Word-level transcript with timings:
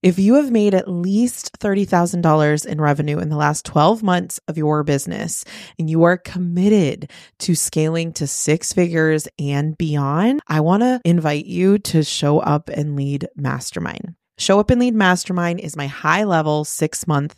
If 0.00 0.16
you 0.16 0.34
have 0.34 0.52
made 0.52 0.74
at 0.74 0.88
least 0.88 1.58
$30,000 1.58 2.66
in 2.66 2.80
revenue 2.80 3.18
in 3.18 3.30
the 3.30 3.36
last 3.36 3.64
12 3.64 4.00
months 4.00 4.38
of 4.46 4.56
your 4.56 4.84
business 4.84 5.44
and 5.76 5.90
you 5.90 6.04
are 6.04 6.16
committed 6.16 7.10
to 7.40 7.56
scaling 7.56 8.12
to 8.12 8.28
six 8.28 8.72
figures 8.72 9.26
and 9.40 9.76
beyond, 9.76 10.40
I 10.46 10.60
want 10.60 10.84
to 10.84 11.00
invite 11.04 11.46
you 11.46 11.78
to 11.78 12.04
show 12.04 12.38
up 12.38 12.68
and 12.68 12.94
lead 12.94 13.26
mastermind. 13.34 14.14
Show 14.38 14.60
Up 14.60 14.70
and 14.70 14.80
Lead 14.80 14.94
Mastermind 14.94 15.58
is 15.58 15.76
my 15.76 15.88
high 15.88 16.22
level 16.22 16.64
six 16.64 17.08
month 17.08 17.34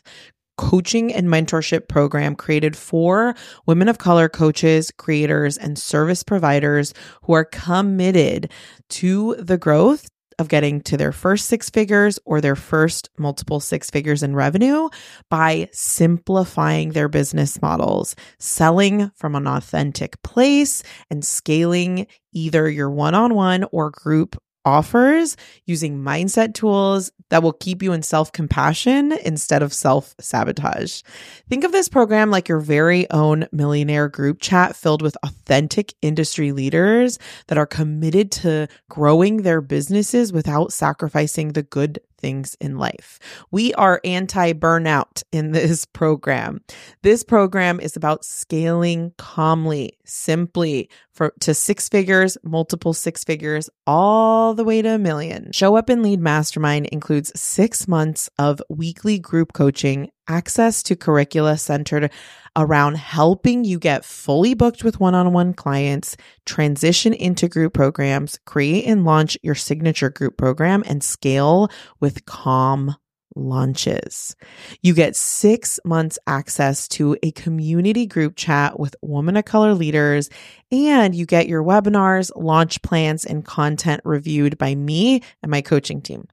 coaching 0.59 1.11
and 1.15 1.29
mentorship 1.29 1.89
program 1.89 2.37
created 2.37 2.77
for 2.77 3.35
women 3.65 3.89
of 3.89 3.97
color 3.97 4.29
coaches, 4.29 4.91
creators, 4.99 5.57
and 5.57 5.79
service 5.79 6.23
providers 6.23 6.93
who 7.23 7.33
are 7.33 7.47
committed 7.47 8.53
to 8.91 9.35
the 9.39 9.57
growth 9.57 10.11
of 10.41 10.49
getting 10.49 10.81
to 10.81 10.97
their 10.97 11.13
first 11.13 11.47
six 11.47 11.71
figures 11.71 12.19
or 12.25 12.41
their 12.41 12.57
first 12.57 13.11
multiple 13.19 13.61
six 13.61 13.91
figures 13.91 14.23
in 14.23 14.35
revenue 14.35 14.89
by 15.29 15.69
simplifying 15.73 16.91
their 16.91 17.09
business 17.09 17.61
models, 17.63 18.17
selling 18.39 19.11
from 19.15 19.35
an 19.37 19.47
authentic 19.47 20.21
place, 20.23 20.83
and 21.11 21.25
scaling 21.25 22.07
either 22.33 22.69
your 22.69 22.91
one 22.91 23.15
on 23.15 23.35
one 23.35 23.65
or 23.71 23.91
group 23.91 24.37
offers 24.65 25.37
using 25.67 25.99
mindset 25.99 26.55
tools 26.55 27.11
that 27.31 27.43
will 27.43 27.53
keep 27.53 27.83
you 27.83 27.93
in 27.93 28.03
self 28.03 28.33
compassion 28.33 29.13
instead 29.25 29.63
of 29.63 29.73
self 29.73 30.15
sabotage. 30.21 31.03
Think 31.49 31.65
of 31.65 31.73
this 31.73 31.89
program 31.89 32.31
like 32.31 32.49
your 32.49 32.61
very 32.61 33.09
own 33.11 33.47
millionaire 33.53 34.09
group 34.09 34.41
chat 34.41 34.77
filled 34.77 35.03
with 35.03 35.17
authentic 35.23 35.95
industry 36.03 36.53
leaders 36.53 37.19
that 37.47 37.59
are 37.59 37.67
committed 37.67 38.31
to 38.33 38.69
growing 38.89 39.39
their 39.39 39.61
businesses 39.61 40.33
without 40.33 40.73
sacrificing 40.73 41.53
the 41.53 41.63
good 41.63 42.01
things 42.21 42.57
in 42.61 42.77
life. 42.77 43.19
We 43.51 43.75
are 43.75 44.01
anti 44.05 44.53
burnout 44.53 45.23
in 45.33 45.53
this 45.53 45.85
program. 45.93 46.61
This 47.03 47.25
program 47.25 47.81
is 47.81 47.97
about 47.97 48.25
scaling 48.25 49.13
calmly, 49.19 49.99
simply 50.05 50.89
for 51.13 51.33
to 51.41 51.55
six 51.55 51.89
figures, 51.89 52.39
multiple 52.43 52.93
six 52.93 53.25
figures, 53.25 53.69
all 53.87 54.55
the 54.55 54.65
way 54.65 54.83
to 54.83 54.95
a 54.95 54.99
million. 54.99 55.53
Show 55.53 55.77
up 55.77 55.89
and 55.89 56.03
lead 56.03 56.21
mastermind 56.21 56.87
includes 56.87 57.33
six 57.39 57.89
months 57.89 58.31
of 58.39 58.63
weekly 58.69 59.19
group 59.19 59.53
coaching, 59.53 60.11
access 60.31 60.83
to 60.85 60.95
curricula 60.95 61.59
centered 61.59 62.11
around 62.57 62.97
helping 62.97 63.65
you 63.65 63.79
get 63.79 64.05
fully 64.05 64.55
booked 64.55 64.85
with 64.85 65.01
one 65.01 65.15
on 65.15 65.33
one 65.33 65.53
clients, 65.53 66.17
transition 66.47 67.13
into 67.13 67.49
group 67.49 67.75
programs, 67.75 68.39
create 68.45 68.85
and 68.87 69.05
launch 69.05 69.37
your 69.43 69.55
signature 69.55 70.11
group 70.11 70.37
program, 70.37 70.83
and 70.87 71.03
scale 71.03 71.69
with 72.01 72.25
calm 72.27 72.95
launches. 73.37 74.35
You 74.83 74.95
get 74.95 75.17
six 75.17 75.79
months 75.85 76.19
access 76.27 76.89
to 76.89 77.17
a 77.23 77.31
community 77.33 78.07
group 78.07 78.37
chat 78.37 78.79
with 78.79 78.97
woman 79.03 79.37
of 79.37 79.45
color 79.45 79.75
leaders, 79.75 80.31
and 80.73 81.15
you 81.15 81.27
get 81.27 81.49
your 81.49 81.63
webinars, 81.63 82.31
launch 82.37 82.83
plans, 82.83 83.25
and 83.25 83.45
content 83.45 84.01
reviewed 84.05 84.59
by 84.59 84.75
me 84.75 85.23
and 85.43 85.51
my 85.51 85.61
coaching 85.61 86.03
team. 86.03 86.27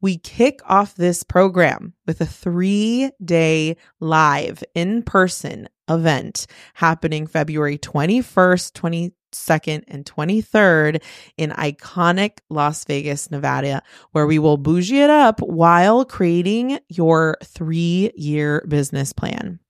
We 0.00 0.18
kick 0.18 0.60
off 0.64 0.94
this 0.94 1.22
program 1.22 1.94
with 2.06 2.20
a 2.20 2.26
three 2.26 3.10
day 3.24 3.76
live 4.00 4.62
in 4.74 5.02
person 5.02 5.68
event 5.88 6.46
happening 6.74 7.26
February 7.26 7.78
21st, 7.78 9.12
22nd, 9.32 9.84
and 9.88 10.04
23rd 10.04 11.02
in 11.36 11.50
iconic 11.50 12.38
Las 12.50 12.84
Vegas, 12.84 13.30
Nevada, 13.30 13.82
where 14.12 14.26
we 14.26 14.38
will 14.38 14.56
bougie 14.56 15.00
it 15.00 15.10
up 15.10 15.40
while 15.40 16.04
creating 16.04 16.78
your 16.88 17.36
three 17.42 18.12
year 18.14 18.64
business 18.68 19.12
plan. 19.12 19.60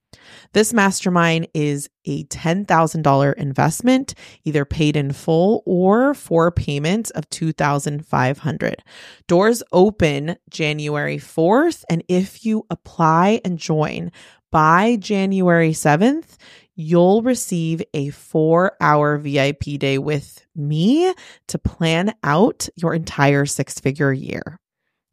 This 0.52 0.72
mastermind 0.72 1.48
is 1.54 1.88
a 2.04 2.24
$10,000 2.24 3.34
investment, 3.34 4.14
either 4.44 4.64
paid 4.64 4.96
in 4.96 5.12
full 5.12 5.62
or 5.66 6.14
for 6.14 6.50
payments 6.50 7.10
of 7.10 7.28
2500 7.30 8.82
Doors 9.26 9.62
open 9.72 10.36
January 10.50 11.18
4th. 11.18 11.84
And 11.90 12.02
if 12.08 12.44
you 12.46 12.66
apply 12.70 13.40
and 13.44 13.58
join 13.58 14.10
by 14.50 14.96
January 14.96 15.72
7th, 15.72 16.36
you'll 16.74 17.22
receive 17.22 17.82
a 17.92 18.08
four 18.10 18.72
hour 18.80 19.18
VIP 19.18 19.78
day 19.78 19.98
with 19.98 20.46
me 20.54 21.12
to 21.48 21.58
plan 21.58 22.14
out 22.22 22.68
your 22.76 22.94
entire 22.94 23.44
six 23.44 23.80
figure 23.80 24.12
year. 24.12 24.58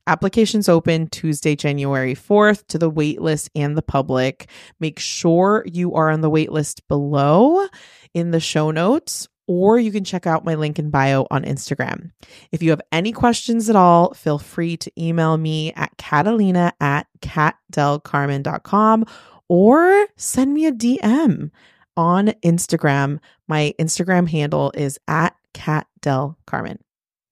Applications 0.08 0.70
open 0.70 1.08
Tuesday, 1.08 1.56
January 1.56 2.14
4th 2.14 2.68
to 2.68 2.78
the 2.78 2.92
waitlist 2.92 3.50
and 3.56 3.76
the 3.76 3.82
public. 3.82 4.48
Make 4.80 5.00
sure 5.00 5.64
you 5.66 5.96
are 5.96 6.12
on 6.12 6.22
the 6.22 6.30
waitlist 6.30 6.82
below 6.88 7.68
in 8.14 8.30
the 8.30 8.40
show 8.40 8.70
notes, 8.70 9.28
or 9.48 9.80
you 9.80 9.92
can 9.92 10.04
check 10.04 10.28
out 10.28 10.46
my 10.46 10.54
link 10.54 10.78
in 10.78 10.92
bio 10.92 11.26
on 11.32 11.44
Instagram. 11.44 12.12
If 12.52 12.62
you 12.62 12.70
have 12.70 12.82
any 12.92 13.12
questions 13.12 13.68
at 13.70 13.76
all, 13.76 14.14
feel 14.14 14.38
free 14.38 14.78
to 14.78 14.92
email 15.02 15.38
me 15.38 15.74
at 15.74 15.98
catalina 15.98 16.74
at 16.80 17.08
catdelcarmen.com 17.22 19.06
or 19.48 20.08
send 20.18 20.54
me 20.54 20.68
a 20.68 20.72
DM 20.72 21.50
on 21.98 22.28
Instagram. 22.44 23.20
My 23.48 23.74
Instagram 23.80 24.30
handle 24.30 24.72
is 24.76 25.00
at 25.08 25.36
catdelcarmen. 25.54 26.78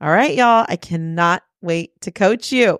All 0.01 0.09
right, 0.09 0.35
y'all. 0.35 0.65
I 0.67 0.75
cannot 0.75 1.43
wait 1.63 1.99
to 2.01 2.11
coach 2.11 2.51
you. 2.51 2.79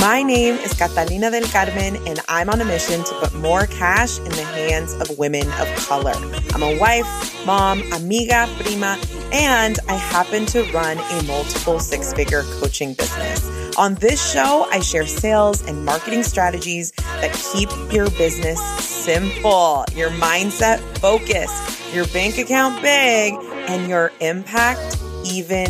My 0.00 0.22
name 0.22 0.54
is 0.56 0.72
Catalina 0.74 1.30
del 1.30 1.42
Carmen, 1.48 1.96
and 2.06 2.20
I'm 2.28 2.48
on 2.48 2.60
a 2.60 2.64
mission 2.64 3.02
to 3.04 3.14
put 3.14 3.34
more 3.34 3.66
cash 3.66 4.18
in 4.18 4.30
the 4.30 4.44
hands 4.44 4.92
of 4.94 5.18
women 5.18 5.46
of 5.60 5.68
color. 5.88 6.14
I'm 6.54 6.62
a 6.62 6.78
wife, 6.78 7.06
mom, 7.44 7.82
amiga, 7.92 8.48
prima, 8.60 8.98
and 9.32 9.78
I 9.88 9.94
happen 9.94 10.46
to 10.46 10.62
run 10.72 10.98
a 10.98 11.22
multiple 11.24 11.80
six 11.80 12.12
figure 12.12 12.42
coaching 12.60 12.94
business. 12.94 13.53
On 13.76 13.94
this 13.96 14.32
show, 14.32 14.68
I 14.70 14.78
share 14.78 15.04
sales 15.04 15.66
and 15.66 15.84
marketing 15.84 16.22
strategies 16.22 16.92
that 16.92 17.32
keep 17.52 17.68
your 17.92 18.08
business 18.10 18.60
simple, 18.78 19.84
your 19.94 20.10
mindset 20.10 20.78
focused, 20.98 21.92
your 21.92 22.06
bank 22.08 22.38
account 22.38 22.80
big, 22.82 23.34
and 23.68 23.88
your 23.88 24.12
impact 24.20 24.96
even 25.24 25.66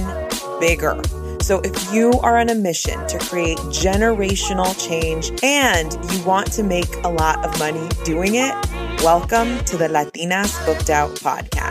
bigger. 0.60 1.00
So, 1.40 1.60
if 1.60 1.94
you 1.94 2.12
are 2.22 2.36
on 2.36 2.50
a 2.50 2.54
mission 2.54 3.06
to 3.08 3.18
create 3.18 3.56
generational 3.72 4.74
change 4.86 5.30
and 5.42 5.92
you 6.12 6.24
want 6.24 6.52
to 6.52 6.62
make 6.62 6.94
a 7.04 7.08
lot 7.08 7.42
of 7.42 7.58
money 7.58 7.88
doing 8.04 8.34
it, 8.34 8.54
welcome 9.02 9.58
to 9.64 9.78
the 9.78 9.88
Latinas 9.88 10.64
Booked 10.66 10.90
Out 10.90 11.10
podcast. 11.16 11.63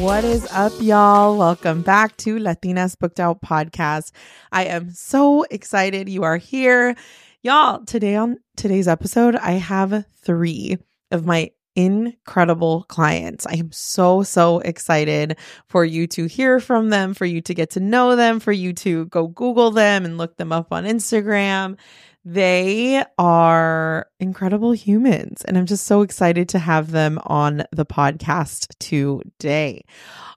What 0.00 0.24
is 0.24 0.46
up, 0.50 0.72
y'all? 0.80 1.36
Welcome 1.36 1.82
back 1.82 2.16
to 2.18 2.36
Latinas 2.36 2.98
Booked 2.98 3.20
Out 3.20 3.42
podcast. 3.42 4.12
I 4.50 4.64
am 4.64 4.90
so 4.92 5.42
excited 5.50 6.08
you 6.08 6.22
are 6.22 6.38
here. 6.38 6.96
Y'all, 7.42 7.84
today 7.84 8.16
on 8.16 8.38
today's 8.56 8.88
episode, 8.88 9.36
I 9.36 9.52
have 9.52 10.06
three 10.22 10.78
of 11.10 11.26
my 11.26 11.50
incredible 11.76 12.84
clients. 12.88 13.46
I 13.46 13.56
am 13.56 13.72
so, 13.72 14.22
so 14.22 14.60
excited 14.60 15.36
for 15.66 15.84
you 15.84 16.06
to 16.08 16.24
hear 16.24 16.60
from 16.60 16.88
them, 16.88 17.12
for 17.12 17.26
you 17.26 17.42
to 17.42 17.52
get 17.52 17.68
to 17.72 17.80
know 17.80 18.16
them, 18.16 18.40
for 18.40 18.52
you 18.52 18.72
to 18.72 19.04
go 19.06 19.26
Google 19.26 19.70
them 19.70 20.06
and 20.06 20.16
look 20.16 20.38
them 20.38 20.50
up 20.50 20.72
on 20.72 20.84
Instagram. 20.84 21.76
They 22.24 23.02
are 23.18 24.06
incredible 24.18 24.72
humans, 24.72 25.42
and 25.46 25.56
I'm 25.56 25.66
just 25.66 25.86
so 25.86 26.02
excited 26.02 26.48
to 26.50 26.58
have 26.58 26.90
them 26.90 27.18
on 27.24 27.64
the 27.72 27.86
podcast 27.86 28.68
today. 28.78 29.84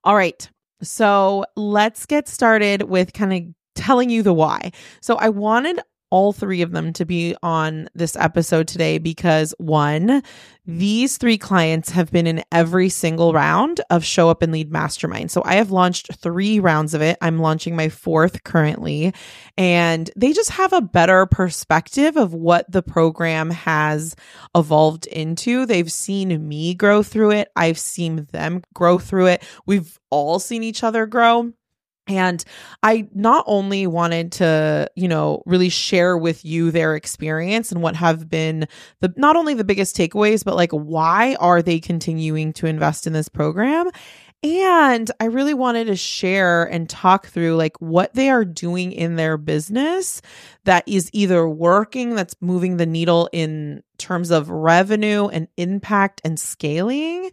All 0.04 0.16
right. 0.16 0.50
So 0.82 1.46
let's 1.56 2.06
get 2.06 2.28
started 2.28 2.84
with 2.84 3.14
kind 3.14 3.34
of 3.34 3.54
telling 3.76 4.10
you 4.10 4.24
the 4.24 4.34
why. 4.34 4.72
So 5.02 5.16
I 5.16 5.30
wanted 5.30 5.80
all 6.14 6.32
three 6.32 6.62
of 6.62 6.72
them 6.72 6.94
to 6.94 7.06
be 7.06 7.36
on 7.42 7.90
this 7.96 8.16
episode 8.16 8.68
today 8.68 9.00
because 9.00 9.52
one, 9.58 10.22
these 10.68 11.18
three 11.18 11.40
clients 11.40 11.90
have 11.90 12.12
been 12.12 12.28
in 12.28 12.44
every 12.52 12.88
single 12.88 13.34
round 13.34 13.82
of 13.90 14.06
Show 14.06 14.30
Up 14.30 14.44
and 14.44 14.54
Lead 14.54 14.72
Mastermind. 14.72 15.32
So 15.32 15.42
I 15.44 15.56
have 15.56 15.72
launched 15.72 16.14
three 16.18 16.60
rounds 16.60 16.94
of 16.94 17.02
it. 17.02 17.18
I'm 17.20 17.40
launching 17.40 17.76
my 17.76 17.90
fourth 17.90 18.44
currently. 18.44 19.12
And 19.58 20.12
they 20.16 20.34
just 20.34 20.52
have 20.52 20.72
a 20.72 20.82
better 20.82 21.26
perspective 21.26 22.16
of 22.16 22.36
what 22.36 22.72
the 22.72 22.84
program 22.84 23.50
has 23.50 24.16
evolved 24.54 25.08
into. 25.08 25.66
They've 25.66 25.92
seen 25.92 26.48
me 26.48 26.76
grow 26.76 27.02
through 27.02 27.32
it, 27.32 27.48
I've 27.56 27.80
seen 27.80 28.28
them 28.32 28.62
grow 28.76 29.00
through 29.00 29.26
it. 29.30 29.44
We've 29.66 30.00
all 30.12 30.38
seen 30.38 30.62
each 30.62 30.84
other 30.84 31.08
grow. 31.08 31.54
And 32.08 32.44
I 32.82 33.08
not 33.14 33.46
only 33.48 33.88
wanted 33.88 34.34
to, 34.34 34.90
you 34.96 35.08
know, 35.08 35.42
really 35.46 35.70
share 35.70 36.18
with 36.18 36.44
you 36.44 36.70
their 36.70 36.96
experience 36.96 37.72
and 37.72 37.82
what 37.82 37.96
have 37.96 38.30
been 38.30 38.68
the 39.00 39.14
not 39.16 39.38
only 39.38 39.54
the 39.54 39.64
biggest 39.64 39.96
takeaways, 39.96 40.44
but 40.44 40.56
like 40.56 40.72
why 40.72 41.36
are 41.40 41.62
they 41.62 41.80
continuing 41.80 42.52
to 42.54 42.68
invest 42.68 43.08
in 43.08 43.14
this 43.14 43.30
program? 43.30 43.90
And 44.44 45.10
I 45.22 45.26
really 45.26 45.54
wanted 45.54 45.86
to 45.86 45.96
share 45.96 46.66
and 46.66 46.90
talk 46.90 47.28
through 47.28 47.56
like 47.56 47.78
what 47.80 48.14
they 48.14 48.30
are 48.30 48.44
doing 48.44 48.92
in 48.92 49.16
their 49.16 49.38
business 49.38 50.22
that 50.66 50.84
is 50.86 51.10
either 51.14 51.48
working, 51.48 52.16
that's 52.16 52.36
moving 52.42 52.76
the 52.76 52.86
needle 52.86 53.30
in 53.32 53.82
terms 53.98 54.32
of 54.32 54.50
revenue 54.50 55.28
and 55.30 55.48
impact 55.56 56.20
and 56.26 56.38
scaling. 56.38 57.32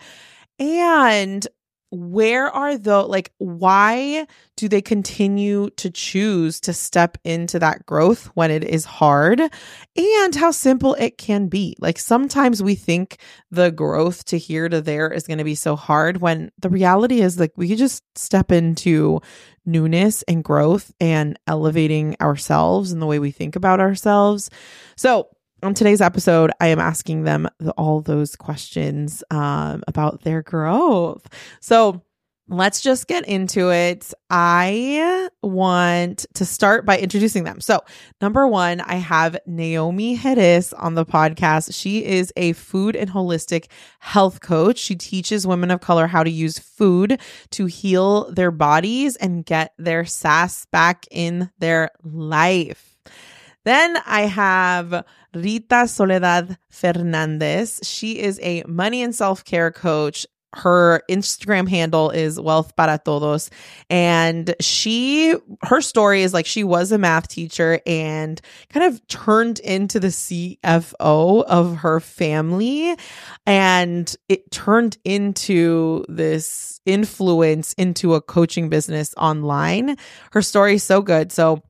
And 0.61 1.45
where 1.91 2.49
are 2.51 2.79
the 2.79 3.03
like 3.03 3.33
why 3.39 4.27
do 4.57 4.69
they 4.69 4.81
continue 4.81 5.71
to 5.71 5.91
choose 5.91 6.61
to 6.61 6.73
step 6.73 7.19
into 7.25 7.59
that 7.59 7.85
growth 7.85 8.27
when 8.35 8.51
it 8.51 8.63
is 8.63 8.85
hard 8.85 9.41
and 9.41 10.35
how 10.35 10.51
simple 10.51 10.95
it 10.95 11.19
can 11.19 11.49
be? 11.49 11.77
Like 11.81 11.99
sometimes 11.99 12.63
we 12.63 12.75
think 12.75 13.19
the 13.51 13.71
growth 13.71 14.25
to 14.27 14.39
here 14.39 14.69
to 14.69 14.81
there 14.81 15.11
is 15.11 15.27
going 15.27 15.39
to 15.39 15.45
be 15.45 15.55
so 15.57 15.75
hard 15.75 16.21
when 16.21 16.53
the 16.59 16.71
reality 16.71 17.21
is 17.21 17.41
like 17.41 17.53
we 17.57 17.75
just 17.75 18.05
step 18.17 18.53
into 18.53 19.21
newness 19.67 20.23
and 20.23 20.45
growth 20.45 20.93
and 21.01 21.39
elevating 21.47 22.17
ourselves 22.21 22.93
and 22.93 23.03
the 23.03 23.07
way 23.07 23.19
we 23.19 23.31
think 23.31 23.57
about 23.57 23.81
ourselves. 23.81 24.51
So 24.97 25.29
on 25.63 25.75
today's 25.75 26.01
episode, 26.01 26.51
I 26.61 26.69
am 26.69 26.79
asking 26.79 27.25
them 27.25 27.49
all 27.77 28.01
those 28.01 28.37
questions 28.37 29.23
um, 29.31 29.83
about 29.87 30.23
their 30.23 30.43
growth. 30.43 31.27
So 31.61 32.03
let's 32.51 32.81
just 32.81 33.07
get 33.07 33.27
into 33.27 33.71
it. 33.71 34.13
I 34.29 35.29
want 35.43 36.27
to 36.35 36.45
start 36.45 36.85
by 36.85 36.99
introducing 36.99 37.45
them. 37.45 37.61
So, 37.61 37.81
number 38.21 38.47
one, 38.47 38.81
I 38.81 38.97
have 38.97 39.39
Naihomy 39.49 40.19
Jerez 40.19 40.73
on 40.73 40.95
the 40.95 41.07
podcast. 41.07 41.75
She 41.75 42.05
is 42.05 42.33
a 42.37 42.53
food 42.53 42.97
and 42.97 43.11
holistic 43.11 43.67
health 44.01 44.41
coach. 44.41 44.79
She 44.79 44.97
teaches 44.97 45.47
women 45.47 45.71
of 45.71 45.81
color 45.81 46.07
how 46.07 46.25
to 46.25 46.31
use 46.31 46.59
food 46.59 47.21
to 47.51 47.67
heal 47.67 48.31
their 48.33 48.51
bodies 48.51 49.17
and 49.17 49.47
get 49.47 49.73
their 49.79 50.05
sass 50.05 50.67
back 50.67 51.07
in 51.11 51.51
their 51.59 51.91
life. 52.03 52.90
Then 53.65 53.99
I 54.07 54.23
have 54.23 55.05
Rita 55.35 55.87
Soledad 55.87 56.59
Fernandez. 56.71 57.81
She 57.83 58.19
is 58.19 58.41
a 58.43 58.63
money 58.67 59.03
and 59.03 59.15
self 59.15 59.45
care 59.45 59.71
coach. 59.71 60.27
Her 60.53 61.03
Instagram 61.09 61.69
handle 61.69 62.11
is 62.11 62.41
Wealth 62.41 62.75
para 62.75 63.01
Todos. 63.05 63.51
And 63.89 64.53
she, 64.61 65.37
her 65.63 65.81
story 65.81 66.23
is 66.23 66.35
like 66.35 66.45
she 66.45 66.65
was 66.65 66.91
a 66.91 66.99
math 66.99 67.29
teacher 67.29 67.81
and 67.87 68.41
kind 68.69 68.85
of 68.85 69.07
turned 69.07 69.61
into 69.61 70.01
the 70.01 70.09
CFO 70.09 71.45
of 71.45 71.77
her 71.77 72.01
family. 72.01 72.97
And 73.47 74.13
it 74.29 74.51
turned 74.51 74.99
into 75.05 76.05
this 76.09 76.81
influence 76.85 77.73
into 77.75 78.15
a 78.15 78.21
coaching 78.21 78.69
business 78.69 79.15
online. 79.17 79.97
Her 80.33 80.43
story 80.43 80.75
is 80.75 80.83
so 80.83 81.01
good. 81.01 81.31
So, 81.31 81.63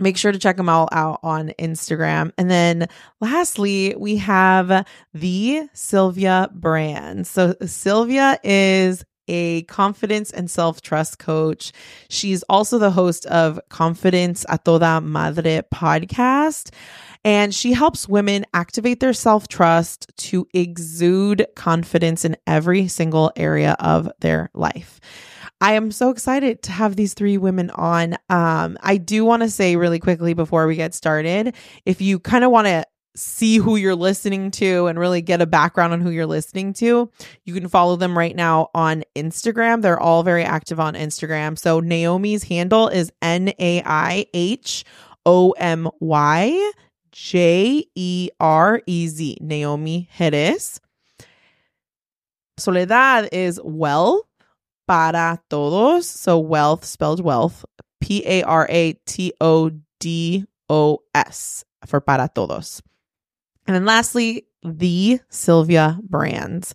Make 0.00 0.16
sure 0.16 0.32
to 0.32 0.38
check 0.38 0.56
them 0.56 0.68
all 0.68 0.88
out 0.92 1.20
on 1.22 1.52
Instagram. 1.58 2.32
And 2.38 2.50
then 2.50 2.88
lastly, 3.20 3.94
we 3.98 4.16
have 4.16 4.86
the 5.12 5.68
Sylvia 5.74 6.48
brand. 6.52 7.26
So 7.26 7.54
Sylvia 7.66 8.38
is 8.42 9.04
a 9.28 9.62
confidence 9.62 10.30
and 10.32 10.50
self 10.50 10.82
trust 10.82 11.18
coach. 11.18 11.72
She's 12.08 12.42
also 12.44 12.78
the 12.78 12.90
host 12.90 13.24
of 13.26 13.60
Confidence 13.68 14.44
a 14.48 14.58
Toda 14.58 15.00
Madre 15.00 15.62
podcast. 15.72 16.74
And 17.24 17.54
she 17.54 17.72
helps 17.72 18.08
women 18.08 18.46
activate 18.54 19.00
their 19.00 19.12
self 19.12 19.46
trust 19.48 20.10
to 20.16 20.48
exude 20.52 21.46
confidence 21.54 22.24
in 22.24 22.36
every 22.46 22.88
single 22.88 23.30
area 23.36 23.76
of 23.78 24.10
their 24.20 24.50
life. 24.54 25.00
I 25.60 25.74
am 25.74 25.90
so 25.90 26.10
excited 26.10 26.62
to 26.62 26.72
have 26.72 26.96
these 26.96 27.14
three 27.14 27.36
women 27.36 27.70
on. 27.70 28.16
Um, 28.28 28.78
I 28.82 28.96
do 28.96 29.24
want 29.24 29.42
to 29.42 29.50
say 29.50 29.76
really 29.76 29.98
quickly 29.98 30.32
before 30.32 30.66
we 30.66 30.76
get 30.76 30.94
started 30.94 31.54
if 31.84 32.00
you 32.00 32.18
kind 32.18 32.44
of 32.44 32.50
want 32.50 32.66
to 32.66 32.84
see 33.16 33.58
who 33.58 33.76
you're 33.76 33.94
listening 33.94 34.50
to 34.52 34.86
and 34.86 34.98
really 34.98 35.20
get 35.20 35.42
a 35.42 35.46
background 35.46 35.92
on 35.92 36.00
who 36.00 36.10
you're 36.10 36.26
listening 36.26 36.72
to, 36.72 37.10
you 37.44 37.54
can 37.54 37.68
follow 37.68 37.96
them 37.96 38.16
right 38.16 38.36
now 38.36 38.70
on 38.74 39.02
Instagram. 39.16 39.82
They're 39.82 40.00
all 40.00 40.22
very 40.22 40.44
active 40.44 40.80
on 40.80 40.94
Instagram. 40.94 41.58
So 41.58 41.80
Naihomy's 41.80 42.44
handle 42.44 42.88
is 42.88 43.12
N 43.20 43.52
A 43.58 43.82
I 43.84 44.26
H 44.32 44.84
O 45.26 45.50
M 45.52 45.88
Y 46.00 46.72
J 47.12 47.84
E 47.94 48.30
R 48.38 48.80
E 48.86 49.08
Z. 49.08 49.38
Naihomy 49.42 50.08
Jerez. 50.16 50.80
Soledad 52.58 53.30
is 53.32 53.60
well 53.64 54.26
para 54.90 55.40
todos. 55.48 56.04
So 56.04 56.40
wealth 56.40 56.84
spelled 56.84 57.20
wealth, 57.20 57.64
P 58.00 58.24
A 58.26 58.42
R 58.42 58.66
A 58.68 58.94
T 59.06 59.32
O 59.40 59.70
D 60.00 60.44
O 60.68 60.98
S 61.14 61.64
for 61.86 62.00
para 62.00 62.28
todos. 62.34 62.82
And 63.68 63.76
then 63.76 63.84
lastly, 63.84 64.48
the 64.64 65.20
Sylvia 65.28 66.00
brands. 66.02 66.74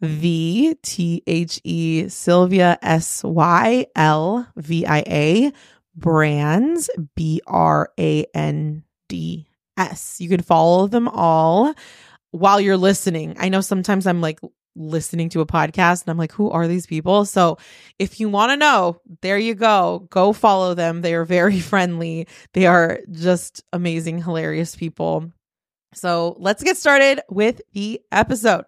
The 0.00 0.76
T 0.82 1.22
H 1.24 1.60
E 1.62 2.08
Sylvia 2.08 2.80
S 2.82 3.22
Y 3.22 3.86
L 3.94 4.48
V 4.56 4.84
I 4.84 5.04
A 5.06 5.52
brands 5.94 6.90
B 7.14 7.40
R 7.46 7.92
A 7.96 8.26
N 8.34 8.82
D 9.08 9.46
S. 9.76 10.20
You 10.20 10.28
can 10.28 10.42
follow 10.42 10.88
them 10.88 11.06
all 11.06 11.72
while 12.32 12.60
you're 12.60 12.76
listening. 12.76 13.36
I 13.38 13.50
know 13.50 13.60
sometimes 13.60 14.08
I'm 14.08 14.20
like 14.20 14.40
listening 14.76 15.28
to 15.30 15.40
a 15.40 15.46
podcast 15.46 16.02
and 16.02 16.10
I'm 16.10 16.18
like, 16.18 16.32
who 16.32 16.50
are 16.50 16.68
these 16.68 16.86
people? 16.86 17.24
So 17.24 17.58
if 17.98 18.20
you 18.20 18.28
want 18.28 18.50
to 18.52 18.56
know, 18.56 19.00
there 19.22 19.38
you 19.38 19.54
go. 19.54 20.06
Go 20.10 20.32
follow 20.32 20.74
them. 20.74 21.02
They 21.02 21.14
are 21.14 21.24
very 21.24 21.60
friendly. 21.72 22.28
They 22.52 22.66
are 22.66 23.00
just 23.10 23.64
amazing, 23.72 24.22
hilarious 24.22 24.76
people. 24.76 25.32
So 25.94 26.36
let's 26.38 26.62
get 26.62 26.76
started 26.76 27.20
with 27.30 27.60
the 27.72 28.00
episode. 28.12 28.64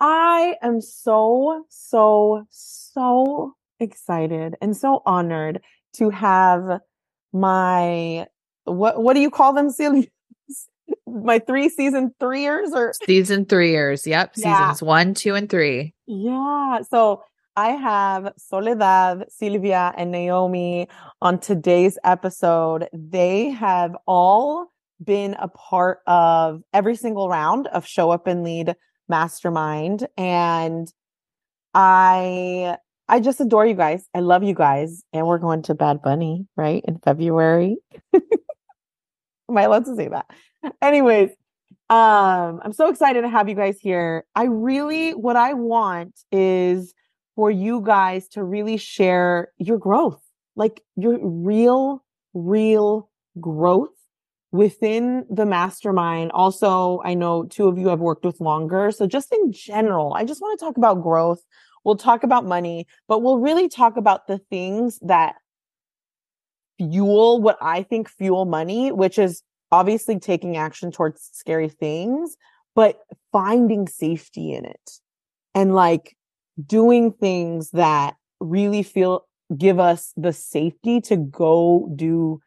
I 0.00 0.56
am 0.62 0.80
so, 0.80 1.64
so, 1.68 2.46
so 2.50 3.54
excited 3.80 4.54
and 4.60 4.76
so 4.76 5.02
honored 5.04 5.60
to 5.94 6.10
have 6.10 6.80
my 7.32 8.26
what 8.64 9.02
what 9.02 9.14
do 9.14 9.20
you 9.20 9.30
call 9.30 9.52
them, 9.52 9.70
Celia? 9.70 10.06
My 11.06 11.38
three 11.38 11.68
season 11.68 12.14
three 12.20 12.42
years 12.42 12.72
or 12.72 12.92
season 13.06 13.46
three 13.46 13.70
years. 13.70 14.06
Yep. 14.06 14.32
Yeah. 14.36 14.58
Seasons 14.58 14.82
one, 14.82 15.14
two, 15.14 15.34
and 15.34 15.48
three. 15.48 15.94
Yeah. 16.06 16.80
So 16.90 17.22
I 17.56 17.70
have 17.70 18.32
Soledad, 18.36 19.26
Sylvia, 19.28 19.94
and 19.96 20.12
Naihomy 20.12 20.88
on 21.22 21.38
today's 21.38 21.98
episode. 22.04 22.88
They 22.92 23.50
have 23.50 23.96
all 24.06 24.72
been 25.02 25.34
a 25.38 25.48
part 25.48 26.00
of 26.06 26.62
every 26.72 26.96
single 26.96 27.28
round 27.28 27.68
of 27.68 27.86
Show 27.86 28.10
Up 28.10 28.26
and 28.26 28.42
Lead 28.42 28.74
Mastermind. 29.08 30.06
And 30.16 30.92
I 31.74 32.76
I 33.08 33.20
just 33.20 33.40
adore 33.40 33.66
you 33.66 33.74
guys. 33.74 34.08
I 34.14 34.20
love 34.20 34.42
you 34.42 34.54
guys. 34.54 35.04
And 35.12 35.26
we're 35.26 35.38
going 35.38 35.62
to 35.62 35.74
Bad 35.74 36.02
Bunny, 36.02 36.46
right? 36.56 36.82
In 36.86 36.98
February. 36.98 37.76
Am 38.14 39.58
I 39.58 39.62
allowed 39.62 39.84
to 39.84 39.94
say 39.94 40.08
that? 40.08 40.26
Anyways, 40.82 41.30
um, 41.90 42.60
I'm 42.62 42.72
so 42.72 42.88
excited 42.88 43.22
to 43.22 43.28
have 43.28 43.48
you 43.48 43.54
guys 43.54 43.78
here. 43.78 44.24
I 44.34 44.44
really, 44.44 45.12
what 45.12 45.36
I 45.36 45.54
want 45.54 46.18
is 46.32 46.94
for 47.36 47.50
you 47.50 47.82
guys 47.82 48.28
to 48.28 48.44
really 48.44 48.76
share 48.76 49.48
your 49.58 49.78
growth, 49.78 50.22
like 50.56 50.82
your 50.96 51.18
real, 51.20 52.04
real 52.32 53.10
growth 53.40 53.90
within 54.52 55.26
the 55.28 55.44
mastermind. 55.44 56.30
Also, 56.32 57.00
I 57.04 57.14
know 57.14 57.44
two 57.44 57.66
of 57.68 57.76
you 57.76 57.88
have 57.88 58.00
worked 58.00 58.24
with 58.24 58.40
longer. 58.40 58.92
So 58.92 59.06
just 59.06 59.32
in 59.32 59.52
general, 59.52 60.14
I 60.14 60.24
just 60.24 60.40
want 60.40 60.58
to 60.58 60.64
talk 60.64 60.76
about 60.76 61.02
growth. 61.02 61.42
We'll 61.84 61.96
talk 61.96 62.22
about 62.22 62.46
money, 62.46 62.86
but 63.08 63.20
we'll 63.20 63.40
really 63.40 63.68
talk 63.68 63.96
about 63.96 64.26
the 64.26 64.38
things 64.38 64.98
that 65.02 65.34
fuel 66.78 67.42
what 67.42 67.58
I 67.60 67.82
think 67.82 68.08
fuel 68.08 68.46
money, 68.46 68.90
which 68.90 69.18
is 69.18 69.42
obviously 69.74 70.20
taking 70.20 70.56
action 70.56 70.92
towards 70.92 71.28
scary 71.32 71.68
things, 71.68 72.36
but 72.76 73.00
finding 73.32 73.88
safety 73.88 74.52
in 74.52 74.64
it 74.64 74.90
and 75.52 75.74
like 75.74 76.16
doing 76.64 77.12
things 77.12 77.70
that 77.70 78.14
really 78.38 78.84
feel 78.84 79.26
give 79.58 79.80
us 79.80 80.12
the 80.16 80.32
safety 80.32 81.00
to 81.00 81.16
go 81.16 81.90
do 81.96 82.40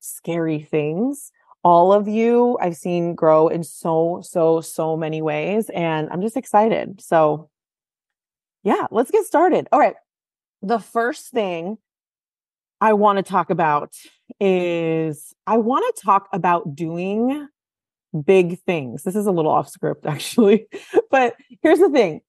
scary 0.00 0.60
things. 0.60 1.32
All 1.62 1.92
of 1.92 2.08
you 2.08 2.56
I've 2.62 2.76
seen 2.76 3.14
grow 3.14 3.48
in 3.48 3.62
so, 3.62 4.20
so, 4.22 4.62
so 4.62 4.96
many 4.96 5.20
ways. 5.20 5.68
And 5.68 6.08
I'm 6.10 6.22
just 6.22 6.36
excited. 6.38 7.02
So, 7.02 7.50
yeah, 8.64 8.86
let's 8.90 9.10
get 9.10 9.26
started. 9.26 9.68
All 9.70 9.78
right. 9.78 9.96
The 10.62 10.78
first 10.78 11.28
thing 11.28 11.76
I 12.80 12.94
want 12.94 13.18
to 13.18 13.22
talk 13.22 13.50
about 13.50 13.94
is 14.40 15.32
I 15.46 15.58
want 15.58 15.84
to 15.94 16.02
talk 16.02 16.28
about 16.32 16.74
doing 16.74 17.48
big 18.24 18.60
things. 18.62 19.02
This 19.02 19.16
is 19.16 19.26
a 19.26 19.30
little 19.30 19.50
off 19.50 19.68
script, 19.68 20.06
actually. 20.06 20.66
but 21.10 21.34
here's 21.62 21.78
the 21.78 21.90
thing 21.90 22.20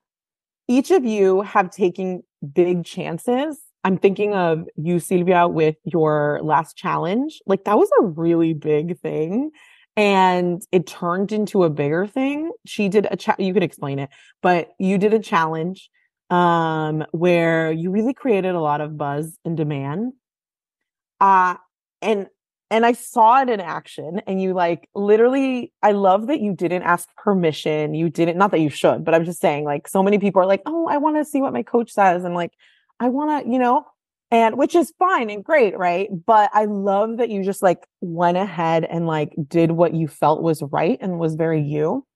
each 0.68 0.92
of 0.92 1.04
you 1.04 1.42
have 1.42 1.70
taken 1.70 2.24
big 2.54 2.86
chances. 2.86 3.60
I'm 3.84 3.98
thinking 3.98 4.34
of 4.34 4.68
you, 4.76 5.00
Sylvia, 5.00 5.48
with 5.48 5.76
your 5.84 6.40
last 6.44 6.78
challenge. 6.78 7.42
Like, 7.48 7.64
that 7.64 7.78
was 7.78 7.90
a 8.00 8.06
really 8.06 8.54
big 8.54 9.00
thing. 9.00 9.52
And 9.98 10.62
it 10.72 10.88
turned 10.88 11.32
into 11.32 11.64
a 11.64 11.70
bigger 11.70 12.08
thing. 12.08 12.52
She 12.66 12.90
did 12.90 13.08
a 13.12 13.18
chat, 13.18 13.40
you 13.40 13.54
could 13.54 13.64
explain 13.64 14.00
it, 14.00 14.10
but 14.42 14.70
you 14.80 14.98
did 14.98 15.14
a 15.14 15.20
challenge 15.20 15.90
um, 16.30 17.04
where 17.12 17.72
you 17.72 17.92
really 17.92 18.14
created 18.14 18.56
a 18.56 18.62
lot 18.62 18.80
of 18.80 18.98
buzz 18.98 19.38
and 19.44 19.58
demand. 19.58 20.14
Uh, 21.20 21.56
and 22.02 22.28
and 22.70 22.86
I 22.86 22.94
saw 22.94 23.42
it 23.42 23.50
in 23.50 23.60
action 23.60 24.22
and 24.26 24.42
you 24.42 24.54
like 24.54 24.88
literally 24.96 25.74
I 25.84 25.92
love 25.92 26.28
that 26.28 26.40
you 26.40 26.56
didn't 26.56 26.84
ask 26.84 27.08
permission. 27.18 27.94
You 27.94 28.10
didn't 28.10 28.38
not 28.38 28.52
that 28.52 28.62
you 28.62 28.70
should, 28.70 29.04
but 29.04 29.14
I'm 29.14 29.26
just 29.26 29.42
saying 29.42 29.66
like 29.66 29.88
so 29.88 30.02
many 30.02 30.20
people 30.20 30.42
are 30.42 30.46
like, 30.46 30.62
"Oh, 30.66 30.88
I 30.88 30.98
want 30.98 31.18
to 31.18 31.26
see 31.26 31.42
what 31.42 31.54
my 31.54 31.64
coach 31.64 31.92
says." 31.92 32.24
And 32.24 32.34
like 32.34 32.54
I 33.00 33.10
want 33.10 33.46
to, 33.46 33.52
you 33.52 33.60
know, 33.60 33.86
and 34.32 34.58
which 34.58 34.74
is 34.74 34.94
fine 34.98 35.30
and 35.30 35.44
great, 35.44 35.78
right? 35.78 36.08
But 36.26 36.50
I 36.54 36.66
love 36.66 37.18
that 37.18 37.30
you 37.30 37.44
just 37.44 37.62
like 37.62 37.86
went 38.00 38.38
ahead 38.38 38.86
and 38.86 39.06
like 39.06 39.34
did 39.48 39.72
what 39.72 39.94
you 39.94 40.08
felt 40.08 40.42
was 40.42 40.64
right 40.64 40.98
and 41.02 41.20
was 41.20 41.36
very 41.36 41.62
you. 41.62 42.08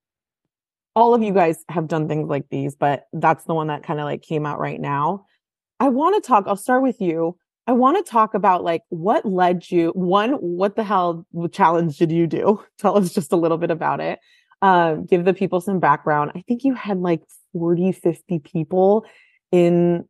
All 0.96 1.14
of 1.14 1.22
you 1.22 1.34
guys 1.34 1.66
have 1.68 1.90
done 1.90 2.08
things 2.08 2.30
like 2.30 2.48
these, 2.50 2.76
but 2.76 3.04
that's 3.12 3.44
the 3.44 3.54
one 3.54 3.68
that 3.68 3.84
kind 3.84 4.00
of 4.00 4.06
like 4.06 4.22
came 4.22 4.46
out 4.46 4.60
right 4.60 4.80
now. 4.80 5.26
I 5.82 5.90
want 5.90 6.16
to 6.16 6.26
talk, 6.26 6.46
I'll 6.48 6.56
start 6.56 6.82
with 6.82 7.02
you 7.02 7.38
I 7.68 7.74
want 7.74 8.04
to 8.04 8.10
talk 8.10 8.34
about 8.34 8.64
like 8.64 8.84
what 8.90 9.26
led 9.26 9.70
you 9.72 9.90
one 9.96 10.34
what 10.34 10.76
the 10.76 10.84
hell 10.84 11.26
challenge 11.52 11.98
did 11.98 12.12
you 12.12 12.28
do? 12.28 12.64
Tell 12.78 12.98
us 12.98 13.14
just 13.14 13.32
a 13.32 13.38
little 13.38 13.58
bit 13.58 13.72
about 13.72 14.00
it. 14.00 14.20
Um, 14.62 15.06
give 15.06 15.26
the 15.26 15.34
people 15.34 15.62
some 15.62 15.80
background. 15.80 16.32
I 16.36 16.44
think 16.48 16.64
you 16.64 16.74
had 16.74 17.00
like 17.00 17.22
40 17.54 17.92
50 17.92 18.40
people 18.40 19.06
in 19.52 20.06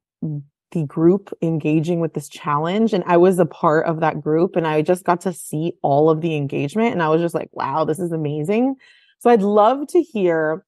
the 0.71 0.83
group 0.85 1.31
engaging 1.41 2.00
with 2.01 2.13
this 2.13 2.27
challenge 2.27 2.91
and 2.91 3.03
I 3.07 3.17
was 3.17 3.39
a 3.39 3.45
part 3.45 3.85
of 3.85 4.01
that 4.01 4.21
group 4.21 4.55
and 4.55 4.67
I 4.67 4.81
just 4.81 5.05
got 5.05 5.21
to 5.21 5.31
see 5.31 5.74
all 5.81 6.09
of 6.09 6.21
the 6.21 6.35
engagement 6.35 6.91
and 6.91 7.01
I 7.01 7.09
was 7.09 7.21
just 7.21 7.35
like 7.35 7.50
wow, 7.53 7.85
this 7.85 8.00
is 8.00 8.12
amazing. 8.12 8.75
So 9.19 9.29
I'd 9.29 9.41
love 9.41 9.88
to 9.89 10.01
hear 10.01 10.65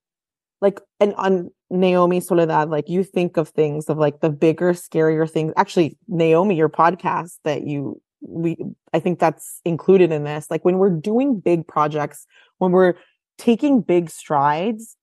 like 0.61 0.79
and 0.99 1.13
on 1.15 1.51
Naihomy 1.71 2.23
Soledad, 2.23 2.69
like 2.69 2.87
you 2.87 3.03
think 3.03 3.37
of 3.37 3.49
things 3.49 3.89
of 3.89 3.97
like 3.97 4.21
the 4.21 4.29
bigger, 4.29 4.73
scarier 4.73 5.29
things. 5.29 5.53
Actually, 5.57 5.97
Naihomy, 6.09 6.55
your 6.55 6.69
podcast 6.69 7.33
that 7.43 7.63
you 7.67 8.01
we 8.21 8.57
I 8.93 8.99
think 8.99 9.19
that's 9.19 9.61
included 9.65 10.11
in 10.11 10.23
this. 10.23 10.49
Like 10.49 10.63
when 10.65 10.77
we're 10.77 10.89
doing 10.89 11.39
big 11.39 11.67
projects, 11.67 12.25
when 12.57 12.71
we're 12.71 12.95
taking 13.37 13.81
big 13.81 14.09
strides 14.09 14.95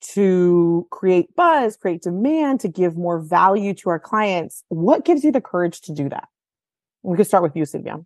to 0.00 0.86
create 0.90 1.34
buzz, 1.36 1.76
create 1.76 2.02
demand, 2.02 2.60
to 2.60 2.68
give 2.68 2.96
more 2.96 3.20
value 3.20 3.74
to 3.74 3.90
our 3.90 3.98
clients, 3.98 4.64
what 4.68 5.04
gives 5.04 5.24
you 5.24 5.32
the 5.32 5.40
courage 5.40 5.80
to 5.82 5.92
do 5.92 6.08
that? 6.08 6.28
We 7.02 7.16
could 7.16 7.26
start 7.26 7.42
with 7.42 7.56
you, 7.56 7.64
Sylvia. 7.64 7.98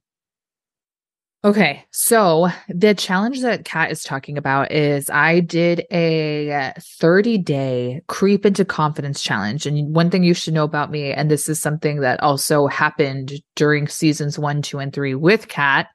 Okay, 1.44 1.84
so 1.90 2.49
the 2.68 2.94
challenge 2.94 3.40
that 3.40 3.64
Kat 3.64 3.90
is 3.90 4.04
talking 4.04 4.38
about 4.38 4.70
is 4.70 5.11
I 5.11 5.40
did 5.40 5.84
a 5.90 6.72
30 6.78 7.38
day 7.38 8.00
creep 8.06 8.46
into 8.46 8.64
confidence 8.64 9.20
challenge. 9.20 9.66
And 9.66 9.92
one 9.92 10.08
thing 10.08 10.22
you 10.22 10.34
should 10.34 10.54
know 10.54 10.62
about 10.62 10.92
me, 10.92 11.12
and 11.12 11.28
this 11.28 11.49
is 11.49 11.61
something 11.61 11.99
that 12.00 12.22
also 12.22 12.68
happened 12.68 13.32
during 13.56 13.88
seasons 13.88 14.38
one, 14.38 14.62
two, 14.62 14.78
and 14.78 14.92
three 14.92 15.16
with 15.16 15.49
Kat. 15.49 15.88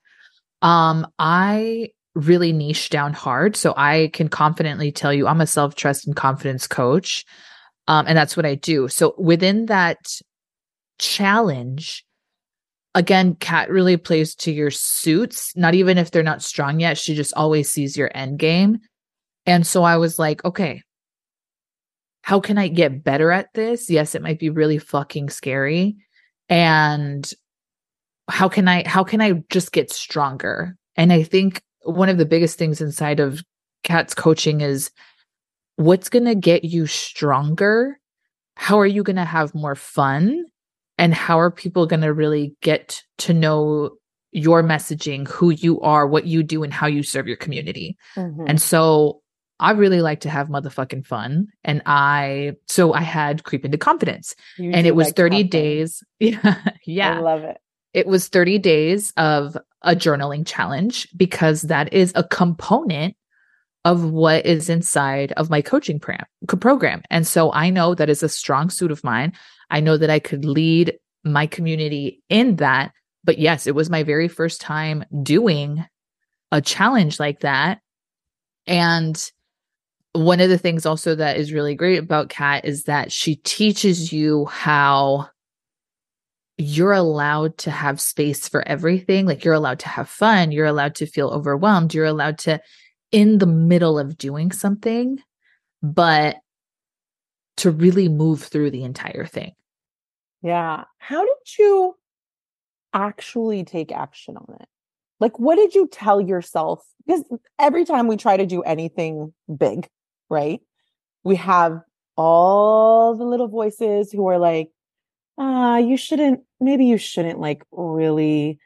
Um, 0.61 1.07
I 1.17 1.91
really 2.13 2.51
niche 2.51 2.89
down 2.89 3.13
hard. 3.13 3.55
So 3.55 3.73
I 3.77 4.09
can 4.11 4.27
confidently 4.27 4.91
tell 4.91 5.13
you 5.13 5.27
I'm 5.27 5.39
a 5.39 5.47
self 5.47 5.75
trust 5.75 6.07
and 6.07 6.15
confidence 6.15 6.67
coach. 6.67 7.23
Um, 7.87 8.05
and 8.05 8.17
that's 8.17 8.35
what 8.35 8.45
I 8.45 8.55
do. 8.55 8.89
So 8.89 9.15
within 9.17 9.67
that 9.67 9.97
challenge, 10.99 12.03
again, 12.97 13.35
Kat 13.35 13.69
really 13.69 13.95
plays 13.95 14.33
to 14.33 14.51
your 14.51 14.71
suits, 14.71 15.55
not 15.55 15.75
even 15.75 15.99
if 15.99 16.09
they're 16.09 16.23
not 16.23 16.41
strong 16.41 16.79
yet. 16.79 16.97
She 16.97 17.13
just 17.13 17.31
always 17.35 17.71
sees 17.71 17.95
your 17.95 18.09
end 18.15 18.39
game. 18.39 18.79
And 19.45 19.65
so 19.67 19.83
I 19.83 19.97
was 19.97 20.17
like, 20.17 20.43
okay, 20.43 20.81
how 22.23 22.39
can 22.39 22.57
I 22.57 22.67
get 22.67 23.03
better 23.03 23.31
at 23.31 23.53
this? 23.53 23.87
Yes, 23.87 24.15
it 24.15 24.23
might 24.23 24.39
be 24.39 24.49
really 24.49 24.79
fucking 24.79 25.29
scary. 25.29 25.95
And 26.49 27.31
how 28.29 28.49
can 28.49 28.67
I 28.67 28.85
how 28.87 29.03
can 29.03 29.21
I 29.21 29.43
just 29.51 29.71
get 29.71 29.91
stronger? 29.91 30.75
And 30.95 31.13
I 31.13 31.21
think 31.21 31.61
one 31.83 32.09
of 32.09 32.17
the 32.17 32.25
biggest 32.25 32.57
things 32.57 32.81
inside 32.81 33.19
of 33.19 33.43
Kat's 33.83 34.15
coaching 34.15 34.61
is 34.61 34.89
what's 35.75 36.09
going 36.09 36.25
to 36.25 36.35
get 36.35 36.63
you 36.63 36.87
stronger? 36.87 37.99
How 38.55 38.79
are 38.79 38.87
you 38.87 39.03
going 39.03 39.17
to 39.17 39.23
have 39.23 39.53
more 39.53 39.75
fun? 39.75 40.45
And 40.97 41.13
how 41.13 41.39
are 41.39 41.51
people 41.51 41.85
going 41.85 42.01
to 42.01 42.13
really 42.13 42.55
get 42.61 43.03
to 43.19 43.33
know 43.33 43.91
your 44.31 44.63
messaging, 44.63 45.27
who 45.27 45.51
you 45.51 45.79
are, 45.81 46.07
what 46.07 46.25
you 46.25 46.43
do, 46.43 46.63
and 46.63 46.73
how 46.73 46.87
you 46.87 47.03
serve 47.03 47.27
your 47.27 47.37
community. 47.37 47.97
Mm-hmm. 48.15 48.45
And 48.47 48.61
so 48.61 49.21
I 49.59 49.71
really 49.71 50.01
like 50.01 50.21
to 50.21 50.29
have 50.29 50.49
motherfucking 50.49 51.05
fun. 51.05 51.47
And 51.63 51.81
I, 51.85 52.53
so 52.67 52.93
I 52.93 53.01
had 53.01 53.43
creep 53.43 53.65
into 53.65 53.77
confidence 53.77 54.35
you 54.57 54.71
and 54.71 54.85
it 54.85 54.95
was 54.95 55.07
like 55.07 55.15
30 55.15 55.43
days. 55.43 56.03
Yeah. 56.19 56.61
Yeah. 56.85 57.17
I 57.17 57.21
love 57.21 57.43
it. 57.43 57.57
It 57.93 58.07
was 58.07 58.27
30 58.27 58.59
days 58.59 59.13
of 59.17 59.57
a 59.81 59.95
journaling 59.95 60.45
challenge 60.45 61.07
because 61.15 61.63
that 61.63 61.93
is 61.93 62.11
a 62.15 62.23
component 62.23 63.15
of 63.85 64.03
what 64.03 64.45
is 64.45 64.69
inside 64.69 65.31
of 65.33 65.49
my 65.49 65.61
coaching 65.61 65.99
program. 65.99 67.01
And 67.09 67.25
so 67.25 67.53
I 67.53 67.69
know 67.69 67.95
that 67.95 68.09
is 68.09 68.21
a 68.21 68.29
strong 68.29 68.69
suit 68.69 68.91
of 68.91 69.03
mine. 69.03 69.33
I 69.69 69.79
know 69.79 69.97
that 69.97 70.09
I 70.09 70.19
could 70.19 70.45
lead 70.45 70.97
my 71.23 71.47
community 71.47 72.21
in 72.29 72.57
that. 72.57 72.91
But 73.23 73.39
yes, 73.39 73.67
it 73.67 73.75
was 73.75 73.89
my 73.89 74.03
very 74.03 74.27
first 74.27 74.61
time 74.61 75.03
doing 75.23 75.85
a 76.51 76.61
challenge 76.61 77.19
like 77.19 77.41
that. 77.41 77.79
And 78.65 79.31
one 80.13 80.39
of 80.39 80.49
the 80.49 80.57
things 80.57 80.85
also 80.85 81.15
that 81.15 81.37
is 81.37 81.53
really 81.53 81.75
great 81.75 81.99
about 81.99 82.29
Kat 82.29 82.65
is 82.65 82.83
that 82.83 83.11
she 83.11 83.35
teaches 83.35 84.13
you 84.13 84.45
how 84.45 85.29
you're 86.57 86.93
allowed 86.93 87.57
to 87.59 87.69
have 87.69 88.01
space 88.01 88.47
for 88.49 88.67
everything. 88.67 89.25
Like 89.25 89.43
you're 89.43 89.53
allowed 89.53 89.79
to 89.79 89.89
have 89.89 90.09
fun. 90.09 90.51
You're 90.51 90.65
allowed 90.65 90.95
to 90.95 91.05
feel 91.05 91.29
overwhelmed. 91.29 91.93
You're 91.93 92.05
allowed 92.05 92.39
to, 92.39 92.59
in 93.11 93.37
the 93.37 93.45
middle 93.45 93.99
of 93.99 94.17
doing 94.17 94.51
something, 94.51 95.19
but 95.83 96.37
to 97.57 97.71
really 97.71 98.07
move 98.07 98.43
through 98.43 98.71
the 98.71 98.83
entire 98.83 99.25
thing. 99.25 99.53
Yeah. 100.41 100.83
How 100.99 101.25
did 101.25 101.57
you 101.57 101.95
actually 102.93 103.63
take 103.63 103.91
action 103.91 104.37
on 104.37 104.55
it? 104.61 104.67
Like, 105.19 105.39
what 105.39 105.55
did 105.55 105.73
you 105.73 105.87
tell 105.87 106.21
yourself? 106.21 106.85
Because 107.05 107.23
every 107.59 107.85
time 107.85 108.07
we 108.07 108.17
try 108.17 108.37
to 108.37 108.45
do 108.45 108.61
anything 108.61 109.33
big, 109.55 109.87
right? 110.29 110.59
We 111.23 111.35
have 111.37 111.81
all 112.15 113.15
the 113.15 113.23
little 113.23 113.47
voices 113.47 114.11
who 114.11 114.27
are 114.27 114.37
like, 114.37 114.69
ah, 115.39 115.73
uh, 115.73 115.77
you 115.77 115.97
shouldn't, 115.97 116.41
maybe 116.59 116.85
you 116.85 116.97
shouldn't 116.97 117.39
like 117.39 117.63
really, 117.71 118.59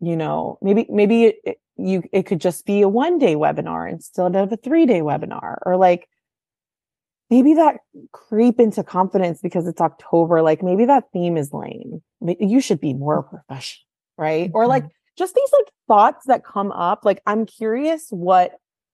you 0.00 0.16
know, 0.16 0.58
maybe, 0.60 0.86
maybe 0.90 1.24
it, 1.24 1.58
you, 1.76 2.02
it 2.12 2.24
could 2.24 2.40
just 2.40 2.66
be 2.66 2.82
a 2.82 2.88
one 2.88 3.18
day 3.18 3.34
webinar 3.34 3.90
instead 3.90 4.36
of 4.36 4.52
a 4.52 4.56
three 4.56 4.84
day 4.84 5.00
webinar 5.00 5.56
or 5.64 5.76
like, 5.76 6.08
maybe 7.30 7.54
that 7.54 7.80
creep 8.12 8.58
into 8.58 8.82
confidence 8.82 9.40
because 9.40 9.66
it's 9.66 9.80
October, 9.80 10.42
like 10.42 10.62
maybe 10.62 10.84
that 10.86 11.04
theme 11.12 11.36
is 11.36 11.52
lame. 11.52 12.02
You 12.20 12.60
should 12.60 12.80
be 12.80 12.94
more 12.94 13.22
professional, 13.22 13.84
right? 14.16 14.48
Mm-hmm. 14.48 14.56
Or 14.56 14.66
like 14.66 14.84
just 15.16 15.34
these 15.34 15.50
like 15.52 15.72
thoughts 15.86 16.26
that 16.26 16.44
come 16.44 16.72
up. 16.72 17.04
Like 17.04 17.22
I'm 17.26 17.46
curious 17.46 18.06
what 18.10 18.52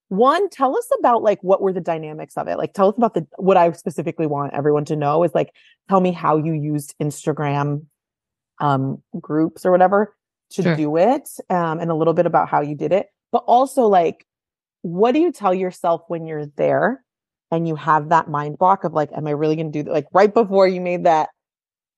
one 0.09 0.49
tell 0.50 0.76
us 0.76 0.88
about 0.99 1.23
like 1.23 1.43
what 1.43 1.61
were 1.61 1.73
the 1.73 1.81
dynamics 1.81 2.37
of 2.37 2.47
it 2.47 2.59
like 2.59 2.75
tell 2.75 2.88
us 2.88 2.95
about 2.97 3.14
the 3.14 3.26
what 3.37 3.57
i 3.57 3.73
specifically 3.73 4.26
want 4.26 4.53
everyone 4.53 4.85
to 4.85 4.95
know 4.95 5.25
is 5.25 5.35
like 5.35 5.50
tell 5.88 6.00
me 6.00 6.12
how 6.12 6.37
you 6.37 6.53
used 6.53 6.95
instagram 7.00 7.85
um 8.61 9.03
groups 9.21 9.64
or 9.64 9.73
whatever 9.73 10.14
to 10.50 10.62
sure. 10.62 10.76
do 10.76 10.97
it 10.97 11.29
um 11.50 11.81
and 11.81 11.91
a 11.91 11.95
little 11.95 12.14
bit 12.14 12.26
about 12.26 12.49
how 12.49 12.61
you 12.61 12.75
did 12.75 12.93
it 12.93 13.07
but 13.33 13.43
also 13.47 13.87
like 13.87 14.26
what 14.83 15.12
do 15.12 15.21
you 15.21 15.33
tell 15.33 15.55
yourself 15.55 16.03
when 16.09 16.26
you're 16.26 16.47
there 16.57 17.03
and 17.51 17.69
you 17.69 17.77
have 17.77 18.09
that 18.09 18.29
mind 18.29 18.59
block 18.59 18.85
of 18.85 18.93
like, 18.93 19.11
am 19.13 19.27
I 19.27 19.31
really 19.31 19.57
going 19.57 19.73
to 19.73 19.79
do 19.79 19.83
that? 19.85 19.93
Like 19.93 20.07
right 20.13 20.33
before 20.33 20.67
you 20.67 20.81
made 20.81 21.05
that, 21.05 21.31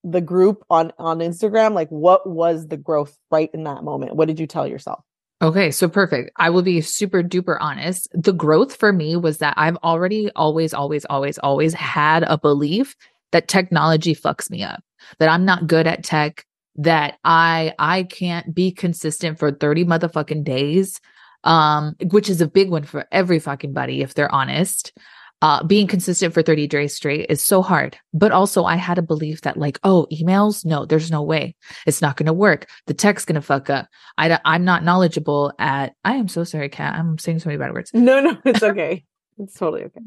the 0.03 0.21
group 0.21 0.63
on, 0.69 0.93
on 0.99 1.19
Instagram, 1.19 1.73
like 1.73 1.89
what 1.89 2.29
was 2.29 2.67
the 2.67 2.77
growth 2.77 3.17
right 3.31 3.49
in 3.53 3.63
that 3.63 3.83
moment? 3.83 4.15
What 4.15 4.27
did 4.27 4.39
you 4.39 4.47
tell 4.47 4.67
yourself? 4.67 5.03
Okay, 5.41 5.69
so 5.69 5.87
perfect. 5.87 6.31
I 6.37 6.49
will 6.49 6.61
be 6.61 6.81
super 6.81 7.21
duper 7.21 7.57
honest. 7.59 8.07
The 8.13 8.33
growth 8.33 8.75
for 8.75 8.91
me 8.91 9.15
was 9.15 9.37
that 9.39 9.53
I've 9.57 9.77
already 9.77 10.31
always, 10.35 10.73
always, 10.73 11.05
always, 11.05 11.37
always 11.39 11.73
had 11.73 12.23
a 12.23 12.37
belief 12.37 12.95
that 13.31 13.47
technology 13.47 14.15
fucks 14.15 14.49
me 14.49 14.63
up, 14.63 14.81
that 15.19 15.29
I'm 15.29 15.45
not 15.45 15.67
good 15.67 15.85
at 15.85 16.03
tech, 16.03 16.45
that 16.77 17.17
I 17.23 17.73
I 17.79 18.03
can't 18.03 18.53
be 18.53 18.71
consistent 18.71 19.39
for 19.39 19.51
30 19.51 19.85
motherfucking 19.85 20.43
days 20.43 21.01
um 21.43 21.95
which 22.11 22.29
is 22.29 22.41
a 22.41 22.47
big 22.47 22.69
one 22.69 22.83
for 22.83 23.05
every 23.11 23.39
fucking 23.39 23.73
buddy 23.73 24.01
if 24.01 24.13
they're 24.13 24.33
honest 24.33 24.91
uh, 25.41 25.63
being 25.63 25.87
consistent 25.87 26.33
for 26.33 26.41
30 26.41 26.67
days 26.67 26.95
straight 26.95 27.27
is 27.29 27.41
so 27.41 27.61
hard. 27.61 27.97
But 28.13 28.31
also, 28.31 28.63
I 28.63 28.75
had 28.75 28.97
a 28.97 29.03
belief 29.03 29.41
that, 29.41 29.57
like, 29.57 29.79
oh, 29.83 30.07
emails, 30.11 30.65
no, 30.65 30.85
there's 30.85 31.11
no 31.11 31.21
way. 31.21 31.55
It's 31.85 32.01
not 32.01 32.17
going 32.17 32.27
to 32.27 32.33
work. 32.33 32.67
The 32.87 32.93
tech's 32.93 33.25
going 33.25 33.35
to 33.35 33.41
fuck 33.41 33.69
up. 33.69 33.87
I, 34.17 34.39
I'm 34.45 34.65
not 34.65 34.83
knowledgeable 34.83 35.53
at, 35.59 35.93
I 36.03 36.15
am 36.15 36.27
so 36.27 36.43
sorry, 36.43 36.69
Kat. 36.69 36.95
I'm 36.95 37.17
saying 37.17 37.39
so 37.39 37.49
many 37.49 37.59
bad 37.59 37.73
words. 37.73 37.91
No, 37.93 38.19
no, 38.21 38.37
it's 38.45 38.63
okay. 38.63 39.05
it's 39.37 39.53
totally 39.53 39.83
okay 39.83 40.01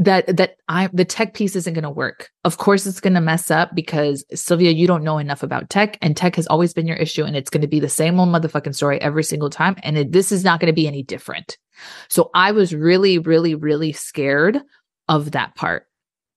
that 0.00 0.34
that 0.38 0.56
I 0.66 0.88
the 0.92 1.04
tech 1.04 1.34
piece 1.34 1.54
isn't 1.54 1.74
going 1.74 1.84
to 1.84 1.90
work. 1.90 2.30
Of 2.44 2.56
course 2.56 2.86
it's 2.86 3.00
going 3.00 3.14
to 3.14 3.20
mess 3.20 3.50
up 3.50 3.74
because 3.74 4.24
Sylvia 4.34 4.70
you 4.70 4.86
don't 4.86 5.04
know 5.04 5.18
enough 5.18 5.42
about 5.42 5.68
tech 5.68 5.98
and 6.00 6.16
tech 6.16 6.36
has 6.36 6.46
always 6.46 6.72
been 6.72 6.86
your 6.86 6.96
issue 6.96 7.24
and 7.24 7.36
it's 7.36 7.50
going 7.50 7.60
to 7.60 7.68
be 7.68 7.80
the 7.80 7.88
same 7.88 8.18
old 8.18 8.30
motherfucking 8.30 8.74
story 8.74 9.00
every 9.00 9.22
single 9.22 9.50
time 9.50 9.76
and 9.82 9.98
it, 9.98 10.12
this 10.12 10.32
is 10.32 10.42
not 10.42 10.58
going 10.58 10.68
to 10.68 10.74
be 10.74 10.88
any 10.88 11.02
different. 11.02 11.58
So 12.08 12.30
I 12.34 12.52
was 12.52 12.74
really 12.74 13.18
really 13.18 13.54
really 13.54 13.92
scared 13.92 14.60
of 15.08 15.32
that 15.32 15.54
part. 15.54 15.86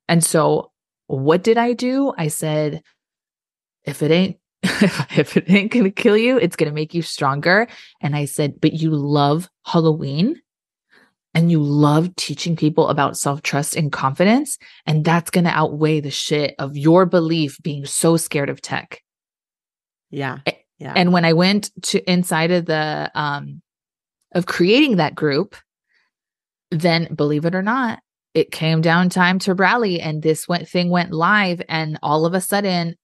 And 0.07 0.23
so 0.23 0.71
what 1.07 1.43
did 1.43 1.57
I 1.57 1.73
do? 1.73 2.13
I 2.17 2.27
said 2.27 2.81
if 3.83 4.01
it 4.01 4.11
ain't 4.11 4.37
if 4.63 5.35
it 5.35 5.49
ain't 5.49 5.71
going 5.71 5.83
to 5.83 5.91
kill 5.91 6.17
you, 6.17 6.37
it's 6.37 6.55
going 6.55 6.69
to 6.69 6.75
make 6.75 6.93
you 6.93 7.01
stronger. 7.01 7.67
And 7.99 8.15
I 8.15 8.25
said, 8.25 8.61
but 8.61 8.73
you 8.73 8.91
love 8.91 9.49
Halloween 9.65 10.41
and 11.33 11.51
you 11.51 11.61
love 11.61 12.15
teaching 12.15 12.55
people 12.55 12.87
about 12.87 13.17
self 13.17 13.41
trust 13.41 13.75
and 13.75 13.91
confidence. 13.91 14.57
And 14.85 15.03
that's 15.03 15.31
going 15.31 15.43
to 15.43 15.49
outweigh 15.49 15.99
the 15.99 16.11
shit 16.11 16.55
of 16.59 16.77
your 16.77 17.05
belief 17.05 17.57
being 17.61 17.85
so 17.85 18.15
scared 18.15 18.49
of 18.49 18.61
tech. 18.61 19.01
Yeah. 20.09 20.39
Yeah. 20.79 20.93
And 20.95 21.11
when 21.11 21.25
I 21.25 21.33
went 21.33 21.71
to 21.83 22.11
inside 22.11 22.51
of 22.51 22.65
the, 22.65 23.11
um, 23.15 23.61
of 24.33 24.45
creating 24.45 24.97
that 24.97 25.15
group, 25.15 25.55
then 26.71 27.13
believe 27.13 27.45
it 27.45 27.55
or 27.55 27.61
not, 27.61 27.99
it 28.33 28.51
came 28.51 28.81
down 28.81 29.09
time 29.09 29.39
to 29.39 29.53
rally 29.53 30.01
and 30.01 30.21
this 30.21 30.47
went, 30.47 30.67
thing 30.67 30.89
went 30.89 31.11
live. 31.11 31.61
And 31.69 31.99
all 32.01 32.25
of 32.25 32.33
a 32.33 32.41
sudden, 32.41 32.95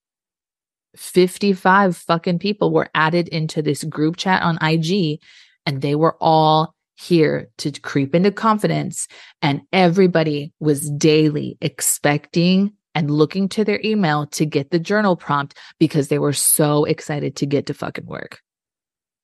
55 0.95 1.95
fucking 1.95 2.39
people 2.39 2.71
were 2.71 2.89
added 2.95 3.27
into 3.27 3.61
this 3.61 3.83
group 3.83 4.17
chat 4.17 4.41
on 4.41 4.57
IG 4.61 5.19
and 5.65 5.81
they 5.81 5.95
were 5.95 6.17
all 6.19 6.73
here 6.95 7.49
to 7.59 7.71
creep 7.71 8.15
into 8.15 8.31
confidence. 8.31 9.07
And 9.41 9.61
everybody 9.71 10.51
was 10.59 10.89
daily 10.89 11.57
expecting 11.61 12.73
and 12.95 13.11
looking 13.11 13.47
to 13.49 13.63
their 13.63 13.79
email 13.83 14.27
to 14.27 14.45
get 14.45 14.71
the 14.71 14.79
journal 14.79 15.15
prompt 15.15 15.57
because 15.79 16.07
they 16.07 16.19
were 16.19 16.33
so 16.33 16.85
excited 16.85 17.35
to 17.37 17.45
get 17.45 17.67
to 17.67 17.73
fucking 17.73 18.05
work. 18.05 18.41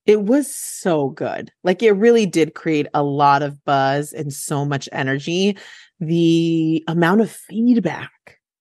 It 0.05 0.21
was 0.23 0.53
so 0.53 1.09
good. 1.09 1.51
Like 1.63 1.81
it 1.81 1.91
really 1.91 2.25
did 2.25 2.53
create 2.53 2.87
a 2.93 3.03
lot 3.03 3.41
of 3.41 3.63
buzz 3.65 4.13
and 4.13 4.31
so 4.31 4.65
much 4.65 4.87
energy. 4.91 5.57
The 5.99 6.83
amount 6.87 7.21
of 7.21 7.31
feedback 7.31 8.11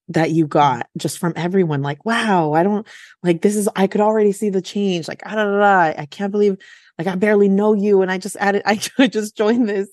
that 0.08 0.30
you 0.30 0.46
got 0.46 0.86
just 0.98 1.18
from 1.18 1.32
everyone 1.34 1.80
like 1.80 2.04
wow 2.04 2.52
i 2.52 2.62
don't 2.62 2.86
like 3.22 3.40
this 3.40 3.56
is 3.56 3.70
i 3.74 3.86
could 3.86 4.02
already 4.02 4.32
see 4.32 4.50
the 4.50 4.60
change 4.60 5.08
like 5.08 5.22
I 5.24 5.34
don't 5.34 5.58
know. 5.58 5.62
I 5.64 6.06
can't 6.10 6.30
believe 6.30 6.58
like 6.98 7.06
I 7.06 7.14
barely 7.14 7.48
know 7.48 7.72
you 7.72 8.02
and 8.02 8.10
I 8.10 8.18
just 8.18 8.36
added 8.36 8.62
I 8.66 8.76
just 9.06 9.36
joined 9.36 9.68
this 9.68 9.88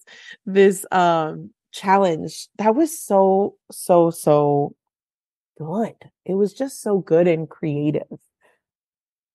this 0.46 0.86
um 0.92 1.52
challenge. 1.72 2.48
That 2.58 2.76
was 2.76 2.98
so 2.98 3.56
so 3.72 4.12
so 4.12 4.76
good. 5.58 5.96
It 6.26 6.36
was 6.36 6.54
just 6.54 6.82
so 6.82 7.00
good 7.00 7.28
and 7.28 7.50
creative. 7.50 8.08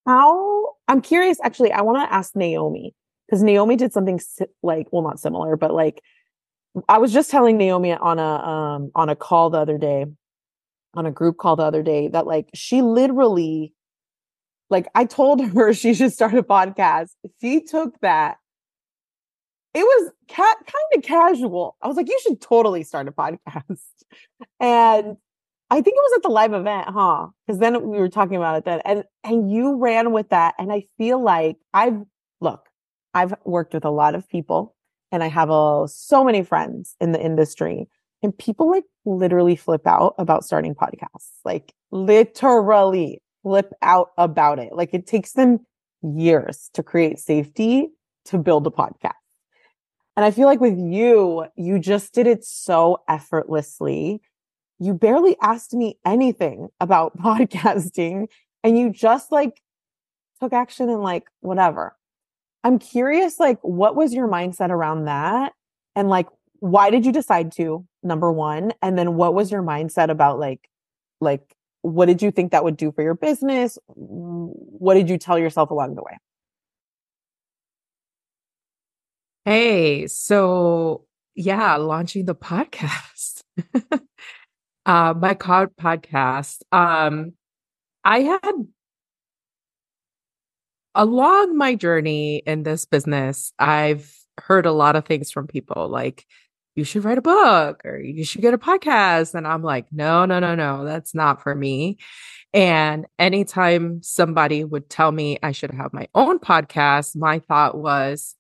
How 0.07 0.75
I'm 0.89 1.01
curious 1.01 1.39
actually 1.43 1.73
I 1.73 1.83
want 1.83 2.09
to 2.09 2.15
ask 2.15 2.33
Naihomy 2.35 2.93
cuz 3.31 3.43
Naihomy 3.43 3.77
did 3.77 3.93
something 3.93 4.21
si- 4.21 4.47
like 4.63 4.89
well 4.93 5.03
not 5.03 5.19
similar 5.19 5.57
but 5.57 5.75
like 5.75 6.03
I 6.89 6.99
was 6.99 7.13
just 7.13 7.31
telling 7.31 7.59
Naihomy 7.59 7.99
on 8.01 8.19
a 8.19 8.23
um 8.23 8.91
on 8.95 9.09
a 9.09 9.17
call 9.17 9.51
the 9.51 9.59
other 9.59 9.79
day 9.79 10.07
on 10.95 11.07
a 11.07 11.11
group 11.11 11.37
call 11.37 11.57
the 11.57 11.63
other 11.63 11.83
day 11.83 12.09
that 12.09 12.27
like 12.27 12.49
she 12.55 12.83
literally 12.83 13.75
like 14.71 14.87
I 14.95 15.05
told 15.05 15.45
her 15.55 15.73
she 15.73 15.95
should 15.95 16.13
start 16.13 16.35
a 16.35 16.43
podcast. 16.43 17.11
She 17.41 17.63
took 17.63 17.99
that. 18.01 18.39
It 19.75 19.83
was 19.83 20.11
ca- 20.31 20.43
kind 20.43 20.97
of 20.97 21.03
casual. 21.03 21.77
I 21.83 21.89
was 21.89 21.99
like, 21.99 22.09
you 22.09 22.19
should 22.23 22.41
totally 22.41 22.83
start 22.83 23.09
a 23.09 23.13
podcast. 23.13 23.81
And 24.59 25.17
I 25.71 25.77
think 25.77 25.89
it 25.97 26.03
was 26.03 26.13
at 26.17 26.23
the 26.23 26.29
live 26.29 26.53
event, 26.53 26.89
huh? 26.89 27.29
Because 27.47 27.59
then 27.59 27.89
we 27.89 27.99
were 27.99 28.09
talking 28.09 28.37
about 28.37 28.57
it 28.57 28.65
then. 28.65 28.81
And 28.85 29.05
and 29.25 29.51
you 29.51 29.77
ran 29.77 30.13
with 30.13 30.29
that. 30.31 30.55
And 30.59 30.73
I 30.73 30.85
feel 30.97 31.23
like 31.23 31.57
I've 31.75 32.03
look, 32.41 32.69
I've 33.15 33.35
worked 33.45 33.75
with 33.75 33.85
a 33.85 33.91
lot 33.91 34.15
of 34.15 34.29
people 34.29 34.77
and 35.11 35.25
I 35.25 35.29
have 35.29 35.51
a, 35.51 35.87
so 35.89 36.23
many 36.25 36.43
friends 36.43 36.95
in 37.01 37.13
the 37.13 37.21
industry. 37.21 37.89
And 38.23 38.37
people 38.37 38.71
like 38.71 38.85
literally 39.05 39.57
flip 39.57 39.87
out 39.87 40.15
about 40.19 40.45
starting 40.45 40.75
podcasts. 40.75 41.31
Like 41.45 41.73
literally 41.91 43.23
flip 43.43 43.73
out 43.83 44.11
about 44.19 44.59
it. 44.59 44.73
Like 44.73 44.91
it 44.93 45.07
takes 45.07 45.33
them 45.33 45.61
years 46.03 46.71
to 46.75 46.83
create 46.83 47.19
safety 47.19 47.89
to 48.27 48.39
build 48.39 48.67
a 48.67 48.71
podcast. 48.71 49.13
And 50.17 50.25
I 50.25 50.31
feel 50.31 50.47
like 50.47 50.61
with 50.61 50.79
you, 50.79 51.47
you 51.57 51.79
just 51.79 52.15
did 52.15 52.27
it 52.27 52.45
so 52.45 53.03
effortlessly. 53.09 54.23
You 54.79 54.95
barely 54.95 55.37
asked 55.41 55.73
me 55.73 55.99
anything 56.05 56.69
about 56.81 57.17
podcasting 57.19 58.29
and 58.63 58.79
you 58.79 58.91
just 58.91 59.33
like 59.33 59.63
took 60.41 60.53
action 60.53 60.89
and 60.89 61.03
like 61.03 61.25
whatever. 61.41 61.97
I'm 62.65 62.79
curious, 62.81 63.39
like, 63.39 63.61
what 63.63 63.95
was 63.95 64.13
your 64.13 64.27
mindset 64.27 64.71
around 64.71 65.05
that? 65.05 65.53
And 65.95 66.09
like, 66.09 66.27
why 66.59 66.91
did 66.91 67.07
you 67.07 67.13
decide 67.13 67.53
to? 67.53 67.87
Number 68.03 68.33
one. 68.33 68.73
And 68.83 68.99
then 68.99 69.15
what 69.15 69.35
was 69.35 69.53
your 69.53 69.63
mindset 69.63 70.11
about 70.11 70.41
like, 70.41 70.69
like 71.21 71.55
what 71.83 72.07
did 72.07 72.23
you 72.23 72.33
think 72.33 72.51
that 72.51 72.65
would 72.65 72.77
do 72.77 72.91
for 72.91 73.03
your 73.03 73.15
business? 73.15 73.79
What 73.87 74.95
did 74.95 75.09
you 75.09 75.19
tell 75.19 75.39
yourself 75.39 75.71
along 75.71 75.95
the 75.95 76.03
way? 76.03 76.19
Hey, 79.45 80.09
so 80.09 81.05
yeah, 81.37 81.77
launching 81.77 82.25
the 82.25 82.35
podcast. 82.35 83.43
uh 84.87 85.15
my 85.17 85.35
cod 85.35 85.71
podcast. 85.79 86.61
Um 86.73 87.35
I 88.05 88.21
had 88.21 88.53
along 90.95 91.57
my 91.57 91.75
journey 91.75 92.43
in 92.47 92.63
this 92.63 92.85
business, 92.87 93.53
I've 93.59 94.13
heard 94.41 94.67
a 94.67 94.73
lot 94.73 94.97
of 94.97 95.05
things 95.05 95.31
from 95.31 95.47
people 95.47 95.89
like 95.89 96.25
you 96.75 96.85
should 96.85 97.05
write 97.05 97.19
a 97.19 97.23
book 97.23 97.83
or 97.85 97.99
you 97.99 98.25
should 98.25 98.43
get 98.43 98.55
a 98.55 98.59
podcast. 98.59 99.35
And 99.35 99.47
I'm 99.47 99.63
like, 99.63 99.87
no, 99.93 100.27
no, 100.27 100.39
no, 100.41 100.55
no, 100.55 100.85
that's 100.85 101.15
not 101.15 101.43
for 101.43 101.55
me. 101.55 101.99
And 102.53 103.07
anytime 103.19 104.03
somebody 104.03 104.63
would 104.65 104.89
tell 104.89 105.11
me 105.11 105.39
I 105.43 105.53
should 105.53 105.71
have 105.73 105.93
my 105.93 106.09
own 106.15 106.39
podcast, 106.39 107.17
my 107.17 107.39
thought 107.41 107.77
was, 107.77 108.35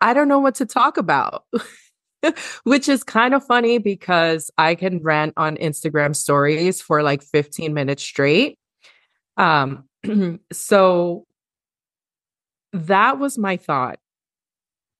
I 0.00 0.12
don't 0.14 0.28
know 0.28 0.40
what 0.40 0.56
to 0.56 0.66
talk 0.66 0.98
about. 0.98 1.44
Which 2.64 2.88
is 2.88 3.04
kind 3.04 3.34
of 3.34 3.44
funny 3.44 3.78
because 3.78 4.50
I 4.58 4.74
can 4.74 5.02
rant 5.02 5.34
on 5.36 5.56
Instagram 5.56 6.14
stories 6.14 6.80
for 6.80 7.02
like 7.02 7.22
15 7.22 7.74
minutes 7.74 8.02
straight. 8.02 8.58
Um, 9.36 9.84
so 10.52 11.26
that 12.72 13.18
was 13.18 13.38
my 13.38 13.56
thought. 13.56 13.98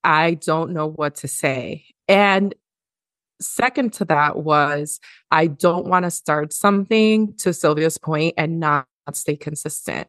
I 0.02 0.34
don't 0.34 0.72
know 0.72 0.88
what 0.88 1.16
to 1.16 1.28
say. 1.28 1.86
And 2.08 2.54
second 3.40 3.92
to 3.94 4.04
that 4.06 4.36
was 4.36 5.00
I 5.30 5.46
don't 5.46 5.86
want 5.86 6.04
to 6.04 6.10
start 6.10 6.52
something 6.52 7.34
to 7.38 7.52
Sylvia's 7.52 7.98
point 7.98 8.34
and 8.36 8.60
not 8.60 8.86
stay 9.12 9.36
consistent 9.36 10.08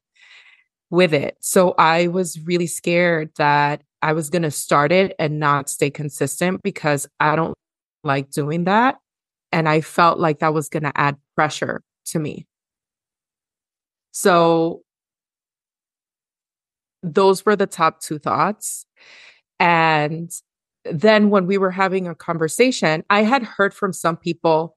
with 0.89 1.13
it. 1.13 1.38
So 1.39 1.73
I 1.78 2.08
was 2.08 2.39
really 2.39 2.67
scared 2.67 3.32
that 3.38 3.82
I 4.06 4.13
was 4.13 4.30
going 4.30 4.44
to 4.44 4.52
start 4.52 4.91
it 4.91 5.15
and 5.18 5.39
not 5.39 5.68
stay 5.68 5.89
consistent 5.89 6.62
because 6.62 7.08
I 7.20 7.36
don't 7.36 7.56
like 8.04 8.30
doing 8.30 8.65
that. 8.65 8.98
And 9.52 9.68
I 9.68 9.82
felt 9.82 10.20
like 10.20 10.39
that 10.39 10.54
was 10.54 10.70
going 10.70 10.84
to 10.84 10.91
add 10.94 11.18
pressure 11.34 11.82
to 12.10 12.20
me. 12.20 12.46
So 14.12 14.84
those 17.02 17.48
were 17.48 17.56
the 17.56 17.65
top 17.65 18.00
two 18.00 18.20
thoughts. 18.20 18.86
And 19.60 20.32
then 20.84 21.32
when 21.32 21.48
we 21.48 21.58
were 21.58 21.72
having 21.72 22.08
a 22.08 22.13
conversation, 22.13 23.04
I 23.10 23.24
had 23.24 23.41
heard 23.41 23.74
from 23.74 23.91
some 23.91 24.18
people 24.18 24.75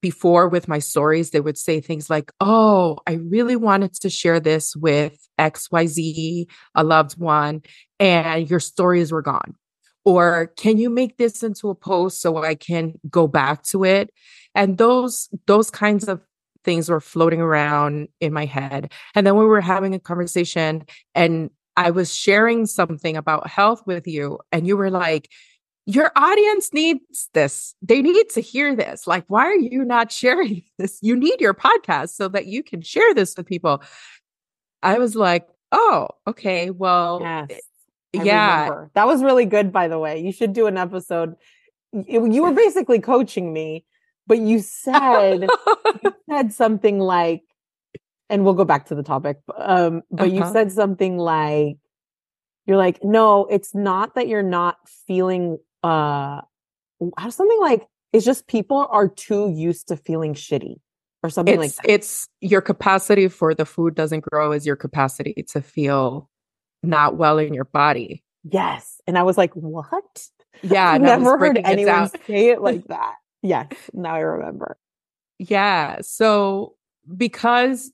before 0.00 0.48
with 0.48 0.68
my 0.68 0.78
stories, 0.78 1.30
they 1.30 1.40
would 1.40 1.58
say 1.58 1.80
things 1.80 2.08
like, 2.10 2.32
Oh, 2.40 2.98
I 3.06 3.14
really 3.14 3.56
wanted 3.56 3.94
to 3.94 4.10
share 4.10 4.40
this 4.40 4.74
with 4.76 5.18
XYZ, 5.38 6.46
a 6.74 6.84
loved 6.84 7.18
one, 7.18 7.62
and 7.98 8.48
your 8.48 8.60
stories 8.60 9.12
were 9.12 9.22
gone. 9.22 9.54
Or 10.04 10.52
can 10.56 10.78
you 10.78 10.88
make 10.88 11.16
this 11.16 11.42
into 11.42 11.68
a 11.68 11.74
post 11.74 12.20
so 12.20 12.44
I 12.44 12.54
can 12.54 12.94
go 13.10 13.26
back 13.26 13.64
to 13.64 13.84
it? 13.84 14.10
And 14.54 14.78
those, 14.78 15.28
those 15.46 15.70
kinds 15.70 16.06
of 16.08 16.20
things 16.64 16.88
were 16.88 17.00
floating 17.00 17.40
around 17.40 18.08
in 18.20 18.32
my 18.32 18.44
head. 18.44 18.92
And 19.14 19.26
then 19.26 19.36
we 19.36 19.44
were 19.44 19.60
having 19.60 19.94
a 19.94 20.00
conversation 20.00 20.84
and 21.14 21.50
I 21.76 21.90
was 21.90 22.14
sharing 22.14 22.66
something 22.66 23.16
about 23.16 23.48
health 23.48 23.82
with 23.86 24.06
you, 24.06 24.38
and 24.50 24.66
you 24.66 24.76
were 24.76 24.90
like, 24.90 25.28
your 25.86 26.10
audience 26.16 26.72
needs 26.72 27.28
this. 27.32 27.74
They 27.80 28.02
need 28.02 28.28
to 28.30 28.40
hear 28.40 28.74
this. 28.74 29.06
Like, 29.06 29.24
why 29.28 29.44
are 29.46 29.54
you 29.56 29.84
not 29.84 30.10
sharing 30.10 30.62
this? 30.78 30.98
You 31.02 31.16
need 31.16 31.40
your 31.40 31.54
podcast 31.54 32.10
so 32.10 32.28
that 32.28 32.46
you 32.46 32.62
can 32.62 32.82
share 32.82 33.14
this 33.14 33.36
with 33.36 33.46
people. 33.46 33.82
I 34.82 34.98
was 34.98 35.14
like, 35.16 35.48
oh, 35.72 36.08
okay. 36.26 36.70
Well, 36.70 37.20
Yes. 37.22 37.60
Yeah. 38.12 38.62
remember. 38.62 38.90
That 38.94 39.06
was 39.06 39.22
really 39.22 39.44
good, 39.44 39.72
by 39.72 39.88
the 39.88 39.98
way. 39.98 40.20
You 40.20 40.32
should 40.32 40.52
do 40.52 40.66
an 40.66 40.76
episode. 40.78 41.34
You 41.92 42.26
you 42.30 42.42
were 42.42 42.52
basically 42.52 42.98
coaching 43.00 43.52
me, 43.52 43.84
but 44.26 44.38
you 44.38 44.60
said 44.60 45.48
you 46.02 46.14
said 46.30 46.52
something 46.52 46.98
like, 46.98 47.42
and 48.28 48.44
we'll 48.44 48.54
go 48.54 48.64
back 48.64 48.86
to 48.86 48.94
the 48.94 49.02
topic. 49.02 49.38
Um, 49.56 50.02
but 50.10 50.32
you 50.32 50.42
Uh-huh. 50.42 50.52
said 50.52 50.72
something 50.72 51.16
like, 51.18 51.76
you're 52.66 52.76
like, 52.76 53.04
no, 53.04 53.46
it's 53.46 53.74
not 53.74 54.14
that 54.14 54.28
you're 54.28 54.42
not 54.42 54.76
feeling 55.06 55.58
uh 55.82 56.40
something 57.28 57.60
like 57.60 57.86
it's 58.12 58.24
just 58.24 58.46
people 58.46 58.86
are 58.90 59.08
too 59.08 59.50
used 59.50 59.88
to 59.88 59.96
feeling 59.96 60.34
shitty 60.34 60.76
or 61.22 61.30
something 61.30 61.58
like 61.58 61.66
it's 61.68 61.76
that. 61.76 61.90
it's 61.90 62.28
your 62.40 62.60
capacity 62.60 63.28
for 63.28 63.54
the 63.54 63.66
food 63.66 63.94
doesn't 63.94 64.24
grow 64.30 64.52
as 64.52 64.66
your 64.66 64.76
capacity 64.76 65.44
to 65.48 65.60
feel 65.60 66.28
not 66.82 67.16
well 67.16 67.38
in 67.38 67.52
your 67.52 67.64
body. 67.64 68.22
Yes. 68.44 69.00
And 69.06 69.18
I 69.18 69.22
was 69.22 69.36
like, 69.36 69.52
what? 69.54 70.02
Yeah, 70.62 70.88
I've 70.88 71.02
and 71.02 71.10
I 71.10 71.16
was 71.16 71.24
never 71.24 71.38
heard 71.38 71.60
anyone 71.62 72.08
say 72.26 72.48
it 72.48 72.62
like 72.62 72.82
that. 72.88 73.16
Yes. 73.42 73.68
Now 73.92 74.14
I 74.14 74.20
remember. 74.20 74.78
Yeah. 75.38 75.98
So 76.00 76.76
because 77.14 77.92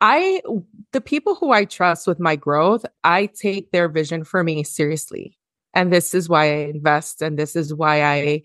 I, 0.00 0.42
the 0.90 1.00
people 1.00 1.36
who 1.36 1.52
I 1.52 1.66
trust 1.66 2.08
with 2.08 2.18
my 2.18 2.34
growth, 2.34 2.84
I 3.04 3.26
take 3.26 3.70
their 3.70 3.88
vision 3.88 4.24
for 4.24 4.42
me 4.42 4.64
seriously. 4.64 5.38
And 5.74 5.92
this 5.92 6.14
is 6.14 6.28
why 6.28 6.44
I 6.44 6.56
invest. 6.66 7.22
And 7.22 7.38
this 7.38 7.56
is 7.56 7.74
why 7.74 8.02
I 8.02 8.42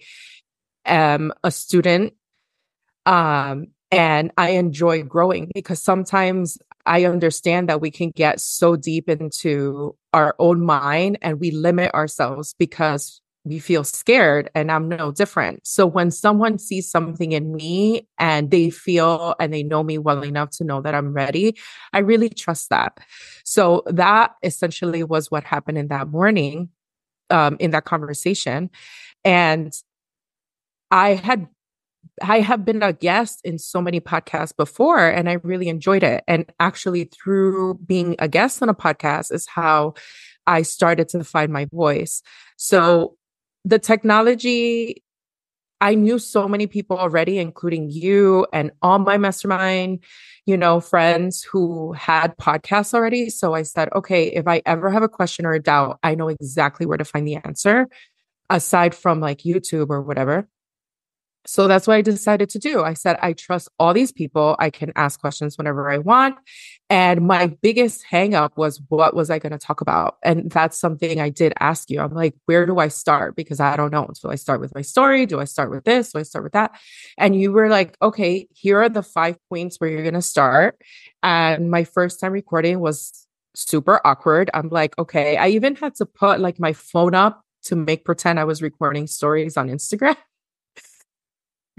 am 0.86 1.32
a 1.44 1.52
student. 1.52 2.14
Um, 3.06 3.68
and 3.92 4.32
I 4.38 4.50
enjoy 4.52 5.04
growing 5.04 5.52
because 5.54 5.82
sometimes 5.82 6.58
I 6.86 7.06
understand 7.06 7.70
that 7.70 7.82
we 7.82 7.92
can 7.92 8.12
get 8.12 8.40
so 8.40 8.76
deep 8.76 9.10
into 9.10 9.96
our 10.14 10.36
own 10.40 10.62
mind 10.62 11.18
and 11.22 11.40
we 11.40 11.52
limit 11.52 11.94
ourselves 11.94 12.56
because 12.58 13.22
we 13.46 13.58
feel 13.58 13.84
scared 13.84 14.50
and 14.54 14.72
I'm 14.72 14.90
no 14.90 15.12
different. 15.12 15.66
So 15.66 15.88
when 15.88 16.12
someone 16.12 16.60
sees 16.60 16.90
something 16.90 17.32
in 17.32 17.56
me 17.56 18.08
and 18.18 18.52
they 18.52 18.70
feel 18.70 19.36
and 19.40 19.54
they 19.54 19.64
know 19.64 19.82
me 19.82 19.98
well 19.98 20.24
enough 20.24 20.52
to 20.58 20.64
know 20.64 20.82
that 20.82 20.94
I'm 20.94 21.14
ready, 21.14 21.58
I 21.94 22.00
really 22.00 22.30
trust 22.30 22.70
that. 22.70 23.00
So 23.44 23.84
that 23.88 24.36
essentially 24.44 25.04
was 25.04 25.32
what 25.32 25.44
happened 25.44 25.78
in 25.78 25.88
that 25.88 26.10
morning, 26.10 26.70
um, 27.30 27.58
in 27.60 27.72
that 27.72 27.86
conversation. 27.86 28.70
And 29.24 29.74
I 30.92 31.14
had 31.14 31.48
I 32.22 32.40
have 32.42 32.66
been 32.66 32.84
a 32.84 32.94
guest 32.94 33.40
in 33.44 33.58
so 33.58 33.82
many 33.82 34.00
podcasts 34.00 34.56
before 34.56 35.08
and 35.08 35.30
I 35.30 35.34
really 35.44 35.70
enjoyed 35.70 36.04
it. 36.04 36.24
And 36.28 36.46
actually 36.60 37.06
through 37.06 37.76
being 37.86 38.16
a 38.20 38.28
guest 38.28 38.62
on 38.62 38.70
a 38.70 38.74
podcast 38.74 39.34
is 39.34 39.48
how 39.48 39.94
I 40.48 40.64
started 40.64 41.10
to 41.10 41.24
find 41.24 41.52
my 41.52 41.66
voice. 41.66 42.22
So 42.58 43.16
the 43.64 43.80
technology, 43.80 45.04
I 45.82 45.96
knew 45.96 46.20
so 46.20 46.48
many 46.48 46.68
people 46.68 46.98
already, 46.98 47.38
including 47.38 47.90
you 47.90 48.46
and 48.52 48.72
all 48.82 49.00
my 49.00 49.18
mastermind, 49.18 50.04
you 50.46 50.58
know, 50.58 50.82
friends 50.82 51.42
who 51.42 51.94
had 51.94 52.38
podcasts 52.38 52.94
already. 52.94 53.30
So 53.30 53.54
I 53.54 53.64
said, 53.64 53.90
okay, 53.96 54.28
if 54.28 54.48
I 54.48 54.62
ever 54.66 54.90
have 54.90 55.04
a 55.04 55.10
question 55.10 55.46
or 55.46 55.54
a 55.54 55.62
doubt, 55.62 56.00
I 56.04 56.16
know 56.16 56.28
exactly 56.28 56.86
where 56.86 56.98
to 56.98 57.06
find 57.06 57.26
the 57.26 57.38
answer 57.38 57.88
aside 58.50 58.94
from 58.94 59.20
like 59.20 59.40
YouTube 59.40 59.90
or 59.90 60.02
whatever. 60.02 60.48
So 61.46 61.68
that's 61.68 61.88
what 61.88 61.96
I 61.96 62.02
decided 62.02 62.50
to 62.52 62.60
do. 62.60 62.84
I 62.84 62.94
said, 62.94 63.18
I 63.22 63.34
trust 63.34 63.70
all 63.80 63.94
these 63.94 64.12
people. 64.12 64.56
I 64.60 64.70
can 64.70 64.92
ask 64.96 65.20
questions 65.20 65.58
whenever 65.58 65.90
I 65.90 65.98
want. 65.98 66.36
And 66.90 67.26
my 67.26 67.48
biggest 67.48 68.04
hangup 68.12 68.58
was 68.58 68.82
what 68.90 69.16
was 69.16 69.30
I 69.30 69.40
going 69.40 69.54
to 69.54 69.58
talk 69.58 69.80
about? 69.82 70.18
And 70.22 70.52
that's 70.52 70.78
something 70.78 71.20
I 71.20 71.30
did 71.30 71.54
ask 71.60 71.90
you. 71.90 72.02
I'm 72.02 72.14
like, 72.14 72.36
where 72.46 72.66
do 72.66 72.78
I 72.80 72.90
start? 72.90 73.36
Because 73.36 73.60
I 73.60 73.78
don't 73.78 73.92
know. 73.92 74.10
Do 74.22 74.30
I 74.30 74.36
start 74.36 74.60
with 74.60 74.76
my 74.76 74.82
story? 74.82 75.26
Do 75.26 75.40
I 75.40 75.46
start 75.46 75.72
with 75.72 75.86
this? 75.86 76.12
Do 76.12 76.20
I 76.20 76.24
start 76.24 76.44
with 76.44 76.54
that? 76.54 76.72
And 77.18 77.40
you 77.40 77.52
were 77.52 77.70
like, 77.70 77.96
okay, 78.02 78.48
here 78.54 78.82
are 78.82 78.90
the 78.90 79.04
five 79.04 79.38
points 79.48 79.78
where 79.78 79.90
you're 79.90 80.04
going 80.04 80.14
to 80.16 80.22
start. 80.22 80.80
And 81.24 81.72
my 81.72 81.84
first 81.84 82.20
time 82.20 82.34
recording 82.34 82.80
was 82.80 83.28
super 83.56 84.02
awkward. 84.06 84.50
I'm 84.54 84.70
like, 84.70 84.98
okay, 84.98 85.38
I 85.38 85.50
even 85.50 85.76
had 85.76 85.96
to 85.96 86.06
put 86.06 86.40
like 86.40 86.60
my 86.60 86.74
phone 86.74 87.16
up 87.16 87.44
to 87.64 87.76
make 87.76 88.06
pretend 88.06 88.40
I 88.40 88.46
was 88.46 88.62
recording 88.62 89.08
stories 89.08 89.58
on 89.58 89.70
Instagram. 89.70 90.18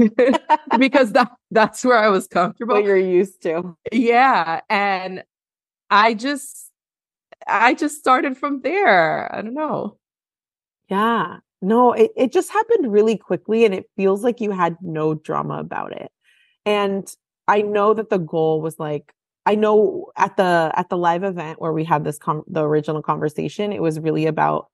because 0.78 1.12
that 1.12 1.30
that's 1.50 1.84
where 1.84 1.98
I 1.98 2.08
was 2.08 2.26
comfortable. 2.26 2.74
What 2.74 2.84
you're 2.84 2.96
used 2.96 3.42
to. 3.42 3.76
Yeah, 3.92 4.60
and 4.68 5.24
I 5.90 6.14
just 6.14 6.70
I 7.46 7.74
just 7.74 7.98
started 7.98 8.36
from 8.36 8.60
there. 8.62 9.34
I 9.34 9.42
don't 9.42 9.54
know. 9.54 9.98
Yeah. 10.88 11.38
No, 11.62 11.92
it, 11.92 12.10
it 12.16 12.32
just 12.32 12.50
happened 12.50 12.90
really 12.90 13.16
quickly 13.16 13.64
and 13.64 13.74
it 13.74 13.84
feels 13.96 14.24
like 14.24 14.40
you 14.40 14.50
had 14.50 14.76
no 14.80 15.14
drama 15.14 15.58
about 15.58 15.92
it. 15.92 16.10
And 16.64 17.12
I 17.48 17.62
know 17.62 17.94
that 17.94 18.10
the 18.10 18.18
goal 18.18 18.62
was 18.62 18.78
like 18.78 19.12
I 19.46 19.54
know 19.54 20.12
at 20.16 20.36
the 20.36 20.70
at 20.74 20.90
the 20.90 20.98
live 20.98 21.24
event 21.24 21.60
where 21.60 21.72
we 21.72 21.84
had 21.84 22.04
this 22.04 22.18
com- 22.18 22.44
the 22.46 22.62
original 22.62 23.02
conversation, 23.02 23.72
it 23.72 23.82
was 23.82 23.98
really 23.98 24.26
about 24.26 24.68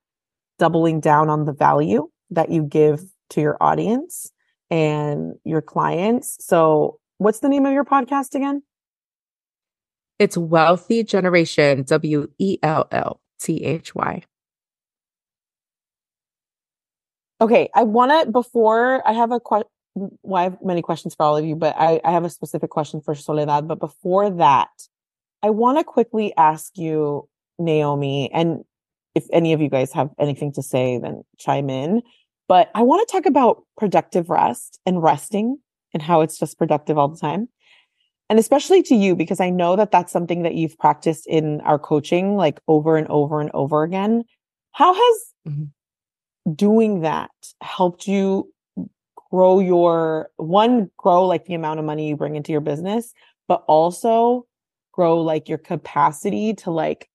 doubling 0.58 1.00
down 1.00 1.28
on 1.28 1.44
the 1.44 1.52
value 1.52 2.08
that 2.30 2.50
you 2.50 2.62
give 2.62 3.00
to 3.30 3.40
your 3.40 3.56
audience 3.60 4.32
and 4.70 5.35
your 5.44 5.62
clients. 5.62 6.37
So, 6.40 6.98
what's 7.18 7.40
the 7.40 7.48
name 7.48 7.66
of 7.66 7.72
your 7.72 7.85
podcast 7.85 8.35
again? 8.35 8.62
It's 10.18 10.37
Wellthy 10.37 11.07
Generation, 11.07 11.83
W 11.83 12.29
E 12.38 12.59
L 12.62 12.88
L 12.90 13.20
T 13.40 13.64
H 13.64 13.94
Y. 13.94 14.22
Okay, 17.40 17.68
I 17.74 17.83
want 17.83 18.12
to 18.12 18.31
before 18.31 19.07
I 19.07 19.12
have 19.12 19.31
a 19.31 19.40
question. 19.40 19.68
Well, 19.94 20.40
I 20.40 20.44
have 20.44 20.59
many 20.62 20.83
questions 20.83 21.14
for 21.14 21.24
all 21.24 21.37
of 21.37 21.44
you, 21.44 21.57
but 21.57 21.74
I, 21.79 22.00
I 22.05 22.12
have 22.12 22.24
a 22.24 22.31
specific 22.31 22.70
question 22.70 23.00
for 23.00 23.14
Soledad. 23.14 23.66
But 23.66 23.79
before 23.79 24.31
that, 24.31 24.68
I 25.42 25.50
want 25.50 25.79
to 25.79 25.85
quickly 25.85 26.35
ask 26.37 26.76
you, 26.76 27.29
Naihomy, 27.61 28.29
and 28.33 28.64
if 29.14 29.26
any 29.33 29.55
of 29.55 29.61
you 29.62 29.70
guys 29.70 29.92
have 29.92 30.11
anything 30.18 30.52
to 30.52 30.62
say, 30.62 30.98
then 30.98 31.22
chime 31.38 31.70
in. 31.70 32.02
But 32.48 32.70
I 32.74 32.82
want 32.82 33.06
to 33.06 33.12
talk 33.12 33.26
about 33.26 33.64
productive 33.76 34.30
rest 34.30 34.78
and 34.87 35.02
resting 35.02 35.59
and 35.92 36.02
how 36.02 36.20
it's 36.20 36.38
just 36.38 36.59
productive 36.59 36.98
all 36.98 37.09
the 37.09 37.18
time. 37.18 37.48
And 38.28 38.38
especially 38.38 38.82
to 38.85 38.94
you, 38.94 39.14
because 39.14 39.40
I 39.40 39.50
know 39.50 39.76
that 39.76 39.90
that's 39.90 40.12
something 40.12 40.42
that 40.42 40.54
you've 40.54 40.78
practiced 40.78 41.26
in 41.26 41.61
our 41.62 41.78
coaching 41.78 42.37
like 42.37 42.61
over 42.66 42.96
and 42.96 43.06
over 43.09 43.40
and 43.40 43.50
over 43.54 43.82
again. 43.82 44.24
How 44.72 44.94
has 44.94 45.32
Mhm. 45.48 45.70
doing 46.54 47.00
that 47.00 47.30
helped 47.61 48.06
you 48.06 48.52
grow 49.30 49.59
your 49.59 50.30
one, 50.37 50.90
grow 50.96 51.26
like 51.26 51.44
the 51.46 51.54
amount 51.54 51.78
of 51.78 51.85
money 51.85 52.09
you 52.09 52.16
bring 52.16 52.37
into 52.37 52.52
your 52.52 52.61
business, 52.61 53.12
but 53.48 53.64
also 53.68 54.46
grow 54.92 55.20
like 55.20 55.48
your 55.48 55.59
capacity 55.59 56.54
to 56.54 56.70
like 56.70 57.09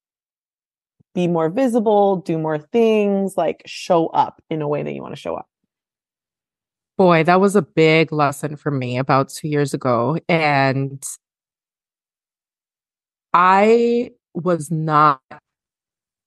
be 1.14 1.28
more 1.28 1.50
visible, 1.50 2.18
do 2.18 2.38
more 2.38 2.58
things, 2.58 3.36
like 3.38 3.62
show 3.66 4.08
up 4.08 4.42
in 4.50 4.62
a 4.62 4.68
way 4.68 4.84
that 4.84 4.94
you 4.94 5.02
want 5.02 5.14
to 5.14 5.20
show 5.20 5.36
up. 5.36 5.48
Boy, 6.98 7.24
that 7.24 7.42
was 7.42 7.56
a 7.56 7.62
big 7.62 8.12
lesson 8.12 8.56
for 8.56 8.72
me 8.72 8.98
about 8.98 9.30
two 9.30 9.48
years 9.48 9.74
ago. 9.74 10.18
And 10.30 11.04
I 13.34 14.12
was 14.34 14.70
not 14.70 15.22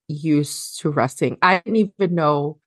used 0.08 0.80
to 0.80 0.90
resting. 0.90 1.38
I 1.42 1.58
didn't 1.58 1.76
even 2.00 2.14
know 2.14 2.58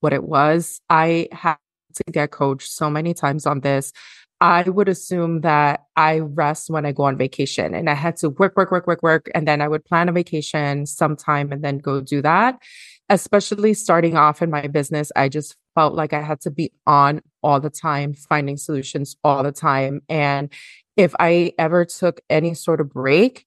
what 0.00 0.12
it 0.12 0.24
was. 0.24 0.80
I 0.88 1.28
had 1.32 1.56
to 1.94 2.04
get 2.12 2.30
coached 2.30 2.70
so 2.70 2.88
many 2.90 3.14
times 3.14 3.46
on 3.46 3.60
this. 3.60 3.92
I 4.40 4.62
would 4.64 4.88
assume 4.88 5.40
that 5.40 5.84
I 5.96 6.18
rest 6.18 6.68
when 6.68 6.84
I 6.84 6.92
go 6.92 7.04
on 7.04 7.16
vacation 7.16 7.74
and 7.74 7.88
I 7.88 7.94
had 7.94 8.16
to 8.18 8.30
work, 8.30 8.56
work, 8.56 8.70
work, 8.70 8.86
work, 8.86 9.02
work. 9.02 9.30
And 9.34 9.48
then 9.48 9.62
I 9.62 9.68
would 9.68 9.84
plan 9.84 10.08
a 10.08 10.12
vacation 10.12 10.84
sometime 10.84 11.52
and 11.52 11.64
then 11.64 11.78
go 11.78 12.00
do 12.00 12.20
that. 12.22 12.60
Especially 13.08 13.72
starting 13.72 14.16
off 14.16 14.42
in 14.42 14.50
my 14.50 14.66
business, 14.66 15.10
I 15.16 15.28
just 15.28 15.56
felt 15.74 15.94
like 15.94 16.12
I 16.12 16.22
had 16.22 16.40
to 16.42 16.50
be 16.50 16.72
on 16.86 17.22
all 17.42 17.60
the 17.60 17.70
time, 17.70 18.12
finding 18.14 18.56
solutions 18.56 19.16
all 19.24 19.42
the 19.42 19.52
time. 19.52 20.02
And 20.08 20.52
if 20.96 21.14
I 21.18 21.52
ever 21.58 21.84
took 21.84 22.20
any 22.28 22.54
sort 22.54 22.80
of 22.80 22.90
break, 22.90 23.46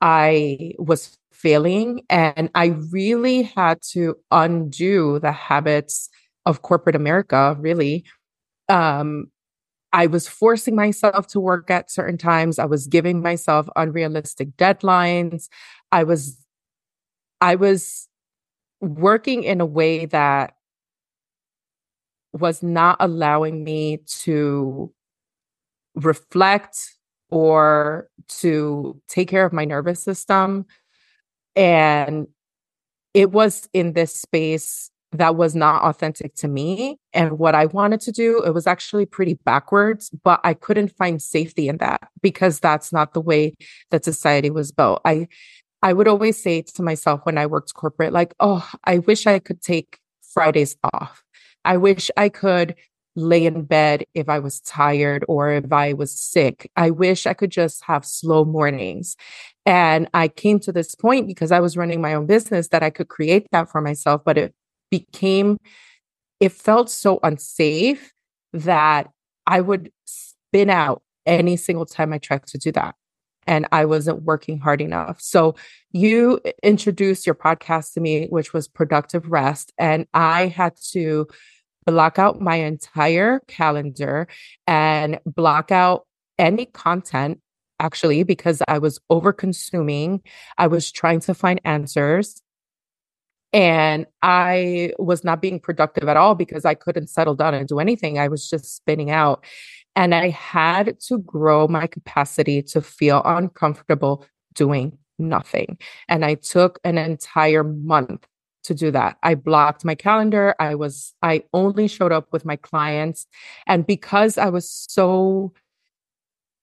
I 0.00 0.72
was 0.78 1.16
failing 1.32 2.02
and 2.10 2.50
I 2.54 2.74
really 2.90 3.42
had 3.42 3.80
to 3.92 4.16
undo 4.30 5.18
the 5.18 5.32
habits 5.32 6.10
of 6.44 6.62
corporate 6.62 6.96
America, 6.96 7.56
really. 7.58 8.04
Um, 8.68 9.30
I 9.96 10.08
was 10.08 10.28
forcing 10.28 10.74
myself 10.76 11.26
to 11.28 11.40
work 11.40 11.70
at 11.70 11.90
certain 11.90 12.18
times. 12.18 12.58
I 12.58 12.66
was 12.66 12.86
giving 12.86 13.22
myself 13.22 13.66
unrealistic 13.76 14.54
deadlines. 14.58 15.48
I 15.90 16.04
was, 16.04 16.36
I 17.40 17.54
was 17.54 18.06
working 18.82 19.42
in 19.42 19.62
a 19.62 19.66
way 19.66 20.04
that 20.04 20.52
was 22.34 22.62
not 22.62 22.98
allowing 23.00 23.64
me 23.64 24.00
to 24.24 24.92
reflect 25.94 26.76
or 27.30 28.10
to 28.28 29.00
take 29.08 29.28
care 29.28 29.46
of 29.46 29.54
my 29.54 29.64
nervous 29.64 30.04
system. 30.04 30.66
And 31.54 32.26
it 33.14 33.32
was 33.32 33.66
in 33.72 33.94
this 33.94 34.14
space 34.14 34.90
that 35.12 35.36
was 35.36 35.54
not 35.54 35.82
authentic 35.82 36.34
to 36.36 36.48
me 36.48 36.98
and 37.12 37.38
what 37.38 37.54
I 37.54 37.66
wanted 37.66 38.00
to 38.02 38.12
do. 38.12 38.42
It 38.44 38.52
was 38.52 38.66
actually 38.66 39.06
pretty 39.06 39.34
backwards, 39.34 40.10
but 40.10 40.40
I 40.44 40.54
couldn't 40.54 40.96
find 40.96 41.22
safety 41.22 41.68
in 41.68 41.78
that 41.78 42.08
because 42.22 42.60
that's 42.60 42.92
not 42.92 43.14
the 43.14 43.20
way 43.20 43.54
that 43.90 44.04
society 44.04 44.50
was 44.50 44.72
built. 44.72 45.00
I 45.04 45.28
I 45.82 45.92
would 45.92 46.08
always 46.08 46.42
say 46.42 46.62
to 46.62 46.82
myself 46.82 47.20
when 47.24 47.38
I 47.38 47.46
worked 47.46 47.74
corporate 47.74 48.12
like, 48.12 48.34
"Oh, 48.40 48.68
I 48.84 48.98
wish 48.98 49.26
I 49.26 49.38
could 49.38 49.62
take 49.62 49.98
Fridays 50.22 50.76
off. 50.82 51.22
I 51.64 51.76
wish 51.76 52.10
I 52.16 52.28
could 52.28 52.74
lay 53.16 53.46
in 53.46 53.62
bed 53.62 54.04
if 54.14 54.28
I 54.28 54.38
was 54.38 54.60
tired 54.60 55.24
or 55.28 55.50
if 55.50 55.72
I 55.72 55.94
was 55.94 56.18
sick. 56.18 56.70
I 56.76 56.90
wish 56.90 57.26
I 57.26 57.32
could 57.34 57.50
just 57.50 57.82
have 57.84 58.04
slow 58.04 58.44
mornings. 58.44 59.16
And 59.64 60.08
I 60.14 60.28
came 60.28 60.60
to 60.60 60.72
this 60.72 60.94
point 60.94 61.26
because 61.26 61.50
I 61.50 61.60
was 61.60 61.76
running 61.76 62.00
my 62.00 62.14
own 62.14 62.26
business 62.26 62.68
that 62.68 62.82
I 62.82 62.90
could 62.90 63.08
create 63.08 63.46
that 63.52 63.70
for 63.70 63.80
myself, 63.80 64.22
but 64.24 64.38
it 64.38 64.54
became, 64.90 65.58
it 66.40 66.52
felt 66.52 66.90
so 66.90 67.18
unsafe 67.22 68.12
that 68.52 69.08
I 69.46 69.60
would 69.60 69.90
spin 70.04 70.70
out 70.70 71.02
any 71.24 71.56
single 71.56 71.86
time 71.86 72.12
I 72.12 72.18
tried 72.18 72.46
to 72.48 72.58
do 72.58 72.72
that. 72.72 72.94
And 73.48 73.66
I 73.70 73.84
wasn't 73.84 74.22
working 74.22 74.58
hard 74.58 74.80
enough. 74.80 75.20
So 75.20 75.54
you 75.92 76.40
introduced 76.64 77.26
your 77.26 77.36
podcast 77.36 77.92
to 77.94 78.00
me, 78.00 78.26
which 78.26 78.52
was 78.52 78.66
Productive 78.66 79.30
Rest. 79.30 79.72
And 79.78 80.06
I 80.14 80.48
had 80.48 80.76
to 80.92 81.28
block 81.84 82.18
out 82.18 82.40
my 82.40 82.56
entire 82.56 83.40
calendar 83.46 84.26
and 84.66 85.20
block 85.24 85.70
out 85.70 86.06
any 86.38 86.66
content 86.66 87.40
actually 87.78 88.22
because 88.24 88.62
I 88.66 88.78
was 88.78 88.98
over 89.10 89.32
consuming. 89.32 90.22
I 90.58 90.66
was 90.66 90.90
trying 90.90 91.20
to 91.20 91.34
find 91.34 91.60
answers 91.64 92.42
and 93.52 94.06
I 94.22 94.92
was 94.98 95.24
not 95.24 95.40
being 95.40 95.60
productive 95.60 96.08
at 96.08 96.16
all 96.16 96.34
because 96.34 96.64
I 96.64 96.74
couldn't 96.74 97.08
settle 97.08 97.34
down 97.34 97.54
and 97.54 97.68
do 97.68 97.78
anything. 97.78 98.18
I 98.18 98.28
was 98.28 98.48
just 98.48 98.76
spinning 98.76 99.10
out. 99.10 99.44
And 99.94 100.14
I 100.14 100.28
had 100.28 101.00
to 101.08 101.18
grow 101.18 101.66
my 101.68 101.86
capacity 101.86 102.62
to 102.64 102.82
feel 102.82 103.22
uncomfortable 103.24 104.26
doing 104.54 104.98
nothing. 105.18 105.78
And 106.08 106.24
I 106.24 106.34
took 106.34 106.78
an 106.84 106.98
entire 106.98 107.64
month 107.64 108.26
to 108.64 108.74
do 108.74 108.90
that. 108.90 109.16
I 109.22 109.36
blocked 109.36 109.84
my 109.84 109.94
calendar. 109.94 110.54
I 110.58 110.74
was, 110.74 111.14
I 111.22 111.44
only 111.54 111.88
showed 111.88 112.12
up 112.12 112.32
with 112.32 112.44
my 112.44 112.56
clients. 112.56 113.26
And 113.66 113.86
because 113.86 114.36
I 114.36 114.50
was 114.50 114.68
so 114.68 115.52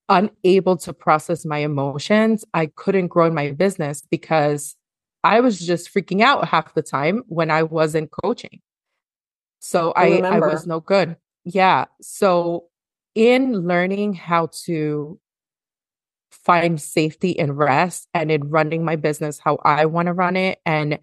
unable 0.10 0.78
to 0.78 0.94
process 0.94 1.46
my 1.46 1.60
emotions, 1.60 2.46
I 2.54 2.68
couldn't 2.68 3.08
grow 3.08 3.26
in 3.26 3.34
my 3.34 3.52
business 3.52 4.04
because 4.12 4.76
I 5.24 5.40
was 5.40 5.60
just 5.60 5.94
freaking 5.94 6.22
out 6.22 6.48
half 6.48 6.74
the 6.74 6.82
time 6.82 7.24
when 7.28 7.50
I 7.50 7.64
wasn't 7.64 8.12
coaching. 8.12 8.62
So 9.60 9.94
I, 9.96 10.20
I, 10.20 10.36
I 10.36 10.40
was 10.40 10.68
no 10.68 10.82
good. 10.82 11.16
Yeah. 11.46 11.86
So 12.02 12.66
in 13.16 13.54
learning 13.54 14.14
how 14.14 14.50
to 14.66 15.20
find 16.32 16.82
safety 16.82 17.40
and 17.40 17.58
rest 17.58 18.08
and 18.14 18.32
in 18.32 18.50
running 18.50 18.84
my 18.84 18.98
business 18.98 19.40
how 19.40 19.60
I 19.64 19.86
want 19.86 20.08
to 20.08 20.14
run 20.14 20.36
it 20.36 20.60
and 20.66 21.00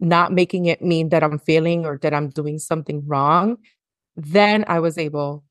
not 0.00 0.32
making 0.32 0.66
it 0.66 0.82
mean 0.82 1.08
that 1.10 1.22
I'm 1.22 1.38
failing 1.38 1.86
or 1.86 1.98
that 1.98 2.12
I'm 2.12 2.28
doing 2.28 2.58
something 2.58 3.06
wrong, 3.06 3.56
then 4.16 4.64
I 4.68 4.80
was 4.80 4.98
able 4.98 5.44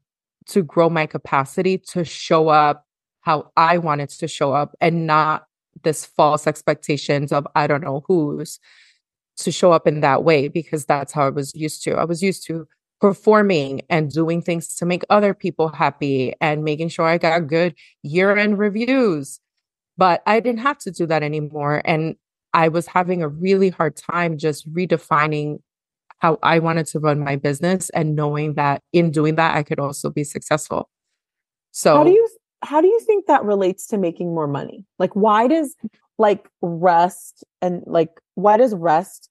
to 0.47 0.62
grow 0.62 0.89
my 0.89 1.06
capacity 1.08 1.78
to 1.78 2.04
show 2.04 2.49
up 2.49 2.86
how 3.21 3.52
I 3.56 3.78
wanted 3.78 4.10
to 4.10 4.28
show 4.28 4.52
up 4.54 4.76
and 4.82 5.08
not 5.08 5.47
this 5.83 6.05
false 6.05 6.47
expectations 6.47 7.31
of 7.31 7.47
I 7.55 7.67
don't 7.67 7.83
know 7.83 8.03
who's 8.07 8.59
to 9.38 9.51
show 9.51 9.71
up 9.71 9.88
in 9.88 10.01
that 10.01 10.23
way 10.23 10.47
because 10.47 10.86
that's 10.86 11.12
how 11.12 11.25
I 11.25 11.29
was 11.29 11.53
used 11.55 11.83
to. 11.83 11.95
I 11.95 12.05
was 12.05 12.21
used 12.21 12.45
to 12.47 12.67
performing 13.01 13.81
and 13.89 14.12
doing 14.12 14.41
things 14.41 14.75
to 14.75 14.86
make 14.86 15.03
other 15.09 15.33
people 15.33 15.67
happy 15.67 16.33
and 16.39 16.63
making 16.63 16.89
sure 16.89 17.05
I 17.05 17.17
got 17.17 17.47
good 17.47 17.75
year 18.01 18.36
end 18.38 18.57
reviews. 18.59 19.39
But 19.97 20.23
I 20.25 20.39
didn't 20.39 20.62
have 20.62 20.79
to 20.79 20.91
do 20.91 21.05
that 21.07 21.21
anymore. 21.23 21.81
And 21.86 22.15
I 22.53 22.67
was 22.67 22.88
having 22.88 23.21
a 23.21 23.27
really 23.27 23.69
hard 23.69 23.95
time 23.95 24.38
just 24.38 24.71
redefining 24.71 25.59
how 26.19 26.39
I 26.41 26.59
wanted 26.59 26.88
to 26.88 26.99
run 26.99 27.19
my 27.19 27.36
business 27.36 27.89
and 27.89 28.15
knowing 28.15 28.53
that 28.53 28.81
in 28.93 29.12
doing 29.12 29.36
that, 29.36 29.57
I 29.57 29.63
could 29.63 29.79
also 29.79 30.09
be 30.09 30.23
successful. 30.23 30.89
So, 31.71 31.97
how 31.97 32.03
do 32.05 32.12
you 32.12 32.29
how 32.63 32.82
do 32.82 32.88
you 32.88 32.99
think 33.02 33.28
that 33.28 33.43
relates 33.43 33.88
to 33.88 33.97
making 33.97 34.34
more 34.34 34.47
money? 34.47 34.86
Like, 34.99 35.15
why 35.15 35.47
does 35.47 35.76
like 36.17 36.47
rest 36.62 37.43
and 37.62 37.84
like, 37.86 38.10
why 38.36 38.58
does 38.58 38.73
rest 38.73 39.30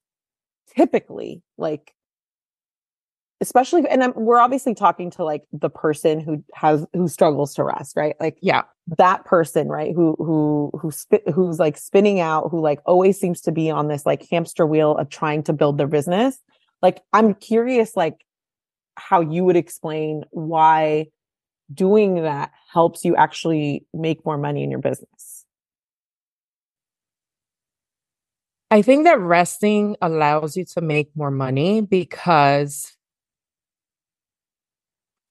typically 0.77 1.43
like, 1.59 1.95
especially, 3.41 3.89
and 3.89 4.05
I'm, 4.05 4.13
we're 4.15 4.39
obviously 4.39 4.75
talking 4.75 5.11
to 5.13 5.25
like 5.25 5.43
the 5.53 5.71
person 5.71 6.21
who 6.21 6.45
has, 6.55 6.87
who 6.93 7.09
struggles 7.09 7.55
to 7.55 7.65
rest, 7.65 7.97
right? 7.97 8.15
Like, 8.21 8.39
yeah, 8.41 8.63
that 8.99 9.25
person, 9.25 9.69
right? 9.69 9.93
Who, 9.95 10.15
who, 10.19 10.71
who 10.81 10.91
spit, 10.91 11.29
who's 11.29 11.59
like 11.59 11.77
spinning 11.77 12.21
out, 12.21 12.51
who 12.51 12.61
like 12.61 12.81
always 12.87 13.19
seems 13.19 13.41
to 13.43 13.53
be 13.53 13.71
on 13.71 13.89
this 13.89 14.07
like 14.07 14.29
hamster 14.31 14.67
wheel 14.67 14.97
of 14.97 15.09
trying 15.09 15.43
to 15.45 15.53
build 15.53 15.79
their 15.79 15.89
business. 15.89 16.39
Like, 16.83 17.01
I'm 17.13 17.35
curious, 17.35 17.97
like, 17.97 18.25
how 18.97 19.21
you 19.21 19.45
would 19.45 19.57
explain 19.57 20.25
why 20.31 21.07
doing 21.75 22.23
that 22.23 22.53
helps 22.73 23.05
you 23.05 23.17
actually 23.17 23.87
make 23.93 24.25
more 24.25 24.39
money 24.39 24.63
in 24.63 24.71
your 24.71 24.81
business? 24.81 25.45
I 28.71 28.81
think 28.81 29.05
that 29.05 29.21
resting 29.21 29.97
allows 30.01 30.57
you 30.57 30.65
to 30.65 30.81
make 30.81 31.15
more 31.15 31.31
money 31.31 31.83
because 31.83 32.97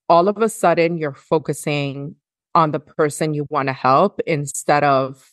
all 0.07 0.27
of 0.27 0.37
a 0.37 0.49
sudden 0.49 0.97
you're 0.97 1.13
focusing 1.13 2.15
on 2.53 2.71
the 2.71 2.79
person 2.79 3.33
you 3.33 3.47
want 3.49 3.67
to 3.67 3.73
help 3.73 4.19
instead 4.27 4.83
of 4.83 5.31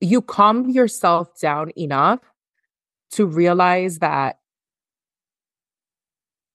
you 0.00 0.20
calm 0.20 0.68
yourself 0.70 1.40
down 1.40 1.70
enough 1.76 2.20
to 3.10 3.26
realize 3.26 3.98
that 3.98 4.38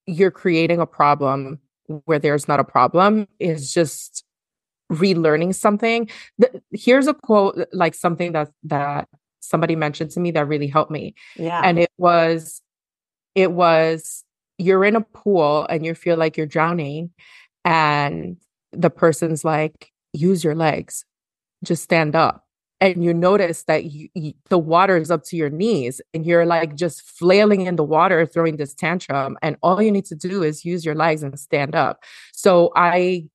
you're 0.05 0.31
creating 0.31 0.79
a 0.79 0.85
problem 0.85 1.59
where 2.05 2.19
there's 2.19 2.47
not 2.47 2.59
a 2.59 2.63
problem 2.63 3.27
is 3.39 3.73
just 3.73 4.23
relearning 4.91 5.53
something. 5.53 6.09
The, 6.37 6.61
here's 6.71 7.07
a 7.07 7.13
quote, 7.13 7.67
like 7.73 7.93
something 7.93 8.31
that 8.31 8.51
that 8.63 9.09
somebody 9.39 9.75
mentioned 9.75 10.11
to 10.11 10.19
me 10.19 10.31
that 10.31 10.47
really 10.47 10.67
helped 10.67 10.91
me. 10.91 11.15
Yeah. 11.35 11.61
And 11.63 11.79
it 11.79 11.91
was, 11.97 12.61
it 13.35 13.51
was, 13.51 14.23
you're 14.57 14.83
in 14.83 14.95
a 14.95 15.01
pool 15.01 15.67
and 15.69 15.85
you 15.85 15.93
feel 15.93 16.17
like 16.17 16.37
you're 16.37 16.45
drowning, 16.47 17.11
and 17.63 18.37
the 18.71 18.89
person's 18.89 19.45
like, 19.45 19.91
use 20.13 20.43
your 20.43 20.55
legs, 20.55 21.05
just 21.63 21.83
stand 21.83 22.15
up 22.15 22.46
and 22.79 23.03
you 23.03 23.13
notice 23.13 23.63
that 23.63 23.85
you, 23.85 24.09
you, 24.13 24.33
the 24.49 24.57
water 24.57 24.97
is 24.97 25.09
up 25.09 25.23
to 25.25 25.35
your 25.35 25.49
knees 25.49 25.99
and 26.13 26.25
you're 26.25 26.45
like 26.45 26.75
just 26.75 27.01
flailing 27.01 27.61
in 27.61 27.75
the 27.75 27.83
water 27.83 28.25
throwing 28.25 28.57
this 28.57 28.73
tantrum 28.73 29.37
and 29.41 29.57
all 29.63 29.81
you 29.81 29.91
need 29.91 30.05
to 30.05 30.15
do 30.15 30.43
is 30.43 30.65
use 30.65 30.85
your 30.85 30.95
legs 30.95 31.23
and 31.23 31.39
stand 31.39 31.75
up. 31.75 32.03
So 32.33 32.71
i 32.75 33.27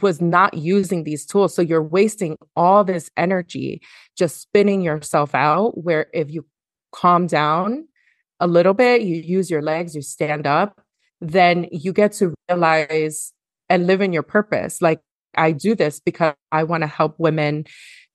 was 0.00 0.20
not 0.20 0.54
using 0.54 1.02
these 1.02 1.26
tools. 1.26 1.52
So 1.52 1.62
you're 1.62 1.82
wasting 1.82 2.38
all 2.54 2.84
this 2.84 3.10
energy 3.16 3.82
just 4.16 4.40
spinning 4.40 4.82
yourself 4.82 5.34
out 5.34 5.82
where 5.82 6.06
if 6.14 6.30
you 6.30 6.46
calm 6.92 7.26
down 7.26 7.88
a 8.38 8.46
little 8.46 8.74
bit 8.74 9.02
you 9.02 9.16
use 9.16 9.50
your 9.50 9.62
legs 9.62 9.94
you 9.94 10.02
stand 10.02 10.46
up 10.46 10.80
then 11.20 11.66
you 11.70 11.92
get 11.92 12.12
to 12.12 12.34
realize 12.48 13.32
and 13.70 13.86
live 13.86 14.02
in 14.02 14.12
your 14.12 14.22
purpose. 14.22 14.82
Like 14.82 15.00
I 15.36 15.52
do 15.52 15.74
this 15.74 16.00
because 16.00 16.34
I 16.52 16.64
want 16.64 16.82
to 16.82 16.86
help 16.86 17.14
women 17.18 17.64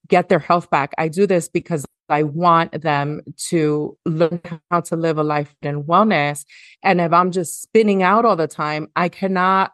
get 0.07 0.29
their 0.29 0.39
health 0.39 0.69
back. 0.69 0.93
I 0.97 1.07
do 1.07 1.27
this 1.27 1.49
because 1.49 1.85
I 2.09 2.23
want 2.23 2.81
them 2.81 3.21
to 3.47 3.97
learn 4.05 4.41
how 4.69 4.81
to 4.81 4.95
live 4.95 5.17
a 5.17 5.23
life 5.23 5.55
in 5.61 5.83
wellness. 5.83 6.45
And 6.83 7.01
if 7.01 7.11
I'm 7.11 7.31
just 7.31 7.61
spinning 7.61 8.03
out 8.03 8.25
all 8.25 8.35
the 8.35 8.47
time, 8.47 8.87
I 8.95 9.09
cannot 9.09 9.71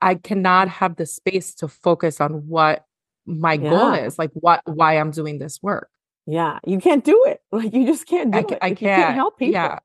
I 0.00 0.16
cannot 0.16 0.68
have 0.68 0.96
the 0.96 1.06
space 1.06 1.54
to 1.54 1.68
focus 1.68 2.20
on 2.20 2.48
what 2.48 2.84
my 3.24 3.54
yeah. 3.54 3.70
goal 3.70 3.92
is, 3.92 4.18
like 4.18 4.30
what 4.34 4.60
why 4.66 4.98
I'm 4.98 5.12
doing 5.12 5.38
this 5.38 5.60
work. 5.62 5.88
Yeah, 6.26 6.58
you 6.66 6.78
can't 6.78 7.04
do 7.04 7.24
it. 7.26 7.40
Like 7.52 7.72
you 7.72 7.86
just 7.86 8.06
can't 8.06 8.32
do 8.32 8.38
I, 8.38 8.40
it. 8.40 8.58
I 8.62 8.68
can't. 8.68 9.02
can't 9.02 9.14
help 9.14 9.38
people. 9.38 9.54
Yeah. 9.54 9.78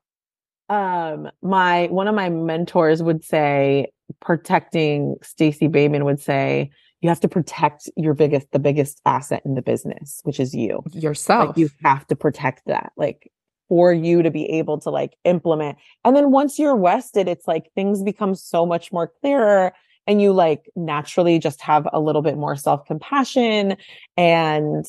Um, 0.68 1.30
my 1.40 1.86
one 1.86 2.08
of 2.08 2.14
my 2.14 2.28
mentors 2.28 3.02
would 3.02 3.24
say 3.24 3.92
protecting 4.20 5.16
Stacey 5.22 5.68
Boehman 5.68 6.04
would 6.04 6.20
say, 6.20 6.70
you 7.00 7.08
have 7.08 7.20
to 7.20 7.28
protect 7.28 7.88
your 7.96 8.14
biggest, 8.14 8.50
the 8.52 8.58
biggest 8.58 9.00
asset 9.06 9.42
in 9.44 9.54
the 9.54 9.62
business, 9.62 10.20
which 10.24 10.40
is 10.40 10.54
you. 10.54 10.82
Yourself. 10.92 11.48
Like 11.48 11.56
you 11.56 11.70
have 11.84 12.06
to 12.08 12.16
protect 12.16 12.62
that. 12.66 12.92
Like 12.96 13.30
for 13.68 13.92
you 13.92 14.22
to 14.22 14.30
be 14.30 14.46
able 14.46 14.78
to 14.80 14.90
like 14.90 15.14
implement. 15.24 15.78
And 16.04 16.16
then 16.16 16.30
once 16.30 16.58
you're 16.58 16.76
rested, 16.76 17.28
it's 17.28 17.46
like 17.46 17.70
things 17.74 18.02
become 18.02 18.34
so 18.34 18.64
much 18.64 18.92
more 18.92 19.12
clearer 19.20 19.72
and 20.06 20.22
you 20.22 20.32
like 20.32 20.70
naturally 20.74 21.38
just 21.38 21.60
have 21.60 21.86
a 21.92 22.00
little 22.00 22.22
bit 22.22 22.36
more 22.36 22.56
self 22.56 22.86
compassion. 22.86 23.76
And 24.16 24.86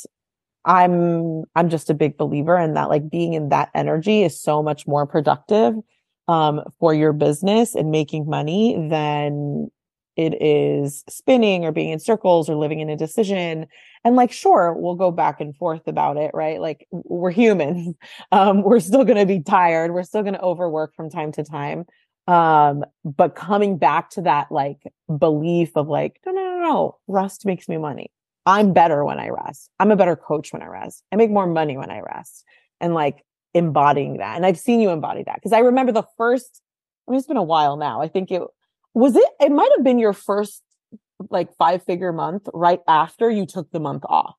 I'm, 0.65 1.43
I'm 1.55 1.69
just 1.69 1.89
a 1.89 1.93
big 1.93 2.17
believer 2.17 2.57
in 2.57 2.73
that, 2.73 2.89
like 2.89 3.09
being 3.09 3.33
in 3.33 3.49
that 3.49 3.69
energy 3.75 4.23
is 4.23 4.41
so 4.41 4.63
much 4.63 4.87
more 4.87 5.05
productive, 5.05 5.75
um, 6.27 6.61
for 6.79 6.93
your 6.93 7.11
business 7.11 7.75
and 7.75 7.91
making 7.91 8.27
money 8.27 8.87
than 8.89 9.69
it 10.19 10.41
is 10.41 11.05
spinning 11.07 11.63
or 11.63 11.71
being 11.71 11.91
in 11.91 11.99
circles 11.99 12.49
or 12.49 12.55
living 12.57 12.81
in 12.81 12.89
a 12.89 12.97
decision. 12.97 13.67
And 14.03 14.17
like, 14.17 14.33
sure, 14.33 14.73
we'll 14.77 14.95
go 14.95 15.11
back 15.11 15.39
and 15.39 15.55
forth 15.55 15.87
about 15.87 16.17
it, 16.17 16.31
right? 16.33 16.59
Like 16.59 16.85
we're 16.91 17.31
humans. 17.31 17.95
Um, 18.31 18.61
we're 18.61 18.79
still 18.79 19.05
going 19.05 19.17
to 19.17 19.25
be 19.25 19.41
tired. 19.41 19.91
We're 19.91 20.03
still 20.03 20.21
going 20.21 20.35
to 20.35 20.41
overwork 20.41 20.93
from 20.93 21.09
time 21.09 21.31
to 21.31 21.43
time. 21.43 21.85
Um, 22.27 22.83
but 23.03 23.35
coming 23.35 23.77
back 23.77 24.11
to 24.11 24.21
that 24.21 24.51
like 24.51 24.83
belief 25.17 25.71
of 25.75 25.87
like, 25.87 26.19
no, 26.25 26.31
no, 26.31 26.43
no, 26.43 26.59
no, 26.59 26.97
rest 27.07 27.45
makes 27.45 27.67
me 27.67 27.77
money. 27.77 28.11
I'm 28.45 28.73
better 28.73 29.03
when 29.03 29.19
I 29.19 29.29
rest. 29.29 29.71
I'm 29.79 29.89
a 29.89 29.95
better 29.95 30.15
coach 30.15 30.53
when 30.53 30.61
I 30.61 30.67
rest. 30.67 31.03
I 31.11 31.15
make 31.15 31.31
more 31.31 31.47
money 31.47 31.77
when 31.77 31.89
I 31.89 32.01
rest. 32.01 32.43
And 32.81 32.93
like 32.93 33.23
embodying 33.53 34.17
that. 34.17 34.35
And 34.35 34.45
I've 34.45 34.59
seen 34.59 34.79
you 34.81 34.89
embody 34.89 35.23
that 35.23 35.35
because 35.35 35.53
I 35.53 35.59
remember 35.59 35.91
the 35.91 36.07
first, 36.17 36.61
I 37.07 37.11
mean, 37.11 37.17
it's 37.17 37.27
been 37.27 37.37
a 37.37 37.43
while 37.43 37.77
now. 37.77 38.01
I 38.01 38.09
think 38.09 38.31
it 38.31 38.43
was 38.93 39.15
it, 39.15 39.29
it 39.39 39.51
might 39.51 39.69
have 39.77 39.83
been 39.83 39.99
your 39.99 40.13
first 40.13 40.61
like 41.29 41.53
five 41.57 41.83
figure 41.83 42.11
month 42.13 42.47
right 42.53 42.79
after 42.87 43.29
you 43.29 43.45
took 43.45 43.69
the 43.71 43.79
month 43.79 44.03
off 44.07 44.35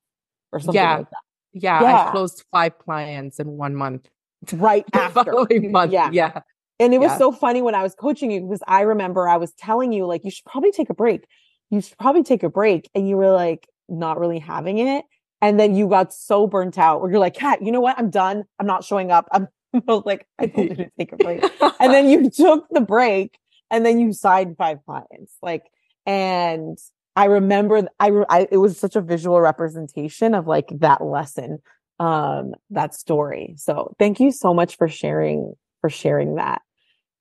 or 0.51 0.59
something 0.59 0.75
yeah. 0.75 0.97
like 0.97 1.09
that. 1.09 1.17
Yeah, 1.53 1.81
Yeah. 1.81 2.07
I 2.07 2.11
closed 2.11 2.43
five 2.51 2.77
clients 2.77 3.39
in 3.39 3.47
one 3.57 3.75
month. 3.75 4.09
Right 4.53 4.85
after. 4.93 5.23
following 5.31 5.71
month. 5.71 5.91
Yeah. 5.91 6.09
Yeah. 6.11 6.41
And 6.79 6.93
it 6.95 6.99
was 6.99 7.11
Yeah. 7.11 7.17
so 7.19 7.31
funny 7.31 7.61
when 7.61 7.75
I 7.75 7.83
was 7.83 7.93
coaching 7.93 8.31
you 8.31 8.41
because 8.41 8.63
I 8.67 8.81
remember 8.81 9.29
I 9.29 9.37
was 9.37 9.53
telling 9.53 9.91
you, 9.93 10.07
like, 10.07 10.25
you 10.25 10.31
should 10.31 10.45
probably 10.45 10.71
take 10.71 10.89
a 10.89 10.95
break. 10.95 11.25
You 11.69 11.79
should 11.81 11.97
probably 11.99 12.23
take 12.23 12.41
a 12.41 12.49
break. 12.49 12.89
And 12.95 13.07
you 13.07 13.17
were 13.17 13.31
like, 13.31 13.67
not 13.87 14.19
really 14.19 14.39
having 14.39 14.79
it. 14.79 15.05
And 15.43 15.59
then 15.59 15.75
you 15.75 15.87
got 15.87 16.11
so 16.13 16.47
burnt 16.47 16.79
out 16.79 17.01
where 17.01 17.11
you're 17.11 17.19
like, 17.19 17.35
Kat, 17.35 17.61
you 17.61 17.71
know 17.71 17.81
what? 17.81 17.99
I'm 17.99 18.09
done. 18.09 18.45
I'm 18.59 18.65
not 18.65 18.83
showing 18.83 19.11
up. 19.11 19.27
I'm 19.31 19.47
I 19.75 19.81
was 19.85 20.03
like, 20.05 20.25
I 20.39 20.47
told 20.47 20.69
you 20.69 20.75
to 20.75 20.91
take 20.97 21.11
a 21.13 21.17
break. 21.17 21.43
and 21.79 21.93
then 21.93 22.09
you 22.09 22.29
took 22.35 22.65
the 22.71 22.81
break 22.81 23.37
and 23.71 23.85
then 23.85 23.99
you 23.99 24.13
signed 24.13 24.57
five 24.57 24.79
clients. 24.85 25.35
Like, 25.41 25.63
and 26.05 26.77
I 27.15 27.25
remember 27.25 27.87
I, 27.99 28.11
I 28.29 28.47
it 28.51 28.57
was 28.57 28.77
such 28.77 28.95
a 28.95 29.01
visual 29.01 29.39
representation 29.41 30.35
of 30.35 30.45
like 30.45 30.67
that 30.79 31.03
lesson, 31.03 31.59
um, 31.99 32.53
that 32.69 32.93
story. 32.93 33.55
So 33.57 33.95
thank 33.97 34.19
you 34.19 34.31
so 34.31 34.53
much 34.53 34.77
for 34.77 34.87
sharing, 34.87 35.53
for 35.79 35.89
sharing 35.89 36.35
that. 36.35 36.61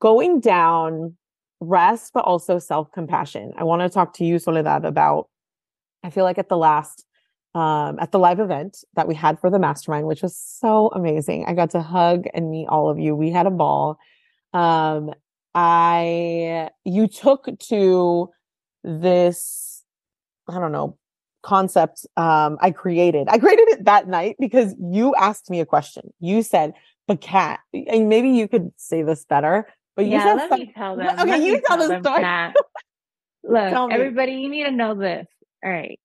Going 0.00 0.40
down 0.40 1.16
rest, 1.60 2.12
but 2.12 2.24
also 2.24 2.58
self 2.58 2.90
compassion. 2.92 3.52
I 3.56 3.64
want 3.64 3.82
to 3.82 3.88
talk 3.88 4.14
to 4.14 4.24
you, 4.24 4.38
Soledad, 4.38 4.84
about, 4.84 5.28
I 6.02 6.10
feel 6.10 6.24
like 6.24 6.38
at 6.38 6.48
the 6.48 6.56
last, 6.56 7.04
um, 7.54 7.98
at 8.00 8.12
the 8.12 8.18
live 8.18 8.40
event 8.40 8.78
that 8.94 9.08
we 9.08 9.14
had 9.14 9.38
for 9.40 9.50
the 9.50 9.58
mastermind, 9.58 10.06
which 10.06 10.22
was 10.22 10.36
so 10.36 10.88
amazing. 10.88 11.44
I 11.46 11.54
got 11.54 11.70
to 11.70 11.82
hug 11.82 12.26
and 12.32 12.50
meet 12.50 12.68
all 12.68 12.88
of 12.88 12.98
you. 12.98 13.14
We 13.14 13.30
had 13.30 13.46
a 13.46 13.50
ball. 13.50 13.98
Um, 14.52 15.12
I, 15.54 16.70
you 16.84 17.08
took 17.08 17.48
to 17.68 18.30
this, 18.84 19.82
I 20.48 20.58
don't 20.58 20.72
know, 20.72 20.96
concept, 21.42 22.06
um, 22.16 22.58
I 22.60 22.70
created. 22.70 23.28
I 23.28 23.38
created 23.38 23.68
it 23.68 23.84
that 23.84 24.08
night 24.08 24.36
because 24.38 24.74
you 24.80 25.14
asked 25.16 25.50
me 25.50 25.60
a 25.60 25.66
question. 25.66 26.12
You 26.20 26.42
said, 26.42 26.74
but 27.08 27.20
Kat, 27.20 27.60
and 27.72 28.08
maybe 28.08 28.30
you 28.30 28.46
could 28.48 28.70
say 28.76 29.02
this 29.02 29.24
better, 29.24 29.66
but 29.96 30.04
you 30.04 30.12
yeah, 30.12 30.24
said 30.24 30.34
let 30.36 30.48
some- 30.50 30.60
me 30.60 30.72
tell 30.76 30.96
them. 30.96 31.06
Okay, 31.20 31.30
Let 31.30 31.40
you 31.40 31.52
me 31.54 31.60
tell 31.66 31.78
the 31.78 32.00
story. 32.00 32.20
Kat. 32.22 32.56
Look, 33.42 33.90
everybody, 33.92 34.32
you 34.32 34.48
need 34.50 34.64
to 34.64 34.70
know 34.70 34.94
this. 34.94 35.26
All 35.64 35.70
right. 35.70 35.98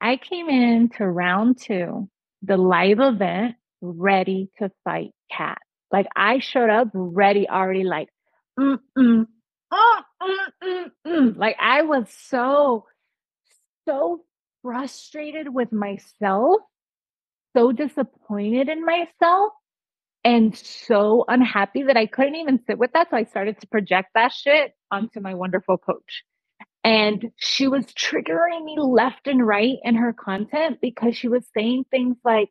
I 0.00 0.16
came 0.16 0.48
in 0.50 0.90
to 0.98 1.06
round 1.06 1.58
two, 1.58 2.08
the 2.42 2.56
live 2.58 3.00
event, 3.00 3.56
ready 3.80 4.50
to 4.58 4.70
fight 4.84 5.10
Kat. 5.32 5.58
Like 5.90 6.06
I 6.14 6.40
showed 6.40 6.68
up 6.70 6.88
ready, 6.92 7.48
already 7.48 7.84
like, 7.84 8.08
mm. 8.58 9.26
like 11.36 11.56
I 11.60 11.82
was 11.82 12.06
so, 12.28 12.86
so 13.86 14.24
frustrated 14.62 15.52
with 15.52 15.72
myself, 15.72 16.60
so 17.56 17.72
disappointed 17.72 18.68
in 18.68 18.84
myself 18.84 19.52
and 20.24 20.56
so 20.56 21.24
unhappy 21.28 21.82
that 21.84 21.96
I 21.96 22.06
couldn't 22.06 22.36
even 22.36 22.60
sit 22.66 22.78
with 22.78 22.92
that. 22.94 23.10
So 23.10 23.16
I 23.16 23.24
started 23.24 23.60
to 23.60 23.66
project 23.66 24.10
that 24.14 24.32
shit 24.32 24.72
onto 24.90 25.20
my 25.20 25.34
wonderful 25.34 25.76
coach. 25.76 26.24
And 26.82 27.30
she 27.36 27.68
was 27.68 27.86
triggering 27.86 28.64
me 28.64 28.76
left 28.78 29.26
and 29.26 29.46
right 29.46 29.76
in 29.82 29.94
her 29.96 30.12
content 30.12 30.78
because 30.80 31.16
she 31.16 31.28
was 31.28 31.46
saying 31.56 31.84
things 31.90 32.16
like, 32.24 32.50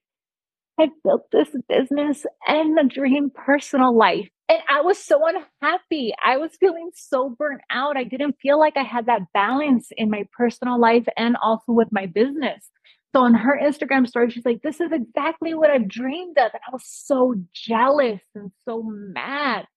I 0.79 0.89
built 1.03 1.29
this 1.31 1.49
business 1.69 2.25
and 2.47 2.77
a 2.79 2.83
dream 2.83 3.31
personal 3.33 3.95
life. 3.95 4.27
And 4.49 4.59
I 4.69 4.81
was 4.81 4.97
so 4.97 5.21
unhappy. 5.25 6.13
I 6.23 6.37
was 6.37 6.51
feeling 6.59 6.89
so 6.93 7.29
burnt 7.29 7.61
out. 7.69 7.95
I 7.95 8.03
didn't 8.03 8.37
feel 8.41 8.59
like 8.59 8.75
I 8.75 8.83
had 8.83 9.05
that 9.05 9.21
balance 9.33 9.89
in 9.95 10.09
my 10.09 10.25
personal 10.35 10.79
life 10.79 11.07
and 11.15 11.37
also 11.41 11.71
with 11.71 11.89
my 11.91 12.07
business. 12.07 12.69
So 13.15 13.21
on 13.21 13.35
her 13.35 13.59
Instagram 13.61 14.07
story, 14.07 14.31
she's 14.31 14.45
like, 14.45 14.63
This 14.63 14.81
is 14.81 14.91
exactly 14.91 15.53
what 15.53 15.69
I've 15.69 15.87
dreamed 15.87 16.37
of. 16.37 16.51
And 16.53 16.61
I 16.67 16.71
was 16.71 16.85
so 16.85 17.35
jealous 17.53 18.21
and 18.33 18.51
so 18.65 18.81
mad. 18.83 19.67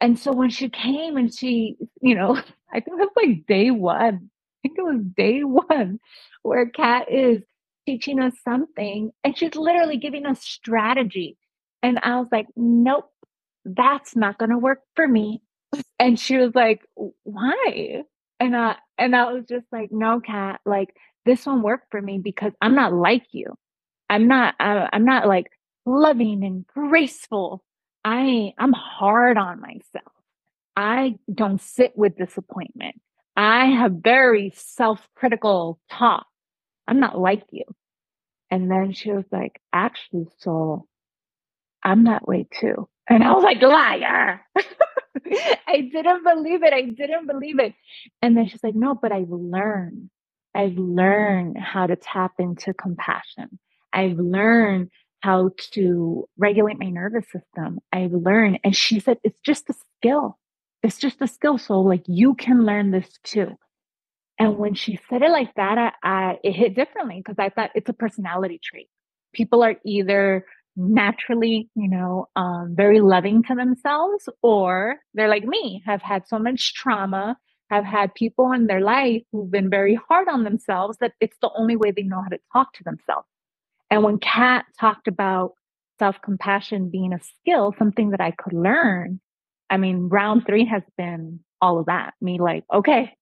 And 0.00 0.18
so 0.18 0.32
when 0.32 0.50
she 0.50 0.68
came 0.68 1.16
and 1.16 1.34
she, 1.34 1.76
you 2.00 2.14
know, 2.14 2.36
I 2.72 2.80
think 2.80 3.00
it 3.00 3.08
was 3.08 3.10
like 3.16 3.46
day 3.46 3.70
one. 3.70 4.30
I 4.64 4.68
think 4.68 4.78
it 4.78 4.82
was 4.82 5.02
day 5.16 5.40
one 5.42 5.98
where 6.42 6.66
Kat 6.66 7.10
is 7.10 7.42
teaching 7.86 8.20
us 8.20 8.34
something 8.44 9.10
and 9.24 9.36
she's 9.36 9.54
literally 9.54 9.96
giving 9.96 10.26
us 10.26 10.42
strategy. 10.42 11.36
And 11.82 11.98
I 12.02 12.18
was 12.18 12.28
like, 12.30 12.46
nope, 12.56 13.10
that's 13.64 14.14
not 14.16 14.38
going 14.38 14.50
to 14.50 14.58
work 14.58 14.80
for 14.94 15.06
me. 15.06 15.42
And 15.98 16.18
she 16.18 16.36
was 16.36 16.54
like, 16.54 16.82
why? 17.22 18.02
And 18.38 18.56
I, 18.56 18.76
and 18.98 19.14
I 19.14 19.32
was 19.32 19.44
just 19.48 19.66
like, 19.72 19.90
no, 19.92 20.20
Kat 20.20 20.60
like 20.64 20.94
this 21.24 21.46
won't 21.46 21.62
work 21.62 21.82
for 21.90 22.00
me 22.00 22.18
because 22.18 22.52
I'm 22.60 22.74
not 22.74 22.92
like 22.92 23.26
you. 23.32 23.46
I'm 24.08 24.26
not, 24.26 24.54
uh, 24.58 24.88
I'm 24.92 25.04
not 25.04 25.28
like 25.28 25.46
loving 25.86 26.44
and 26.44 26.66
graceful. 26.66 27.62
I, 28.04 28.54
I'm 28.58 28.72
hard 28.72 29.36
on 29.36 29.60
myself. 29.60 30.12
I 30.76 31.16
don't 31.32 31.60
sit 31.60 31.92
with 31.96 32.16
disappointment. 32.16 33.00
I 33.36 33.66
have 33.66 33.92
very 34.02 34.52
self-critical 34.56 35.78
talk. 35.90 36.26
I'm 36.90 37.00
not 37.00 37.18
like 37.18 37.44
you. 37.52 37.64
And 38.50 38.70
then 38.70 38.94
she 38.94 39.12
was 39.12 39.26
like, 39.32 39.60
actually, 39.72 40.28
Sol, 40.40 40.86
I'm 41.84 42.04
that 42.04 42.26
way 42.26 42.46
too. 42.60 42.88
And 43.08 43.24
I 43.24 43.32
was 43.32 43.44
like, 43.44 43.62
liar. 43.62 44.42
I 45.68 45.80
didn't 45.92 46.24
believe 46.24 46.62
it. 46.62 46.72
I 46.72 46.82
didn't 46.82 47.26
believe 47.26 47.58
it. 47.60 47.74
And 48.22 48.36
then 48.36 48.48
she's 48.48 48.62
like, 48.64 48.74
no, 48.74 48.94
but 48.94 49.12
I've 49.12 49.30
learned. 49.30 50.10
I've 50.54 50.76
learned 50.78 51.58
how 51.58 51.86
to 51.86 51.96
tap 51.96 52.32
into 52.38 52.74
compassion. 52.74 53.58
I've 53.92 54.18
learned 54.18 54.90
how 55.22 55.50
to 55.72 56.28
regulate 56.38 56.78
my 56.78 56.90
nervous 56.90 57.26
system. 57.32 57.80
I've 57.92 58.12
learned. 58.12 58.60
And 58.64 58.76
she 58.76 59.00
said, 59.00 59.18
it's 59.24 59.40
just 59.40 59.70
a 59.70 59.74
skill. 59.98 60.38
It's 60.82 60.98
just 60.98 61.20
a 61.20 61.28
skill. 61.28 61.58
So 61.58 61.80
like 61.80 62.04
you 62.06 62.34
can 62.34 62.64
learn 62.64 62.90
this 62.90 63.08
too. 63.24 63.56
And 64.40 64.58
when 64.58 64.74
she 64.74 65.00
said 65.10 65.22
it 65.22 65.30
like 65.30 65.54
that, 65.56 65.78
I, 65.78 65.92
I 66.04 66.38
it 66.44 66.52
hit 66.54 66.74
differently 66.76 67.18
because 67.18 67.38
I 67.38 67.50
thought 67.50 67.72
it's 67.76 67.90
a 67.90 67.94
personality 67.94 68.60
trait. 68.64 68.88
People 69.34 69.62
are 69.64 69.76
either 69.86 70.46
naturally, 70.76 71.70
you 71.76 71.90
know, 71.90 72.28
um, 72.36 72.74
very 72.76 73.00
loving 73.00 73.44
to 73.44 73.56
themselves, 73.56 74.28
or 74.42 74.96
they're 75.14 75.28
like 75.28 75.44
me, 75.44 75.82
have 75.86 76.02
had 76.02 76.26
so 76.28 76.38
much 76.38 76.74
trauma, 76.74 77.38
have 77.70 77.84
had 77.84 78.14
people 78.14 78.52
in 78.52 78.66
their 78.66 78.80
life 78.80 79.22
who've 79.32 79.50
been 79.50 79.70
very 79.70 79.96
hard 80.08 80.28
on 80.28 80.44
themselves 80.44 80.98
that 81.00 81.12
it's 81.20 81.38
the 81.42 81.50
only 81.56 81.76
way 81.76 81.92
they 81.92 82.02
know 82.02 82.22
how 82.22 82.28
to 82.30 82.40
talk 82.52 82.72
to 82.74 82.84
themselves. 82.84 83.28
And 83.90 84.04
when 84.04 84.18
Kat 84.18 84.66
talked 84.80 85.08
about 85.08 85.52
self 85.98 86.16
compassion 86.22 86.90
being 86.90 87.12
a 87.12 87.20
skill, 87.20 87.74
something 87.78 88.10
that 88.10 88.22
I 88.22 88.32
could 88.32 88.54
learn, 88.54 89.20
I 89.70 89.78
mean, 89.78 90.08
round 90.08 90.46
three 90.46 90.66
has 90.66 90.84
been 90.98 91.40
all 91.60 91.78
of 91.80 91.86
that. 91.86 92.14
Me 92.22 92.40
like, 92.40 92.64
okay, 92.74 93.14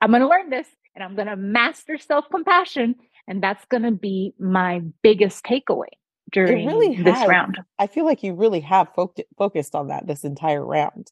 I'm 0.00 0.10
going 0.10 0.22
to 0.22 0.28
learn 0.28 0.50
this 0.50 0.66
and 0.94 1.02
I'm 1.04 1.14
going 1.14 1.28
to 1.28 1.36
master 1.36 1.98
self 1.98 2.26
compassion. 2.30 2.96
And 3.28 3.42
that's 3.42 3.64
going 3.66 3.82
to 3.82 3.90
be 3.90 4.34
my 4.38 4.82
biggest 5.02 5.44
takeaway 5.44 5.88
during 6.30 6.66
really 6.66 7.02
this 7.02 7.18
has. 7.18 7.28
round. 7.28 7.58
I 7.78 7.86
feel 7.88 8.04
like 8.04 8.22
you 8.22 8.34
really 8.34 8.60
have 8.60 8.88
foc- 8.96 9.24
focused 9.36 9.74
on 9.74 9.88
that 9.88 10.06
this 10.06 10.24
entire 10.24 10.64
round. 10.64 11.10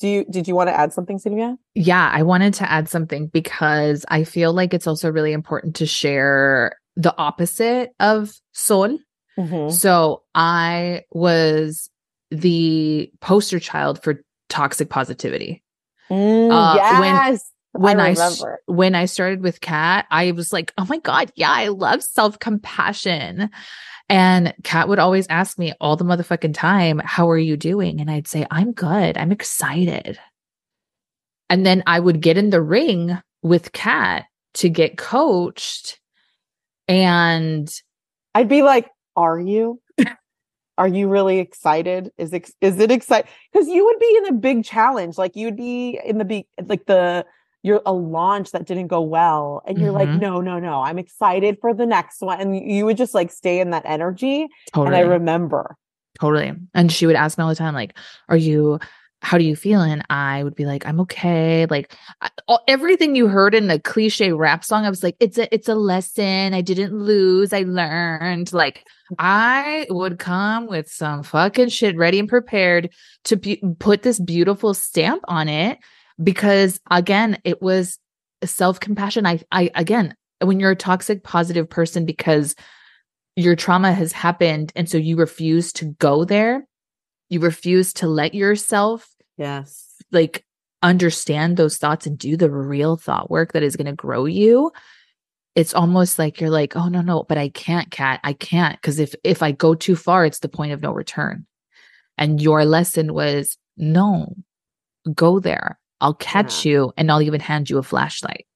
Do 0.00 0.08
you 0.08 0.24
did 0.24 0.46
you 0.46 0.54
want 0.54 0.68
to 0.68 0.78
add 0.78 0.92
something, 0.92 1.18
Sylvia? 1.18 1.56
Yeah, 1.74 2.08
I 2.12 2.22
wanted 2.22 2.54
to 2.54 2.70
add 2.70 2.88
something 2.88 3.26
because 3.26 4.04
I 4.08 4.24
feel 4.24 4.52
like 4.52 4.72
it's 4.72 4.86
also 4.86 5.10
really 5.10 5.32
important 5.32 5.76
to 5.76 5.86
share 5.86 6.78
the 6.96 7.16
opposite 7.18 7.90
of 7.98 8.32
Sol. 8.52 8.98
Mhm. 9.36 9.72
So 9.72 10.22
I 10.34 11.02
was 11.10 11.90
the 12.30 13.10
poster 13.20 13.58
child 13.58 14.02
for 14.02 14.22
toxic 14.48 14.88
positivity. 14.88 15.62
Mm, 16.10 16.50
Uh, 16.50 17.00
when- 17.00 17.14
yes. 17.14 17.52
When 17.72 18.00
I, 18.00 18.14
I 18.18 18.54
when 18.66 18.94
I 18.94 19.04
started 19.04 19.42
with 19.42 19.60
Kat, 19.60 20.06
I 20.10 20.32
was 20.32 20.52
like, 20.52 20.72
"Oh 20.78 20.86
my 20.88 20.98
god, 20.98 21.30
yeah, 21.36 21.50
I 21.52 21.68
love 21.68 22.02
self-compassion." 22.02 23.50
And 24.08 24.54
Kat 24.64 24.88
would 24.88 24.98
always 24.98 25.26
ask 25.28 25.58
me 25.58 25.74
all 25.80 25.94
the 25.94 26.04
motherfucking 26.04 26.54
time, 26.54 26.98
"How 27.04 27.28
are 27.28 27.38
you 27.38 27.56
doing?" 27.58 28.00
And 28.00 28.10
I'd 28.10 28.26
say, 28.26 28.46
"I'm 28.50 28.72
good. 28.72 29.18
I'm 29.18 29.30
excited." 29.30 30.18
And 31.50 31.64
then 31.64 31.82
I 31.86 32.00
would 32.00 32.20
get 32.20 32.38
in 32.38 32.50
the 32.50 32.62
ring 32.62 33.16
with 33.42 33.70
Kat 33.72 34.24
to 34.54 34.68
get 34.70 34.96
coached 34.98 36.00
and 36.88 37.70
I'd 38.34 38.48
be 38.48 38.62
like, 38.62 38.88
"Are 39.14 39.38
you? 39.38 39.80
Are 40.78 40.88
you 40.88 41.08
really 41.08 41.40
excited? 41.40 42.10
Is 42.16 42.32
ex- 42.32 42.54
is 42.62 42.78
it 42.80 42.90
exciting? 42.90 43.30
Because 43.52 43.68
you 43.68 43.84
would 43.84 43.98
be 43.98 44.16
in 44.18 44.26
a 44.28 44.38
big 44.38 44.64
challenge. 44.64 45.18
Like 45.18 45.36
you'd 45.36 45.56
be 45.56 46.00
in 46.04 46.16
the 46.18 46.24
big, 46.24 46.46
like 46.66 46.86
the 46.86 47.26
you're 47.62 47.82
a 47.84 47.92
launch 47.92 48.52
that 48.52 48.64
didn't 48.66 48.86
go 48.86 49.00
well, 49.02 49.62
and 49.66 49.78
you're 49.80 49.90
like, 49.90 50.08
Mhm. 50.08 50.20
no, 50.20 50.40
no, 50.40 50.60
no, 50.60 50.80
I'm 50.80 50.96
excited 50.98 51.58
for 51.60 51.74
the 51.74 51.84
next 51.84 52.20
one, 52.22 52.40
and 52.40 52.56
you 52.56 52.86
would 52.86 52.96
just 52.96 53.12
like 53.14 53.32
stay 53.32 53.58
in 53.60 53.70
that 53.70 53.82
energy. 53.84 54.46
totally 54.72 54.96
And 54.96 54.96
I 54.96 55.12
remember, 55.12 55.76
Totally. 56.20 56.52
And 56.74 56.90
she 56.90 57.06
would 57.06 57.16
ask 57.16 57.38
me 57.38 57.42
all 57.42 57.48
the 57.50 57.54
time, 57.54 57.74
like, 57.74 57.96
are 58.28 58.36
you, 58.36 58.78
how 59.22 59.38
do 59.38 59.44
you 59.44 59.54
feel? 59.54 59.80
And 59.80 60.04
I 60.10 60.42
would 60.42 60.54
be 60.56 60.66
like, 60.66 60.84
I'm 60.86 61.00
okay. 61.00 61.66
Like 61.66 61.92
I, 62.20 62.30
all, 62.48 62.60
everything 62.66 63.14
you 63.14 63.28
heard 63.28 63.54
in 63.54 63.68
the 63.68 63.78
cliche 63.78 64.32
rap 64.32 64.64
song, 64.64 64.84
I 64.84 64.90
was 64.90 65.02
like, 65.02 65.16
it's 65.20 65.38
a, 65.38 65.52
it's 65.54 65.68
a 65.68 65.74
lesson. 65.76 66.54
I 66.54 66.60
didn't 66.60 66.92
lose. 66.92 67.52
I 67.52 67.62
learned. 67.62 68.52
Like 68.52 68.84
I 69.18 69.86
would 69.90 70.18
come 70.18 70.66
with 70.66 70.90
some 70.90 71.22
fucking 71.22 71.68
shit 71.68 71.96
ready 71.96 72.18
and 72.18 72.28
prepared 72.28 72.90
to 73.24 73.36
be, 73.36 73.62
put 73.78 74.02
this 74.02 74.18
beautiful 74.18 74.74
stamp 74.74 75.22
on 75.28 75.48
it 75.48 75.78
because 76.22 76.80
again, 76.90 77.38
it 77.44 77.62
was 77.62 77.98
self 78.44 78.80
compassion. 78.80 79.26
I, 79.26 79.40
I, 79.50 79.70
again, 79.74 80.14
when 80.40 80.60
you're 80.60 80.72
a 80.72 80.76
toxic 80.76 81.24
positive 81.24 81.68
person 81.70 82.04
because 82.04 82.54
your 83.36 83.56
trauma 83.56 83.92
has 83.92 84.12
happened 84.12 84.72
and 84.74 84.88
so 84.88 84.98
you 84.98 85.16
refuse 85.16 85.72
to 85.74 85.86
go 85.98 86.24
there 86.24 86.66
you 87.28 87.40
refuse 87.40 87.92
to 87.94 88.08
let 88.08 88.34
yourself 88.34 89.14
yes, 89.36 89.94
like 90.10 90.44
understand 90.82 91.56
those 91.56 91.76
thoughts 91.76 92.06
and 92.06 92.18
do 92.18 92.36
the 92.36 92.50
real 92.50 92.96
thought 92.96 93.30
work 93.30 93.52
that 93.52 93.62
is 93.62 93.76
going 93.76 93.86
to 93.86 93.92
grow 93.92 94.24
you 94.24 94.70
it's 95.54 95.74
almost 95.74 96.18
like 96.18 96.40
you're 96.40 96.50
like 96.50 96.76
oh 96.76 96.88
no 96.88 97.00
no 97.00 97.24
but 97.24 97.38
i 97.38 97.48
can't 97.48 97.90
Kat 97.90 98.20
i 98.24 98.32
can't 98.32 98.80
because 98.80 98.98
if 98.98 99.14
if 99.24 99.42
i 99.42 99.52
go 99.52 99.74
too 99.74 99.96
far 99.96 100.24
it's 100.24 100.40
the 100.40 100.48
point 100.48 100.72
of 100.72 100.82
no 100.82 100.92
return 100.92 101.46
and 102.16 102.40
your 102.40 102.64
lesson 102.64 103.14
was 103.14 103.56
no 103.76 104.34
go 105.14 105.40
there 105.40 105.78
i'll 106.00 106.14
catch 106.14 106.64
you 106.64 106.92
and 106.96 107.10
i'll 107.10 107.22
even 107.22 107.40
hand 107.40 107.70
you 107.70 107.78
a 107.78 107.82
flashlight 107.82 108.46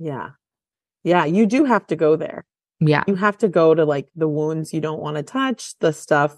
yeah, 0.00 0.30
yeah. 1.04 1.26
You 1.26 1.46
do 1.46 1.64
have 1.64 1.86
to 1.88 1.96
go 1.96 2.16
there. 2.16 2.44
yeah 2.80 3.04
you 3.06 3.14
have 3.14 3.36
to 3.38 3.48
go 3.48 3.74
to 3.74 3.84
like 3.84 4.08
the 4.16 4.28
wounds 4.28 4.72
you 4.72 4.80
don't 4.80 5.00
want 5.00 5.16
to 5.18 5.22
touch, 5.22 5.78
the 5.78 5.92
stuff. 5.92 6.36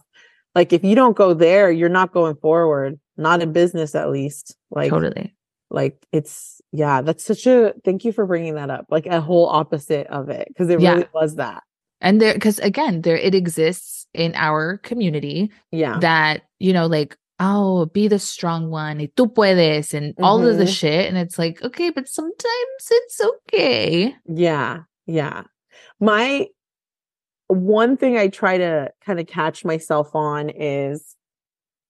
Like 0.54 0.72
if 0.72 0.84
you 0.84 0.94
don't 0.94 1.16
go 1.16 1.32
there, 1.32 1.70
you're 1.70 1.88
not 1.88 2.12
going 2.12 2.34
forward. 2.34 2.98
Not 3.16 3.40
in 3.40 3.52
business, 3.52 3.94
at 3.94 4.10
least. 4.10 4.56
Like, 4.70 4.90
totally 4.90 5.34
like 5.70 6.04
it's 6.12 6.60
yeah. 6.72 7.02
That's 7.02 7.24
such 7.24 7.46
a. 7.46 7.74
Thank 7.84 8.04
you 8.04 8.12
for 8.12 8.26
bringing 8.26 8.54
that 8.54 8.70
up. 8.70 8.86
Like 8.90 9.06
a 9.06 9.20
whole 9.20 9.46
opposite 9.48 10.06
of 10.08 10.28
it 10.30 10.48
because 10.48 10.68
it 10.70 10.80
Yeah. 10.80 10.94
really 10.94 11.08
was 11.14 11.36
that. 11.36 11.62
and 12.00 12.20
there 12.20 12.34
because 12.34 12.58
again 12.58 13.02
there 13.02 13.16
it 13.16 13.34
exists 13.34 14.06
in 14.12 14.32
our 14.34 14.78
community 14.78 15.52
Yeah, 15.70 15.98
that 16.00 16.42
you 16.58 16.72
know 16.72 16.86
like 16.86 17.16
oh 17.38 17.86
be 17.86 18.08
the 18.08 18.18
strong 18.18 18.70
one 18.70 18.98
y 18.98 19.08
tú 19.16 19.32
puedes 19.32 19.94
and 19.94 20.12
all 20.18 20.42
of 20.44 20.58
the 20.58 20.64
Mhm. 20.64 20.74
shit 20.74 21.06
and 21.08 21.16
it's 21.16 21.38
like 21.38 21.62
okay 21.62 21.90
but 21.90 22.08
sometimes 22.08 22.82
it's 22.90 23.20
okay 23.20 24.16
yeah, 24.26 24.82
yeah. 25.06 25.44
My 26.00 26.48
one 27.48 27.96
thing 27.96 28.16
I 28.16 28.28
try 28.28 28.58
to 28.58 28.90
kind 29.04 29.20
of 29.20 29.26
catch 29.26 29.64
myself 29.64 30.14
on 30.14 30.50
is, 30.50 31.14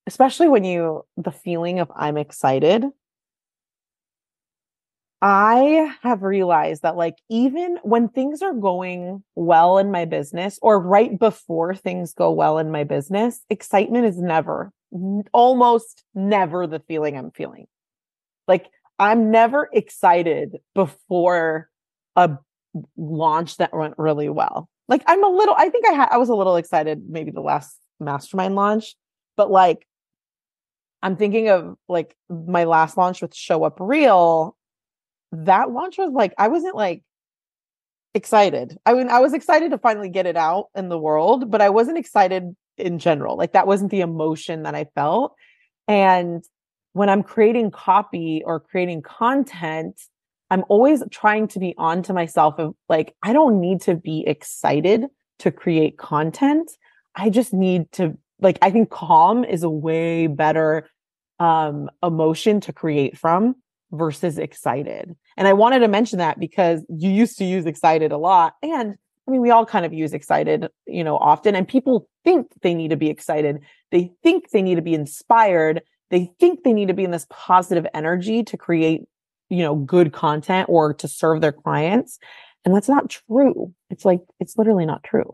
especially 0.06 0.48
when 0.48 0.64
you 0.64 1.04
the 1.16 1.32
feeling 1.32 1.78
of 1.80 1.90
I'm 1.96 2.16
excited. 2.18 2.84
I 5.24 5.94
have 6.02 6.22
realized 6.22 6.82
that, 6.82 6.96
like, 6.96 7.14
even 7.30 7.78
when 7.84 8.08
things 8.08 8.42
are 8.42 8.52
going 8.52 9.22
well 9.36 9.78
in 9.78 9.92
my 9.92 10.04
business 10.04 10.58
or 10.60 10.80
right 10.80 11.16
before 11.16 11.76
things 11.76 12.12
go 12.12 12.32
well 12.32 12.58
in 12.58 12.72
my 12.72 12.82
business, 12.82 13.40
excitement 13.48 14.04
is 14.04 14.18
never, 14.18 14.72
almost 15.32 16.02
never 16.12 16.66
the 16.66 16.80
feeling 16.80 17.16
I'm 17.16 17.30
feeling. 17.30 17.66
Like, 18.48 18.68
I'm 18.98 19.30
never 19.30 19.70
excited 19.72 20.56
before 20.74 21.70
a 22.16 22.30
launch 22.96 23.58
that 23.58 23.72
went 23.72 23.94
really 23.98 24.28
well. 24.28 24.68
Like, 24.88 25.04
I'm 25.06 25.22
a 25.22 25.28
little, 25.28 25.54
I 25.56 25.68
think 25.68 25.86
I 25.88 25.92
had, 25.92 26.08
I 26.10 26.16
was 26.16 26.30
a 26.30 26.34
little 26.34 26.56
excited 26.56 27.04
maybe 27.08 27.30
the 27.30 27.40
last 27.40 27.78
mastermind 28.00 28.56
launch, 28.56 28.96
but 29.36 29.52
like, 29.52 29.86
I'm 31.00 31.16
thinking 31.16 31.48
of 31.48 31.76
like 31.88 32.16
my 32.28 32.64
last 32.64 32.96
launch 32.96 33.22
with 33.22 33.34
Show 33.34 33.62
Up 33.62 33.78
Real 33.80 34.56
that 35.32 35.70
launch 35.70 35.98
was 35.98 36.12
like 36.12 36.34
I 36.38 36.48
wasn't 36.48 36.76
like 36.76 37.02
excited. 38.14 38.78
I 38.84 38.94
mean, 38.94 39.08
I 39.08 39.20
was 39.20 39.32
excited 39.32 39.70
to 39.70 39.78
finally 39.78 40.10
get 40.10 40.26
it 40.26 40.36
out 40.36 40.66
in 40.74 40.88
the 40.88 40.98
world, 40.98 41.50
but 41.50 41.62
I 41.62 41.70
wasn't 41.70 41.98
excited 41.98 42.54
in 42.76 42.98
general. 42.98 43.36
Like 43.36 43.52
that 43.52 43.66
wasn't 43.66 43.90
the 43.90 44.00
emotion 44.00 44.62
that 44.64 44.74
I 44.74 44.86
felt. 44.94 45.34
And 45.88 46.44
when 46.92 47.08
I'm 47.08 47.22
creating 47.22 47.70
copy 47.70 48.42
or 48.44 48.60
creating 48.60 49.02
content, 49.02 50.00
I'm 50.50 50.64
always 50.68 51.02
trying 51.10 51.48
to 51.48 51.58
be 51.58 51.74
on 51.78 52.02
to 52.04 52.12
myself 52.12 52.58
of 52.58 52.74
like, 52.88 53.14
I 53.22 53.32
don't 53.32 53.60
need 53.60 53.80
to 53.82 53.94
be 53.94 54.24
excited 54.26 55.06
to 55.38 55.50
create 55.50 55.96
content. 55.96 56.70
I 57.14 57.30
just 57.30 57.54
need 57.54 57.90
to 57.92 58.18
like, 58.40 58.58
I 58.60 58.70
think 58.70 58.90
calm 58.90 59.44
is 59.44 59.62
a 59.62 59.70
way 59.70 60.26
better 60.26 60.88
um 61.38 61.90
emotion 62.02 62.60
to 62.60 62.72
create 62.72 63.16
from 63.16 63.56
versus 63.90 64.38
excited. 64.38 65.16
And 65.36 65.48
I 65.48 65.52
wanted 65.52 65.80
to 65.80 65.88
mention 65.88 66.18
that 66.18 66.38
because 66.38 66.84
you 66.88 67.10
used 67.10 67.38
to 67.38 67.44
use 67.44 67.66
excited 67.66 68.12
a 68.12 68.18
lot. 68.18 68.54
And 68.62 68.94
I 69.26 69.30
mean, 69.30 69.40
we 69.40 69.50
all 69.50 69.64
kind 69.64 69.86
of 69.86 69.92
use 69.92 70.12
excited, 70.12 70.68
you 70.86 71.04
know, 71.04 71.16
often. 71.16 71.54
And 71.54 71.66
people 71.66 72.08
think 72.24 72.48
they 72.62 72.74
need 72.74 72.88
to 72.88 72.96
be 72.96 73.08
excited. 73.08 73.60
They 73.90 74.12
think 74.22 74.50
they 74.50 74.62
need 74.62 74.76
to 74.76 74.82
be 74.82 74.94
inspired. 74.94 75.82
They 76.10 76.32
think 76.40 76.64
they 76.64 76.72
need 76.72 76.88
to 76.88 76.94
be 76.94 77.04
in 77.04 77.10
this 77.12 77.26
positive 77.30 77.86
energy 77.94 78.42
to 78.44 78.56
create, 78.56 79.02
you 79.48 79.62
know, 79.62 79.76
good 79.76 80.12
content 80.12 80.68
or 80.68 80.92
to 80.94 81.08
serve 81.08 81.40
their 81.40 81.52
clients. 81.52 82.18
And 82.64 82.74
that's 82.74 82.88
not 82.88 83.10
true. 83.10 83.72
It's 83.90 84.04
like, 84.04 84.20
it's 84.40 84.56
literally 84.56 84.86
not 84.86 85.02
true. 85.02 85.32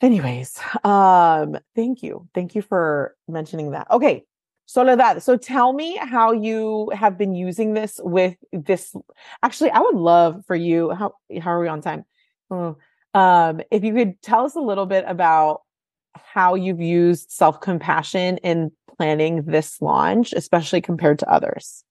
Anyways, 0.00 0.58
um, 0.82 1.56
thank 1.76 2.02
you. 2.02 2.28
Thank 2.34 2.56
you 2.56 2.62
for 2.62 3.14
mentioning 3.28 3.70
that. 3.70 3.88
Okay. 3.90 4.24
Soledad, 4.72 5.22
so 5.22 5.36
tell 5.36 5.74
me 5.74 5.98
how 5.98 6.32
you 6.32 6.90
have 6.94 7.18
been 7.18 7.34
using 7.34 7.74
this 7.74 8.00
with 8.02 8.36
this. 8.54 8.96
Actually, 9.42 9.70
I 9.70 9.80
would 9.80 9.96
love 9.96 10.46
for 10.46 10.56
you. 10.56 10.92
How 10.92 11.12
how 11.42 11.50
are 11.50 11.60
we 11.60 11.68
on 11.68 11.82
time? 11.82 12.06
Oh, 12.50 12.78
Um, 13.12 13.60
if 13.70 13.84
you 13.84 13.92
could 13.92 14.22
tell 14.22 14.46
us 14.46 14.56
a 14.56 14.60
little 14.60 14.86
bit 14.86 15.04
about 15.06 15.60
how 16.14 16.54
you've 16.54 16.80
used 16.80 17.30
self 17.30 17.60
compassion 17.60 18.38
in 18.38 18.72
planning 18.96 19.42
this 19.42 19.82
launch, 19.82 20.32
especially 20.32 20.80
compared 20.80 21.18
to 21.18 21.30
others. 21.30 21.84